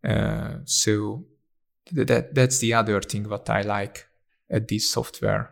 [0.02, 1.26] Uh, so
[1.92, 4.06] that that's the other thing what I like
[4.50, 5.50] at this software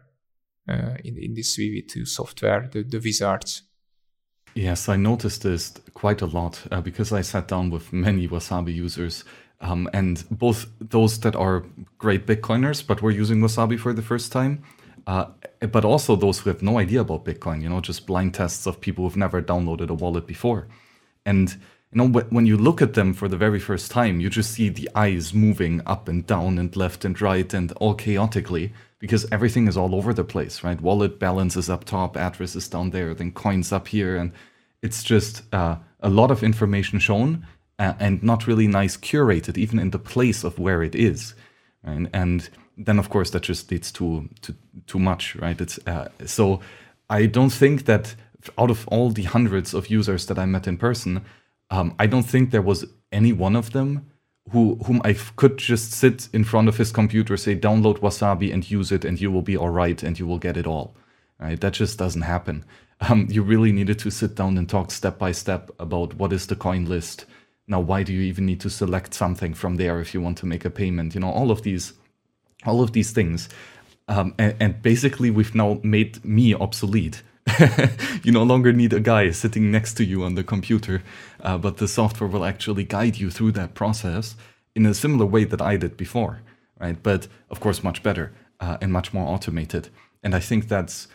[0.68, 3.62] uh, in in this VV2 software, the, the wizards.
[4.54, 8.74] Yes, I noticed this quite a lot uh, because I sat down with many Wasabi
[8.74, 9.24] users
[9.62, 11.64] um, and both those that are
[11.96, 14.62] great Bitcoiners but were using Wasabi for the first time,
[15.06, 15.26] uh,
[15.70, 18.80] but also those who have no idea about Bitcoin, you know, just blind tests of
[18.80, 20.68] people who've never downloaded a wallet before.
[21.24, 21.56] And,
[21.92, 24.70] you know, when you look at them for the very first time, you just see
[24.70, 29.68] the eyes moving up and down and left and right and all chaotically because everything
[29.68, 30.80] is all over the place, right?
[30.80, 34.16] Wallet balance is up top, address is down there, then coins up here.
[34.16, 34.32] And
[34.80, 37.46] it's just uh, a lot of information shown
[37.78, 41.34] uh, and not really nice curated, even in the place of where it is.
[41.84, 42.48] And, and
[42.78, 44.54] then, of course, that just leads to, to
[44.86, 45.60] too much, right?
[45.60, 46.60] It's uh, so
[47.10, 48.14] I don't think that
[48.56, 51.24] out of all the hundreds of users that I met in person,
[51.72, 54.06] um, I don't think there was any one of them
[54.50, 58.68] who whom I could just sit in front of his computer, say download Wasabi and
[58.70, 60.94] use it, and you will be all right, and you will get it all.
[61.40, 61.60] Right?
[61.60, 62.64] That just doesn't happen.
[63.00, 66.46] Um, you really needed to sit down and talk step by step about what is
[66.46, 67.26] the coin list,
[67.66, 70.46] now why do you even need to select something from there if you want to
[70.46, 71.94] make a payment you know all of these
[72.64, 73.48] all of these things
[74.08, 77.22] um, and, and, basically we've now made me obsolete
[78.22, 81.02] you no longer need a guy sitting next to you on the computer
[81.42, 84.36] uh, but the software will actually guide you through that process
[84.74, 86.42] in a similar way that i did before
[86.80, 89.88] right but of course much better uh, and much more automated
[90.22, 91.08] and i think that's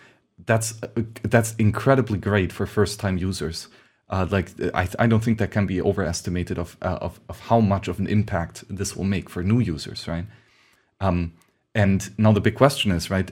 [0.46, 3.68] that's uh, that's incredibly great for first time users
[4.10, 7.60] uh, like I, I don't think that can be overestimated of, uh, of of how
[7.60, 10.26] much of an impact this will make for new users, right?
[11.02, 11.34] Um,
[11.76, 13.30] and now the big question is, right?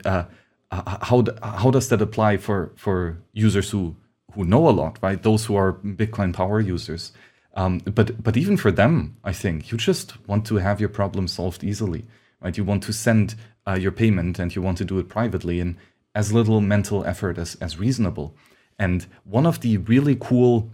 [0.72, 3.96] How how does that apply for for users who
[4.34, 5.22] who know a lot, right?
[5.22, 7.14] Those who are Bitcoin Power users.
[7.56, 11.28] Um, but but even for them, I think you just want to have your problem
[11.28, 12.06] solved easily,
[12.42, 12.58] right?
[12.58, 13.36] You want to send
[13.68, 15.78] uh, your payment and you want to do it privately in
[16.14, 18.36] as little mental effort as as reasonable.
[18.78, 20.70] And one of the really cool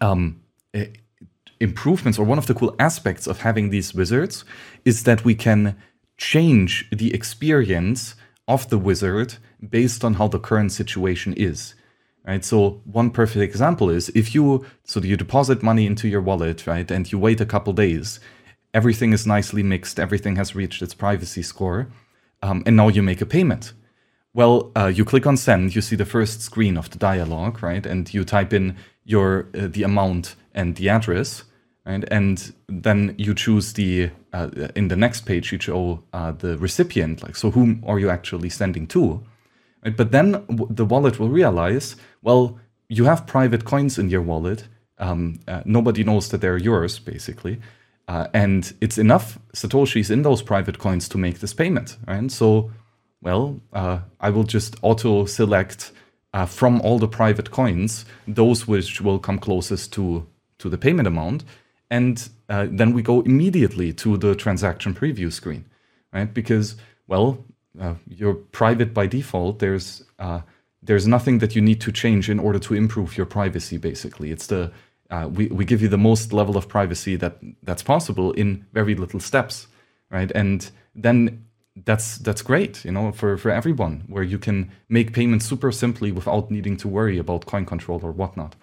[0.00, 0.40] um,
[0.74, 0.86] eh,
[1.60, 4.44] improvements, or one of the cool aspects of having these wizards,
[4.84, 5.76] is that we can
[6.16, 8.14] change the experience
[8.50, 9.36] of the wizard
[9.66, 11.74] based on how the current situation is.
[12.26, 12.44] Right.
[12.44, 16.90] So one perfect example is if you so you deposit money into your wallet, right,
[16.90, 18.20] and you wait a couple days,
[18.74, 21.88] everything is nicely mixed, everything has reached its privacy score,
[22.42, 23.72] um, and now you make a payment.
[24.34, 27.86] Well, uh, you click on send, you see the first screen of the dialog, right?
[27.86, 31.44] And you type in your uh, the amount and the address,
[31.86, 37.22] And then you choose the uh, in the next page you show uh, the recipient,
[37.22, 39.22] like so whom are you actually sending to?
[39.84, 39.96] Right?
[39.96, 42.58] But then the wallet will realize, well,
[42.88, 44.64] you have private coins in your wallet.
[44.98, 47.60] Um, uh, nobody knows that they're yours, basically.
[48.06, 52.30] Uh, and it's enough satoshis in those private coins to make this payment, right?
[52.30, 52.70] So,
[53.22, 55.92] well, uh, I will just auto select
[56.34, 60.26] uh, from all the private coins those which will come closest to
[60.58, 61.42] to the payment amount,
[61.90, 65.64] and uh, then we go immediately to the transaction preview screen,
[66.12, 66.32] right?
[66.32, 66.76] Because
[67.06, 67.44] well,
[67.80, 69.58] uh, you're private by default.
[69.58, 70.40] There's uh,
[70.82, 73.76] there's nothing that you need to change in order to improve your privacy.
[73.76, 74.72] Basically, it's the
[75.10, 78.94] uh, we, we give you the most level of privacy that that's possible in very
[78.94, 79.66] little steps
[80.10, 81.44] right and then
[81.84, 86.12] that's that's great you know for for everyone where you can make payments super simply
[86.12, 88.54] without needing to worry about coin control or whatnot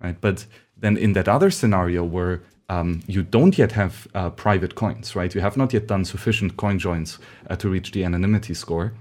[0.00, 0.46] right but
[0.76, 5.34] then in that other scenario where um, you don't yet have uh, private coins right?
[5.34, 7.18] You have not yet done sufficient coin joins
[7.48, 8.94] uh, to reach the anonymity score.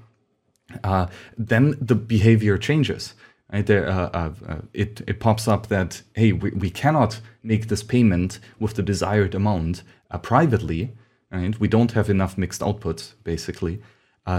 [0.83, 1.07] Uh,
[1.37, 3.13] then the behavior changes
[3.51, 3.65] right?
[3.65, 7.83] There uh, uh, uh, it, it pops up that hey we, we cannot make this
[7.83, 9.83] payment with the desired amount
[10.21, 10.95] privately
[11.31, 11.59] right?
[11.59, 13.81] We don't have enough mixed outputs basically.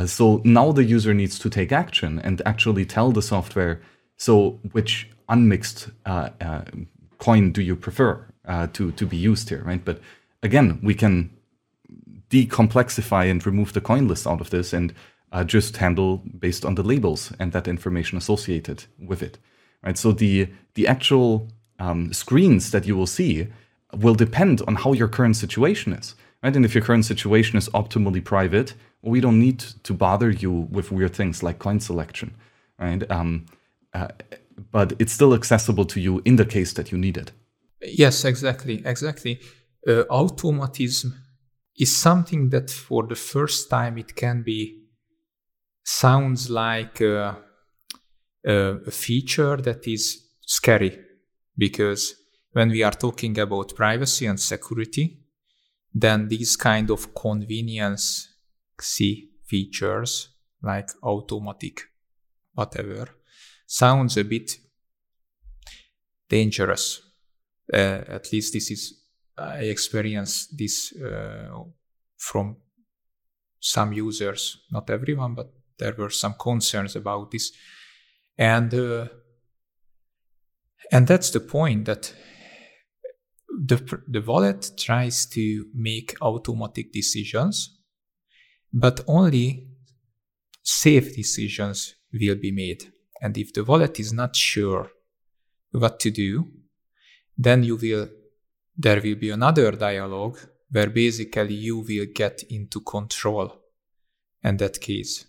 [0.06, 3.80] So now the user needs to take action and actually tell the software
[4.16, 5.88] so which unmixed
[7.18, 8.26] coin do you prefer
[8.72, 10.00] to to be used here right but
[10.42, 11.30] again we can
[12.30, 14.92] decomplexify and remove the coin list out of this and
[15.34, 19.38] uh, just handle based on the labels and that information associated with it.
[19.82, 19.98] Right.
[19.98, 21.48] So the the actual
[21.78, 23.48] um, screens that you will see
[23.92, 26.14] will depend on how your current situation is.
[26.42, 26.56] Right.
[26.56, 30.92] And if your current situation is optimally private, we don't need to bother you with
[30.92, 32.34] weird things like coin selection.
[32.78, 33.08] Right.
[33.10, 33.46] Um,
[33.92, 34.08] uh,
[34.70, 37.32] but it's still accessible to you in the case that you need it.
[37.84, 39.40] Yes, exactly, exactly.
[39.86, 41.14] Uh, automatism
[41.78, 44.84] is something that for the first time it can be
[45.84, 47.36] sounds like a,
[48.46, 50.98] a feature that is scary
[51.56, 52.14] because
[52.52, 55.18] when we are talking about privacy and security,
[55.94, 58.34] then these kind of convenience
[58.80, 60.30] see features
[60.62, 61.82] like automatic
[62.54, 63.08] whatever
[63.66, 64.58] sounds a bit
[66.28, 67.00] dangerous.
[67.72, 69.00] Uh, at least this is
[69.36, 71.64] I experienced this uh,
[72.16, 72.56] from
[73.58, 77.52] some users, not everyone, but there were some concerns about this,
[78.38, 79.08] and uh,
[80.92, 82.14] and that's the point that
[83.48, 87.78] the the wallet tries to make automatic decisions,
[88.72, 89.68] but only
[90.62, 92.92] safe decisions will be made.
[93.20, 94.90] And if the wallet is not sure
[95.72, 96.46] what to do,
[97.36, 98.08] then you will
[98.76, 100.38] there will be another dialogue
[100.70, 103.52] where basically you will get into control
[104.42, 105.24] in that case.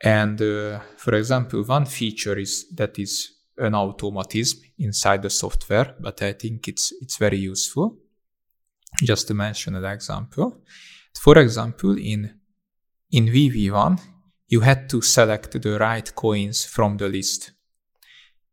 [0.00, 6.22] And uh, for example, one feature is that is an automatism inside the software, but
[6.22, 7.96] I think it's it's very useful.
[9.02, 10.62] Just to mention an example,
[11.20, 12.38] for example, in
[13.10, 14.00] in VV1,
[14.48, 17.52] you had to select the right coins from the list.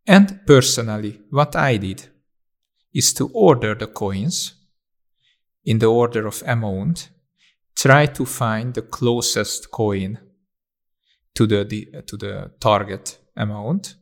[0.07, 2.07] And personally, what I did
[2.93, 4.53] is to order the coins
[5.63, 7.09] in the order of amount,
[7.75, 10.19] try to find the closest coin
[11.33, 13.95] to the, the to the target amount,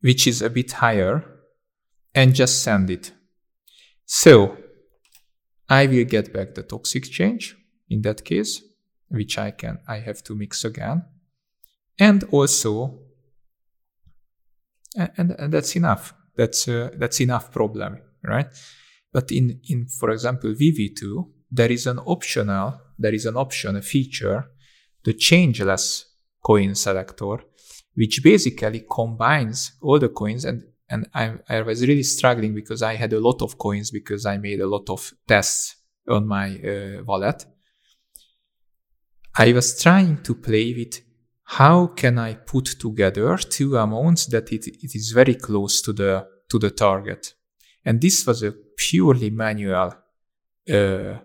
[0.00, 1.24] which is a bit higher,
[2.14, 3.12] and just send it.
[4.04, 4.58] So
[5.68, 7.56] I will get back the toxic change
[7.88, 8.62] in that case,
[9.08, 11.04] which I can I have to mix again,
[11.98, 13.07] and also
[14.96, 16.14] and, and that's enough.
[16.36, 18.46] That's uh, that's enough problem, right?
[19.12, 23.82] But in in for example VV2, there is an optional there is an option a
[23.82, 24.50] feature
[25.04, 26.04] the changeless
[26.42, 27.38] coin selector,
[27.94, 30.44] which basically combines all the coins.
[30.44, 34.26] And, and I, I was really struggling because I had a lot of coins because
[34.26, 35.76] I made a lot of tests
[36.08, 37.44] on my uh, wallet.
[39.36, 41.00] I was trying to play with
[41.50, 46.26] how can I put together two amounts that it, it is very close to the
[46.50, 47.34] to the target.
[47.84, 49.94] And this was a purely manual
[50.70, 51.18] uh,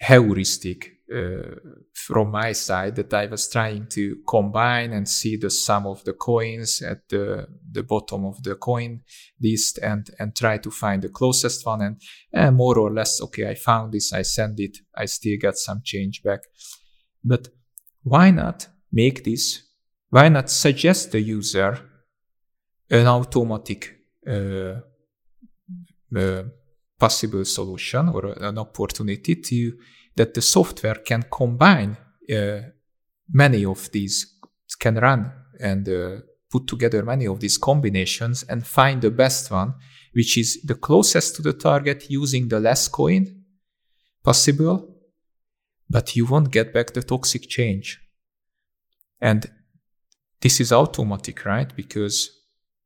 [0.00, 1.56] heuristic uh,
[1.92, 6.12] from my side that I was trying to combine and see the sum of the
[6.12, 9.02] coins at the, the bottom of the coin
[9.40, 11.82] list and, and try to find the closest one.
[11.82, 12.02] And
[12.34, 15.80] eh, more or less, okay, I found this, I send it, I still got some
[15.84, 16.40] change back.
[17.24, 17.48] But
[18.02, 19.62] why not make this?
[20.10, 21.78] Why not suggest the user
[22.90, 24.80] an automatic uh,
[26.16, 26.42] uh,
[26.98, 29.72] possible solution or an opportunity to
[30.14, 31.96] that the software can combine
[32.32, 32.60] uh,
[33.32, 34.34] many of these
[34.78, 36.16] can run and uh,
[36.50, 39.74] put together many of these combinations and find the best one
[40.12, 43.44] which is the closest to the target using the less coin
[44.22, 44.88] possible
[45.88, 48.00] but you won't get back the toxic change
[49.20, 49.50] and
[50.40, 51.74] this is automatic right?
[51.74, 52.30] Because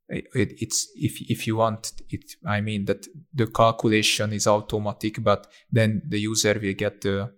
[0.09, 5.47] it, it's if if you want it i mean that the calculation is automatic but
[5.71, 7.31] then the user will get the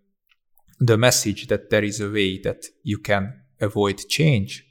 [0.83, 4.67] the message that there is a way that you can avoid change.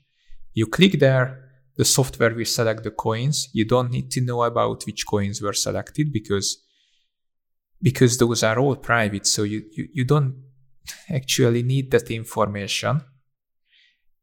[0.53, 1.38] You click there
[1.77, 3.49] the software will select the coins.
[3.53, 6.57] You don't need to know about which coins were selected because
[7.81, 9.26] because those are all private.
[9.26, 10.35] So you you, you don't
[11.10, 13.02] actually need that information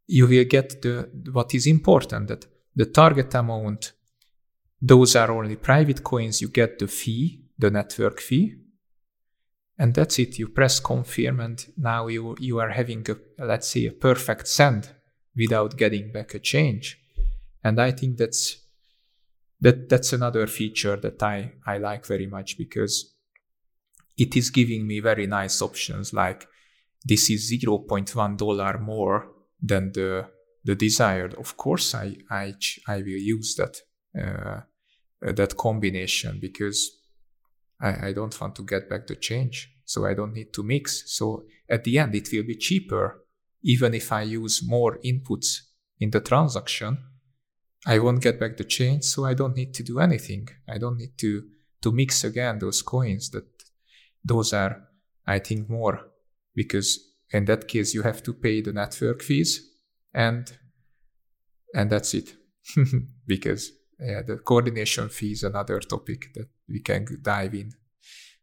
[0.08, 3.92] you will get the what is important that the target amount,
[4.80, 6.40] those are only private coins.
[6.40, 8.56] You get the fee, the network fee.
[9.78, 10.38] And that's it.
[10.38, 14.90] You press confirm, and now you, you are having, a, let's say, a perfect send
[15.36, 16.98] without getting back a change.
[17.62, 18.58] And I think that's
[19.60, 23.12] that that's another feature that I, I like very much because
[24.16, 26.46] it is giving me very nice options like
[27.04, 29.28] this is 0.1 dollar more
[29.60, 30.28] than the
[30.64, 32.54] the desired, of course, I I
[32.86, 33.80] I will use that
[34.18, 34.60] uh,
[35.20, 36.90] that combination because
[37.80, 41.04] I, I don't want to get back the change, so I don't need to mix.
[41.06, 43.24] So at the end, it will be cheaper,
[43.62, 45.60] even if I use more inputs
[46.00, 46.98] in the transaction.
[47.86, 50.48] I won't get back the change, so I don't need to do anything.
[50.68, 51.44] I don't need to
[51.80, 53.30] to mix again those coins.
[53.30, 53.46] That
[54.24, 54.88] those are,
[55.26, 56.00] I think, more
[56.54, 59.68] because in that case you have to pay the network fees
[60.14, 60.52] and
[61.74, 62.34] and that's it.
[63.26, 67.72] Because yeah, the coordination fee is another topic that we can dive in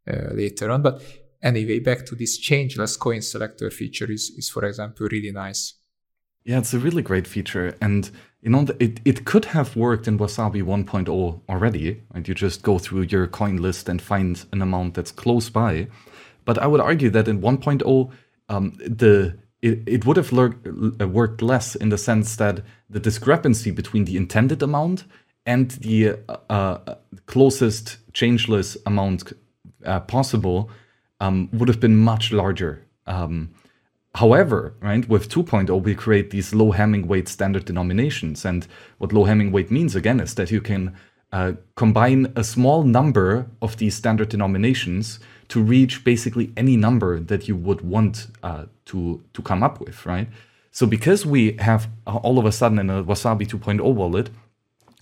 [0.07, 0.81] uh, later on.
[0.81, 1.01] But
[1.41, 5.73] anyway back to this changeless coin selector feature is, is for example really nice.
[6.43, 7.75] Yeah it's a really great feature.
[7.81, 12.61] And you know it, it could have worked in wasabi 1.0 already and you just
[12.61, 15.87] go through your coin list and find an amount that's close by.
[16.43, 18.11] But i would argue that in 1.0
[18.49, 23.71] um, the it, it would have uh, worked less in the sense that the discrepancy
[23.71, 25.05] between the intended amount
[25.45, 26.95] and the uh, uh,
[27.25, 29.33] closest changeless amount
[29.85, 30.69] uh, possible
[31.19, 32.85] um, would have been much larger.
[33.07, 33.53] Um,
[34.15, 38.45] however, right, with 2.0, we create these low Hamming weight standard denominations.
[38.45, 38.67] And
[38.97, 40.95] what low Hamming weight means, again, is that you can
[41.31, 45.19] uh, combine a small number of these standard denominations
[45.49, 50.05] to reach basically any number that you would want uh, to to come up with,
[50.05, 50.27] right?
[50.71, 54.29] So because we have uh, all of a sudden in a Wasabi 2.0 wallet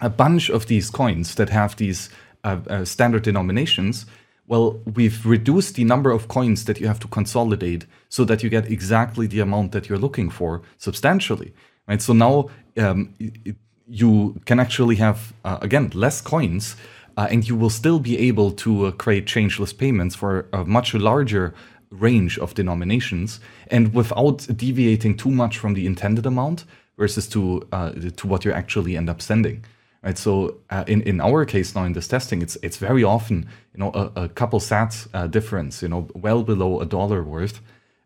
[0.01, 2.09] a bunch of these coins that have these
[2.43, 4.05] uh, uh, standard denominations,
[4.47, 8.49] well, we've reduced the number of coins that you have to consolidate so that you
[8.49, 11.53] get exactly the amount that you're looking for substantially,
[11.87, 12.01] right?
[12.01, 13.55] So now um, it,
[13.87, 16.75] you can actually have uh, again less coins
[17.18, 20.94] uh, and you will still be able to uh, create changeless payments for a much
[20.94, 21.53] larger
[21.90, 23.40] range of denominations.
[23.68, 26.65] And without deviating too much from the intended amount
[26.98, 29.64] versus to uh, to what you actually end up sending
[30.03, 30.18] right?
[30.18, 33.80] So uh, in in our case now in this testing it's it's very often you
[33.80, 37.61] know a, a couple sats uh, difference you know well below a dollar worth.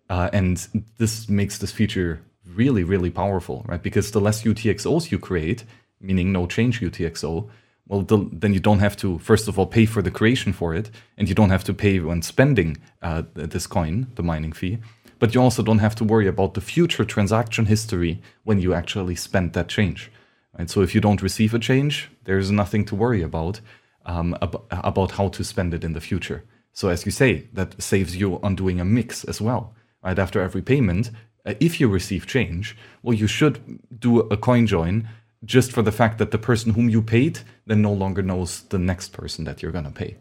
[0.10, 0.68] Uh, and
[0.98, 3.84] this makes this feature really really powerful right?
[3.84, 5.64] Because the less utxos you create
[6.00, 7.50] meaning no change utxo
[7.88, 10.92] well, then you don't have to, first of all, pay for the creation for it,
[11.18, 14.78] and you don't have to pay when spending uh, this coin, the mining fee.
[15.20, 19.16] But you also don't have to worry about the future transaction history when you actually
[19.16, 20.12] spend that change.
[20.58, 20.70] Right?
[20.70, 23.62] So if you don't receive a change, there's nothing to worry about
[24.06, 26.44] um, ab- about how to spend it in the future.
[26.74, 29.74] So as you say, that saves you on doing a mix as well.
[30.04, 31.10] Right after every payment,
[31.46, 35.08] uh, if you receive change, well, you should do a coin join
[35.46, 38.80] just for the fact that the person whom you paid then no longer knows the
[38.80, 40.18] next person that you're to pay.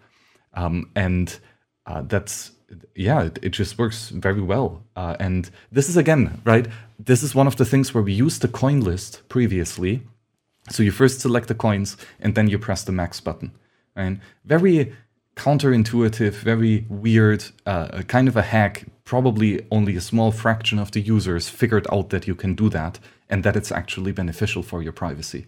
[0.54, 1.38] Um, and
[1.86, 2.52] uh, that's,
[2.94, 4.82] yeah, it, it, just works very well.
[4.96, 6.66] Uh, and this is again, right?
[6.98, 10.02] This is one of the things where we used the coin list previously.
[10.70, 13.52] So you first select the coins and then you press the max button.
[13.94, 14.18] Right?
[14.44, 14.94] Very
[15.36, 18.86] counterintuitive, very weird, uh, kind of a hack.
[19.06, 22.98] Probably only a small fraction of the users figured out that you can do that
[23.30, 25.46] and that it's actually beneficial for your privacy.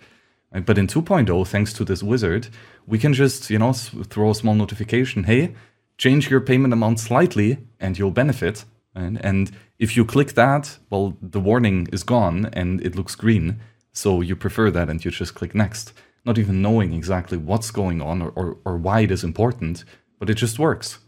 [0.55, 2.49] Uh, but in 2.0, thanks to this wizard,
[2.87, 5.57] we can just, you know, throw a small notification, hey,
[5.97, 8.65] change your payment amount slightly and you'll benefit.
[8.95, 9.19] Right?
[9.23, 13.59] And if you click that, well, the warning is gone and it looks green.
[13.93, 15.93] So you prefer that and you just click next,
[16.25, 19.85] not even knowing exactly what's going on or, or, or why it is important.
[20.21, 20.99] but it just works.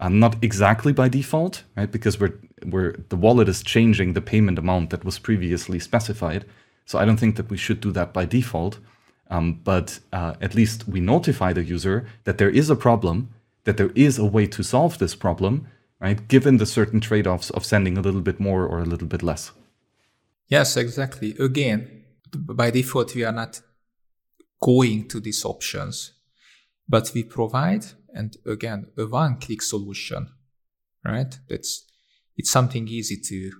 [0.00, 1.90] Uh, not exactly by default, right?
[1.90, 6.44] Because we're we're the wallet is changing the payment amount that was previously specified.
[6.84, 8.78] So I don't think that we should do that by default.
[9.30, 13.28] Um, but uh, at least we notify the user that there is a problem,
[13.64, 15.66] that there is a way to solve this problem,
[16.00, 16.26] right?
[16.28, 19.52] Given the certain trade-offs of sending a little bit more or a little bit less.
[20.46, 21.36] Yes, exactly.
[21.38, 23.60] Again, by default, we are not
[24.62, 26.12] going to these options,
[26.88, 27.84] but we provide,
[28.14, 30.28] and again, a one-click solution,
[31.04, 31.38] right?
[31.48, 31.84] That's
[32.36, 33.50] it's something easy to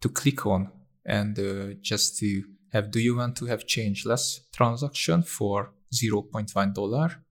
[0.00, 0.70] to click on
[1.04, 2.90] and uh, just to have.
[2.90, 7.22] Do you want to have changeless transaction for 0.1 dollar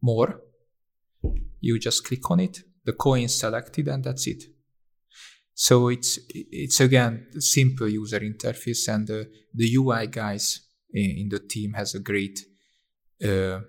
[0.00, 0.40] more?
[1.60, 4.44] You just click on it, the coin selected, and that's it.
[5.54, 10.60] So it's it's again simple user interface, and uh, the UI guys
[10.92, 12.40] in, in, the team has a great,
[13.24, 13.60] uh,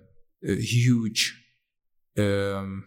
[0.44, 1.45] a huge
[2.18, 2.84] um,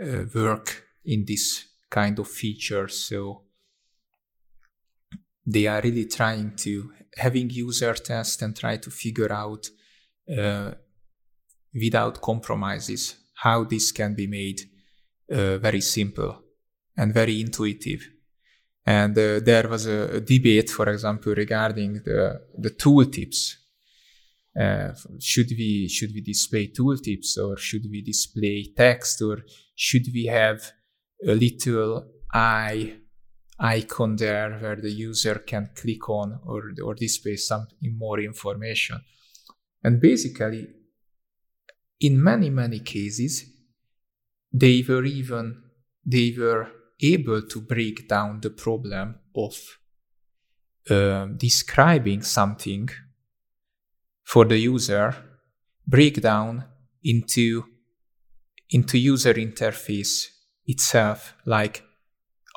[0.00, 2.88] uh, work in this kind of feature.
[2.88, 3.42] So
[5.46, 9.68] they are really trying to having user test and try to figure out
[10.36, 10.72] uh,
[11.74, 14.60] without compromises how this can be made
[15.30, 16.42] uh, very simple
[16.96, 18.08] and very intuitive.
[18.84, 23.56] And uh, there was a, a, debate, for example, regarding the, the tooltips.
[24.58, 29.44] Uh, should we should we display tooltips or should we display text or
[29.76, 30.72] should we have
[31.26, 32.96] a little eye
[33.58, 37.66] icon there where the user can click on or, or display some
[37.96, 39.00] more information.
[39.82, 40.68] And basically,
[42.00, 43.44] in many, many cases,
[44.52, 45.62] they were even,
[46.04, 46.68] they were
[47.02, 49.54] able to break down the problem of
[50.90, 52.88] uh, describing something
[54.28, 55.16] for the user,
[55.86, 56.62] break down
[57.02, 57.64] into,
[58.68, 60.26] into user interface
[60.66, 61.82] itself, like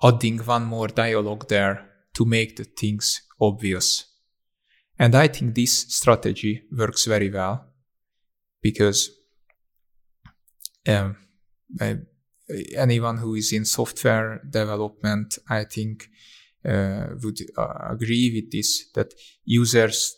[0.03, 4.03] adding one more dialogue there to make the things obvious.
[4.99, 7.65] And I think this strategy works very well
[8.61, 9.09] because
[10.85, 11.15] um,
[11.79, 11.99] I,
[12.75, 16.09] anyone who is in software development, I think,
[16.67, 19.13] uh, would uh, agree with this that
[19.45, 20.17] users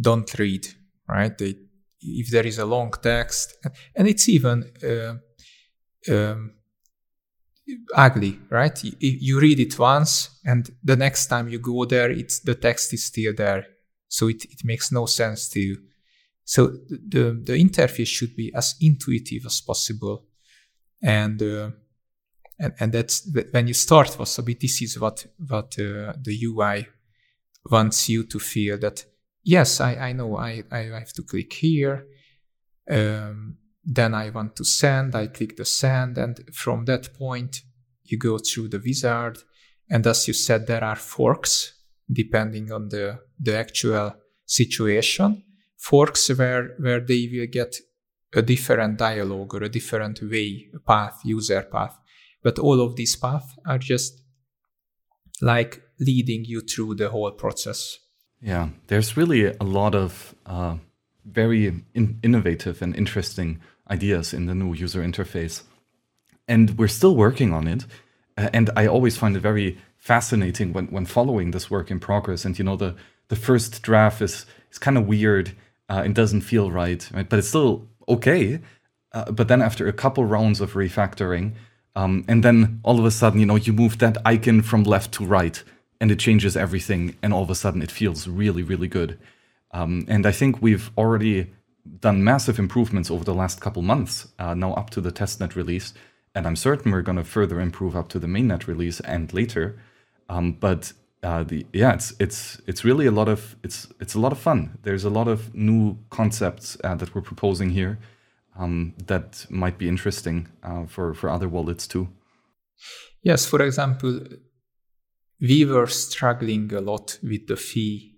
[0.00, 0.66] don't read,
[1.08, 1.36] right?
[1.36, 1.54] They,
[2.00, 3.56] if there is a long text,
[3.94, 5.14] and it's even uh,
[6.12, 6.52] um,
[7.94, 8.82] ugly, right?
[8.84, 12.92] You, you, read it once, and the next time you go there, it's the text
[12.94, 13.66] is still there,
[14.08, 15.78] so it, it makes no sense to you.
[16.44, 20.24] So the the interface should be as intuitive as possible,
[21.02, 21.70] and uh,
[22.58, 24.58] and and that's when you start Wasabi.
[24.58, 26.86] This is what what uh, the UI
[27.70, 29.04] wants you to feel that
[29.42, 32.06] yes, I I know I I have to click here.
[32.90, 33.58] Um,
[33.90, 37.62] then I want to send, I click the send, and from that point,
[38.04, 39.38] you go through the wizard.
[39.90, 41.74] And as you said, there are forks
[42.10, 45.42] depending on the, the actual situation.
[45.78, 47.76] Forks where, where they will get
[48.34, 51.96] a different dialogue or a different way, a path, user path.
[52.42, 54.22] But all of these paths are just
[55.40, 57.98] like leading you through the whole process.
[58.40, 60.76] Yeah, there's really a lot of uh,
[61.24, 63.60] very in- innovative and interesting
[63.90, 65.62] ideas in the new user interface.
[66.46, 67.84] And we're still working on it.
[68.36, 72.44] Uh, and I always find it very fascinating when, when following this work in progress.
[72.44, 72.94] And you know, the,
[73.28, 75.52] the first draft is, is kind of weird
[75.88, 77.28] uh, and doesn't feel right, right?
[77.28, 78.60] But it's still okay.
[79.12, 81.54] Uh, but then after a couple rounds of refactoring,
[81.96, 85.12] um, and then all of a sudden, you know, you move that icon from left
[85.14, 85.62] to right
[86.00, 87.16] and it changes everything.
[87.22, 89.18] And all of a sudden it feels really, really good.
[89.72, 91.52] Um, and I think we've already
[92.00, 95.94] done massive improvements over the last couple months, uh, now up to the testnet release.
[96.34, 99.78] And I'm certain we're going to further improve up to the mainnet release and later.
[100.28, 100.92] Um, but
[101.22, 104.38] uh, the yeah, it's it's it's really a lot of it's it's a lot of
[104.38, 104.78] fun.
[104.82, 107.98] There's a lot of new concepts uh, that we're proposing here
[108.56, 112.08] um, that might be interesting uh, for for other wallets too.
[113.22, 114.20] Yes, for example,
[115.40, 118.16] we were struggling a lot with the fee,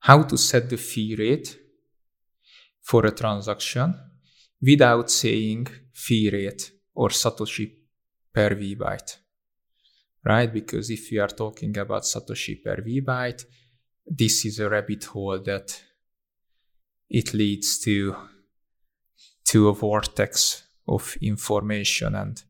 [0.00, 1.58] how to set the fee rate
[2.82, 3.94] for a transaction
[4.60, 7.72] without saying fee rate or Satoshi
[8.32, 9.16] per V byte,
[10.24, 10.52] right?
[10.52, 13.44] Because if we are talking about Satoshi per V byte,
[14.06, 15.82] this is a rabbit hole that
[17.08, 18.16] it leads to
[19.44, 22.42] to a vortex of information and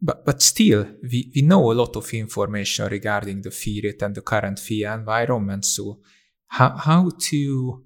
[0.00, 4.14] but but still we, we know a lot of information regarding the fee rate and
[4.14, 5.98] the current fee environment so
[6.48, 7.82] how how to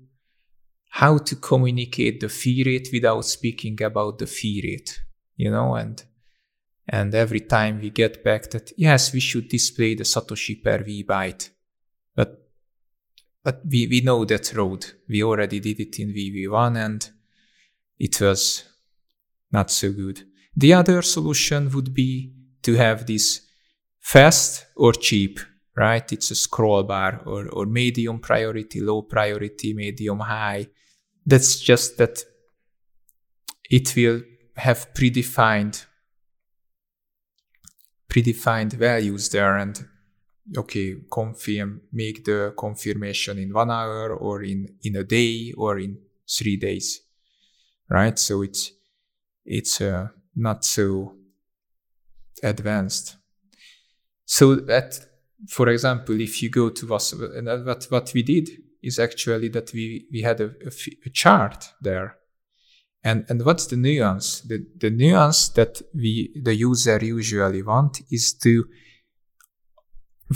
[0.94, 5.00] how to communicate the fee rate without speaking about the fee rate,
[5.36, 6.04] you know, and
[6.86, 11.02] and every time we get back that yes, we should display the Satoshi per V
[11.02, 11.48] byte,
[12.14, 12.46] but
[13.42, 14.84] but we, we know that road.
[15.08, 17.10] We already did it in VV1 and
[17.98, 18.64] it was
[19.50, 20.24] not so good.
[20.56, 23.40] The other solution would be to have this
[24.00, 25.40] fast or cheap,
[25.76, 26.12] right?
[26.12, 30.66] It's a scroll bar or, or medium priority, low priority, medium high.
[31.24, 32.22] That's just that
[33.70, 34.22] it will
[34.56, 35.86] have predefined
[38.08, 39.88] predefined values there and
[40.58, 45.96] okay confirm make the confirmation in one hour or in in a day or in
[46.28, 47.00] three days
[47.88, 48.72] right so it's
[49.46, 51.16] it's uh, not so
[52.42, 53.16] advanced.
[54.24, 54.98] So that
[55.48, 58.48] for example if you go to us and what what we did
[58.82, 60.70] is actually that we we had a, a,
[61.06, 62.16] a chart there.
[63.04, 64.40] And and what's the nuance?
[64.42, 68.64] The the nuance that we the user usually want is to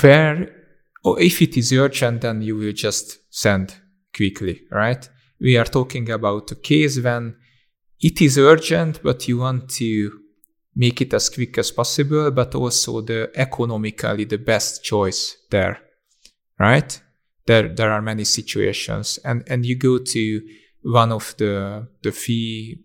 [0.01, 0.52] where
[1.05, 3.77] or if it is urgent then you will just send
[4.14, 5.09] quickly right?
[5.40, 7.36] We are talking about a case when
[8.01, 10.10] it is urgent but you want to
[10.74, 15.81] make it as quick as possible but also the economically the best choice there
[16.59, 17.01] right?
[17.47, 20.40] There there are many situations and and you go to
[20.82, 22.82] one of the the fee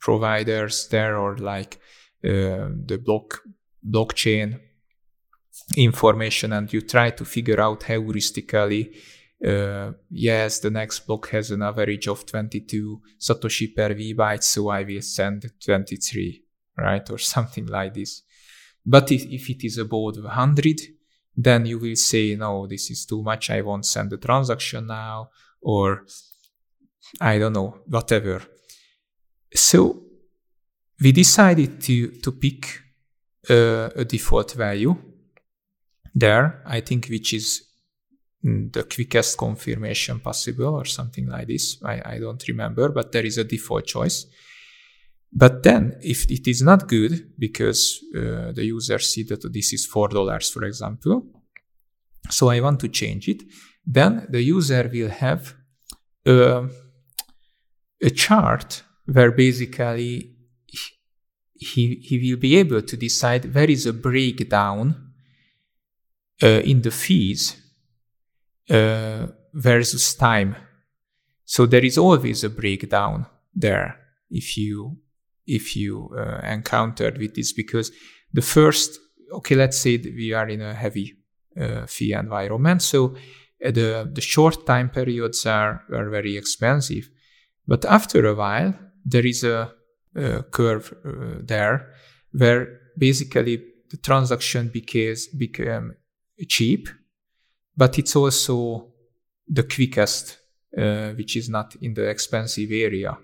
[0.00, 1.78] providers there or like
[2.24, 3.42] uh, the block
[3.88, 4.60] blockchain
[5.76, 8.94] information and you try to figure out heuristically
[9.44, 14.68] uh, yes the next block has an average of 22 satoshi per v byte so
[14.70, 16.42] i will send 23
[16.78, 18.22] right or something like this.
[18.84, 20.80] But if, if it is above 100
[21.36, 25.28] then you will say no this is too much i won't send the transaction now
[25.60, 26.06] or
[27.20, 28.42] i don't know whatever.
[29.54, 30.02] So
[31.00, 32.80] we decided to to pick
[33.50, 34.96] uh, a default value
[36.14, 37.65] there, I think, which is
[38.46, 41.82] the quickest confirmation possible or something like this.
[41.84, 44.26] I, I don't remember, but there is a default choice.
[45.32, 49.84] But then, if it is not good because uh, the user see that this is
[49.84, 51.26] four dollars, for example,
[52.30, 53.42] so I want to change it,
[53.84, 55.54] then the user will have
[56.24, 56.68] a,
[58.00, 60.36] a chart where basically
[61.54, 65.12] he, he will be able to decide where is a breakdown
[66.42, 67.65] uh, in the fees
[68.70, 70.56] uh, versus time.
[71.44, 73.98] So there is always a breakdown there
[74.30, 74.98] if you
[75.46, 77.92] if you uh, encountered with this because
[78.32, 78.98] the first
[79.32, 81.16] okay let's say we are in a heavy
[81.60, 82.82] uh, fee environment.
[82.82, 83.14] So
[83.64, 87.08] uh, the the short time periods are are very expensive.
[87.66, 88.74] But after a while
[89.04, 89.72] there is a,
[90.14, 91.92] a curve uh, there
[92.32, 95.94] where basically the transaction becomes became
[96.48, 96.88] cheap,
[97.76, 98.92] but it's also
[99.48, 100.38] the quickest,
[100.76, 103.16] uh, which is not in the expensive area.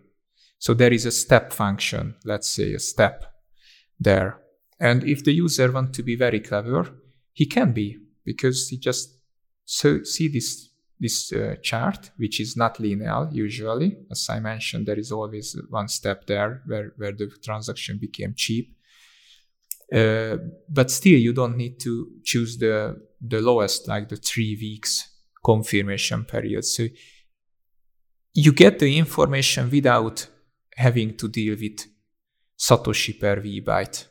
[0.59, 3.25] So there is a step function, let's say a step
[3.99, 4.39] there.
[4.79, 6.89] And if the user wants to be very clever,
[7.33, 9.19] he can be because he just
[9.65, 10.69] so see this
[11.03, 13.97] this uh, chart, which is not linear usually.
[14.09, 18.77] As I mentioned, there is always one step there where, where the transaction became cheap.
[19.93, 20.39] Uh,
[20.69, 25.09] but still, you don't need to choose the the lowest, like the three weeks
[25.45, 26.65] confirmation period.
[26.65, 26.87] So
[28.35, 30.27] you get the information without
[30.77, 31.87] having to deal with
[32.59, 34.07] Satoshi per byte,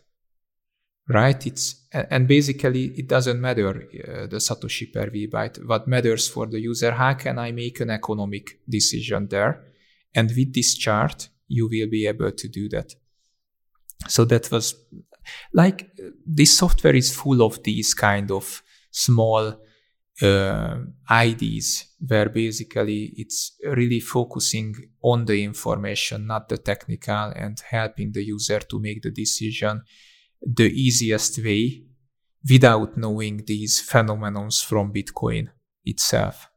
[1.09, 1.47] right?
[1.47, 5.65] It's and basically it doesn't matter uh, the Satoshi per byte.
[5.65, 9.63] What matters for the user, how can I make an economic decision there?
[10.13, 12.93] And with this chart, you will be able to do that.
[14.07, 14.75] So that was
[15.53, 15.91] like
[16.26, 19.56] this software is full of these kind of small
[20.22, 20.77] uh,
[21.10, 28.23] IDs where basically it's really focusing on the information, not the technical, and helping the
[28.23, 29.81] user to make the decision
[30.41, 31.84] the easiest way
[32.49, 35.49] without knowing these phenomenons from Bitcoin
[35.85, 36.49] itself.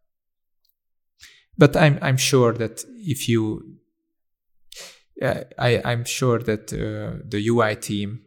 [1.57, 3.77] But I'm I'm sure that if you,
[5.23, 8.24] uh, I I'm sure that uh, the UI team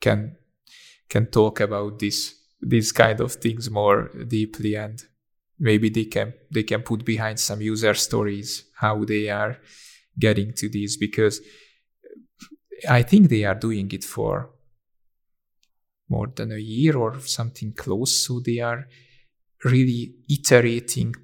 [0.00, 0.36] can
[1.08, 5.02] can talk about this these kind of things more deeply and
[5.58, 9.58] maybe they can they can put behind some user stories how they are
[10.18, 11.40] getting to these because
[12.88, 14.50] i think they are doing it for
[16.08, 18.86] more than a year or something close so they are
[19.64, 21.14] really iterating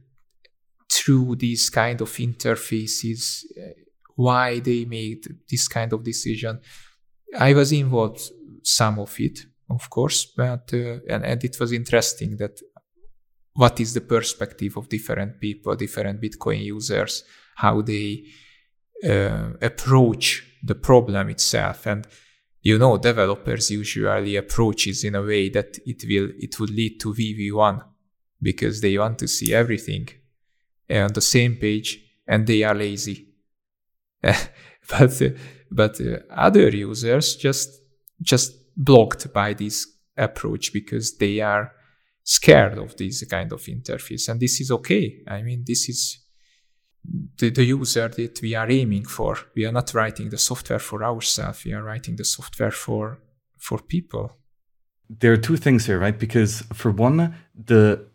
[0.91, 3.73] through these kind of interfaces uh,
[4.15, 6.61] why they made this kind of decision.
[7.39, 8.23] I was involved
[8.67, 9.39] some of it,
[9.71, 12.61] of course, but uh, and, and it was interesting that
[13.55, 17.25] what is the perspective of different people, different Bitcoin users,
[17.57, 18.25] how they
[19.05, 22.07] uh, approach the problem itself, and
[22.63, 27.15] you know, developers usually approaches in a way that it will it would lead to
[27.15, 27.81] VV1
[28.43, 30.09] because they want to see everything
[30.91, 33.29] on the same page and they are lazy.
[34.23, 35.23] but
[35.71, 37.86] but uh, other users just
[38.23, 39.87] just blocked by this
[40.17, 41.73] approach because they are
[42.23, 44.29] scared of this kind of interface.
[44.29, 45.23] And this is okay.
[45.29, 46.19] I mean this is
[47.39, 49.39] the, the user that we are aiming for.
[49.55, 51.65] We are not writing the software for ourselves.
[51.65, 53.19] We are writing the software for
[53.59, 54.33] for people.
[55.09, 56.19] There are two things here right?
[56.19, 58.07] Because for one the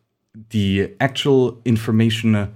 [0.50, 2.56] the actual information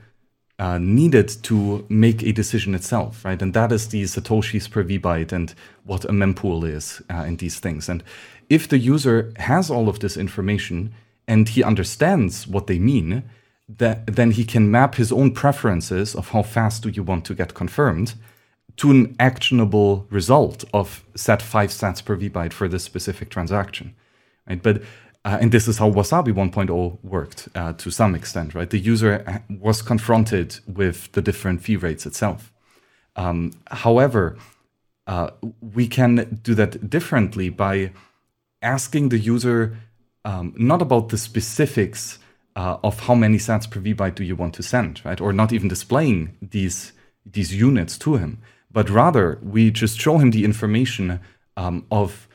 [0.58, 3.42] uh, needed to make a decision itself, right?
[3.42, 5.54] And that is the satoshis per vbyte and
[5.84, 7.90] what a mempool is uh, and these things.
[7.90, 8.04] And
[8.50, 10.94] if the user has all of this information
[11.28, 13.24] and he understands what they mean,
[13.68, 17.34] that, then he can map his own preferences of how fast do you want to
[17.34, 18.14] get confirmed
[18.78, 23.96] to an actionable result of set five sats per vbyte for this specific transaction,
[24.48, 24.62] right?
[24.62, 24.84] But
[25.26, 28.70] uh, and this is how Wasabi 1.0 worked uh, to some extent, right?
[28.70, 32.54] The user uh, was confronted with the different fee rates itself.
[33.16, 34.38] Um, however,
[35.08, 35.32] uh,
[35.62, 37.92] we can do that differently by
[38.62, 39.78] asking the user
[40.26, 42.20] um, not about the specifics
[42.56, 45.20] uh, of how many sats per vbyte do you want to send, right?
[45.20, 46.94] Or not even displaying these
[47.26, 48.38] these units to him,
[48.72, 51.20] but rather we just show him the information
[51.58, 52.28] um, of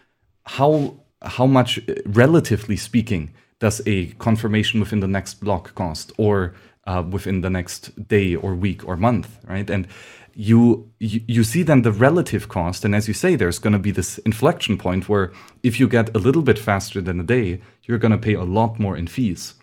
[0.47, 6.55] how how much, uh, relatively speaking, does a confirmation within the next block cost or
[6.87, 9.69] uh, within the next day or week or month, right?
[9.69, 9.87] And
[10.35, 13.79] you, you, you see then the relative cost, and as you say, there's going to
[13.79, 15.33] be this inflection point where
[15.63, 18.45] if you get a little bit faster than a day, you're going to pay a
[18.45, 19.55] lot more in fees,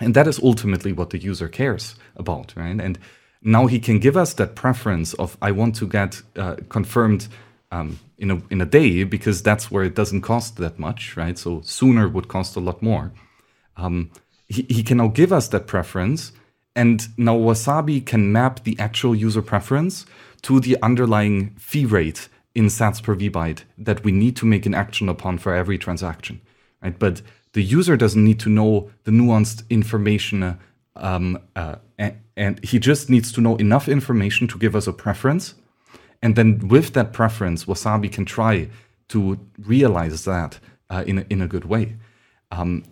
[0.00, 2.80] and that is ultimately what the user cares about, right?
[2.80, 2.98] And
[3.42, 7.28] now he can give us that preference of I want to get uh, confirmed
[7.70, 11.38] um, in a in a day because that's where it doesn't cost that much, right?
[11.38, 13.12] So sooner would cost a lot more.
[13.76, 14.10] Um,
[14.46, 16.32] he, he can now give us that preference,
[16.74, 20.06] and now Wasabi can map the actual user preference
[20.42, 24.74] to the underlying fee rate in Sats per vbyte that we need to make an
[24.74, 26.40] action upon for every transaction,
[26.82, 26.98] right?
[26.98, 27.22] But
[27.52, 30.58] the user doesn't need to know the nuanced information,
[30.96, 34.92] um, uh, and, and he just needs to know enough information to give us a
[34.92, 35.54] preference
[36.22, 38.68] and then with that preference, Wasabi can try
[39.08, 40.58] to realize that
[40.90, 41.96] uh, in, a, in a good way.
[42.50, 42.84] Um,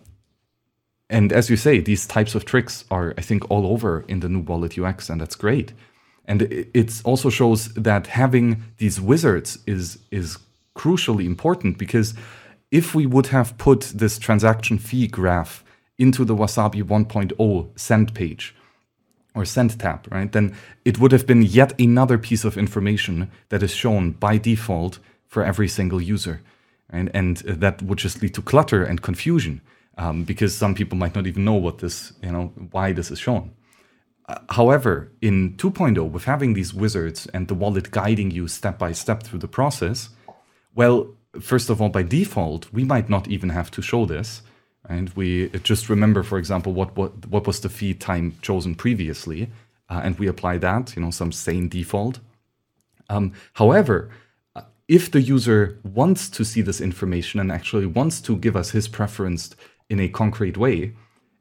[1.09, 4.29] and as you say, these types of tricks are, I think, all over in the
[4.29, 5.73] new wallet UX, and that's great.
[6.25, 10.37] And it also shows that having these wizards is is
[10.75, 12.13] crucially important because
[12.69, 15.63] if we would have put this transaction fee graph
[15.97, 18.53] into the Wasabi 1.0 send page,
[19.37, 23.63] or send tab, right, then it would have been yet another piece of information that
[23.63, 26.41] is shown by default for every single user.
[26.89, 29.61] And that would just lead to clutter and confusion
[29.97, 33.19] um, because some people might not even know what this, you know, why this is
[33.19, 33.51] shown.
[34.29, 38.91] Uh, however, in 2.0, with having these wizards and the wallet guiding you step by
[38.91, 40.09] step through the process,
[40.75, 44.41] well, first of all, by default, we might not even have to show this
[44.89, 49.49] and we just remember, for example, what what, what was the feed time chosen previously,
[49.89, 52.19] uh, and we apply that, you know, some sane default.
[53.09, 54.09] Um, however,
[54.55, 58.71] uh, if the user wants to see this information and actually wants to give us
[58.71, 59.55] his preference
[59.89, 60.93] in a concrete way,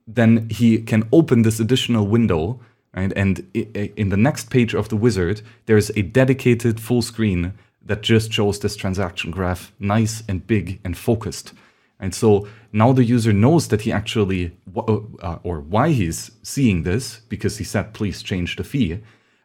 [0.06, 2.60] then he can open this additional window,
[2.94, 3.12] right?
[3.16, 7.54] And in the next page of the wizard, there's a dedicated full screen
[7.84, 11.52] that just shows this transaction graph, nice and big and focused.
[11.98, 16.82] And so now the user knows that he actually, uh, uh, or why he's seeing
[16.82, 19.00] this, because he said, please change the fee,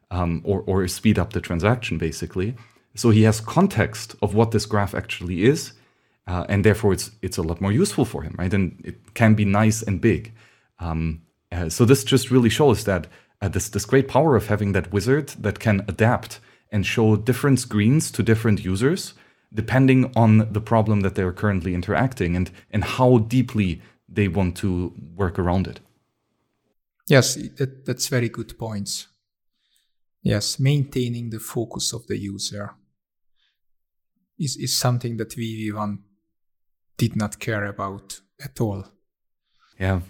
[0.10, 2.56] um, or, or speed up the transaction, basically.
[2.96, 5.74] So he has context of what this graph actually is,
[6.28, 8.54] uh, and therefore it's, it's a lot more useful for him, right?
[8.54, 10.34] And it can be nice and big.
[10.80, 11.22] Um,
[11.52, 13.08] uh, so this just really shows that
[13.42, 17.60] uh, this, this great power of having that wizard that can adapt and show different
[17.60, 19.14] screens to different users
[19.54, 24.94] depending on the problem that they're currently interacting and, and how deeply they want to
[25.16, 25.80] work around it.
[27.08, 29.08] Yes, that, that's very good points.
[30.24, 32.72] Yes, maintaining the focus of the user
[34.38, 36.00] is, is something that VV1
[36.98, 38.86] did not care about at all.
[39.80, 40.02] Yeah,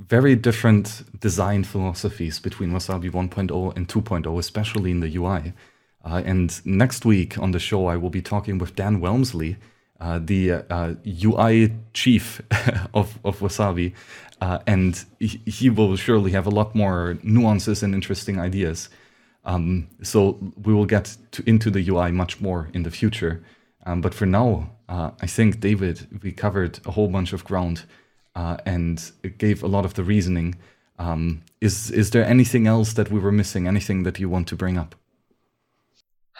[0.00, 5.52] very different design philosophies between Wasabi 1.0 and 2.0, especially in the UI.
[6.04, 9.56] Uh, and next week on the show, I will be talking with Dan Walmsley,
[10.00, 12.42] uh, the uh, UI chief
[12.94, 13.94] of, of Wasabi.
[14.40, 18.88] Uh, and he, will surely have a lot more nuances and interesting ideas.
[19.44, 23.44] Um, so we will get to, into the UI much more in the future.
[23.86, 27.84] Um, but for now, uh, I think, David, we covered a whole bunch of ground
[28.34, 30.56] uh, and gave a lot of the reasoning.
[30.98, 33.66] Um, is is there anything else that we were missing?
[33.68, 34.96] Anything that you want to bring up?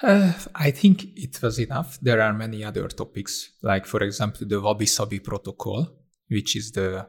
[0.02, 1.98] Uh, I think it was enough.
[2.00, 5.86] There are many other topics, like for example the WabiSabi protocol,
[6.28, 7.06] which is the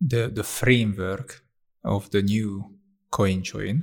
[0.00, 1.42] the the framework
[1.84, 2.78] of the new
[3.10, 3.82] CoinJoin,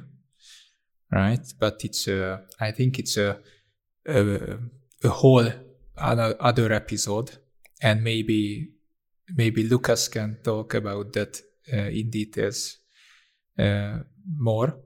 [1.11, 1.53] right?
[1.59, 3.39] But it's a, I think it's a
[4.05, 4.57] a,
[5.03, 5.51] a whole
[5.97, 7.37] other episode,
[7.81, 8.69] and maybe
[9.35, 11.41] maybe Lucas can talk about that
[11.73, 12.77] uh, in details
[13.57, 13.99] uh,
[14.37, 14.77] more.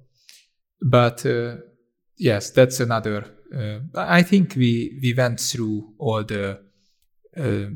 [0.81, 1.57] But uh,
[2.17, 3.25] yes, that's another.
[3.55, 6.59] Uh, I think we we went through all the
[7.37, 7.69] uh,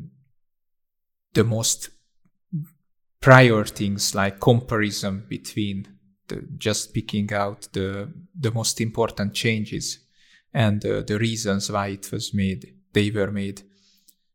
[1.33, 1.89] the most
[3.19, 5.87] prior things like comparison between
[6.27, 9.99] the, just picking out the the most important changes
[10.53, 13.61] and uh, the reasons why it was made they were made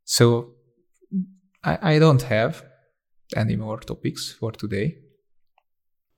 [0.05, 0.55] so
[1.65, 2.65] I, I don't have
[3.37, 4.99] any more topics for today.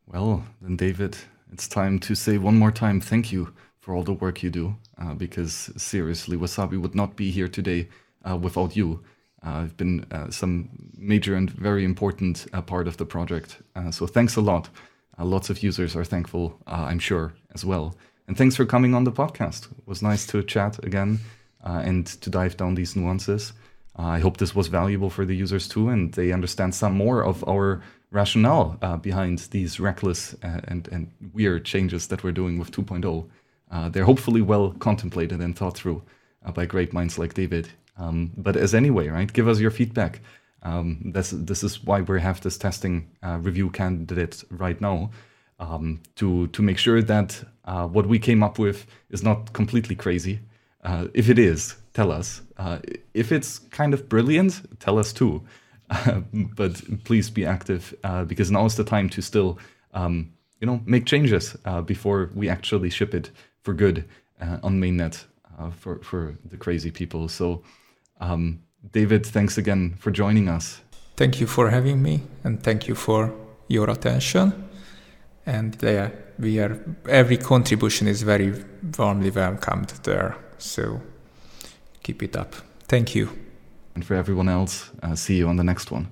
[0.06, 1.16] Well, then, David,
[1.52, 3.52] it's time to say one more time thank you
[3.84, 7.86] for all the work you do, uh, because seriously, Wasabi would not be here today
[8.24, 9.04] uh, without you.
[9.44, 13.58] Uh, I've been uh, some major and very important uh, part of the project.
[13.76, 14.70] Uh, so thanks a lot.
[15.18, 17.94] lots of users are thankful, I'm sure, as well.
[18.26, 19.66] And thanks for coming on the podcast.
[19.66, 21.20] It was nice to chat again
[21.62, 23.52] and to dive down these nuances.
[23.96, 27.46] I hope this was valuable for the users too, and they understand some more of
[27.46, 33.28] our rationale behind these reckless and, and weird changes that we're doing with 2.0.
[33.70, 36.02] Uh, they're hopefully well contemplated and thought through
[36.44, 37.68] uh, by great minds like David.
[37.96, 40.20] Um, but as anyway, right, give us your feedback.
[40.62, 45.10] Um, this, this is why we have this testing uh, review candidate right now
[45.60, 49.94] um, to, to make sure that uh, what we came up with is not completely
[49.94, 50.40] crazy.
[51.14, 52.42] if it is, tell us.
[52.58, 52.78] Uh,
[53.14, 55.42] if it's kind of brilliant, tell us too.
[55.88, 59.58] Uh, but please be active uh, because now is the time to still,
[59.94, 63.30] um, you know, make changes uh, before we actually ship it
[63.64, 64.04] for good
[64.40, 65.24] uh, on mainnet
[65.58, 67.28] uh, for for the crazy people.
[67.28, 67.62] So,
[68.20, 68.60] um,
[68.92, 70.80] David, thanks again for joining us.
[71.16, 73.32] Thank you for having me, and thank you for
[73.68, 74.52] your attention.
[75.46, 76.78] And yeah, we are
[77.08, 78.52] every contribution is very
[78.98, 80.36] warmly welcomed there.
[80.58, 81.00] So
[82.02, 82.54] keep it up.
[82.88, 83.28] Thank you.
[83.94, 86.08] And for everyone else, uh, see you on the next one.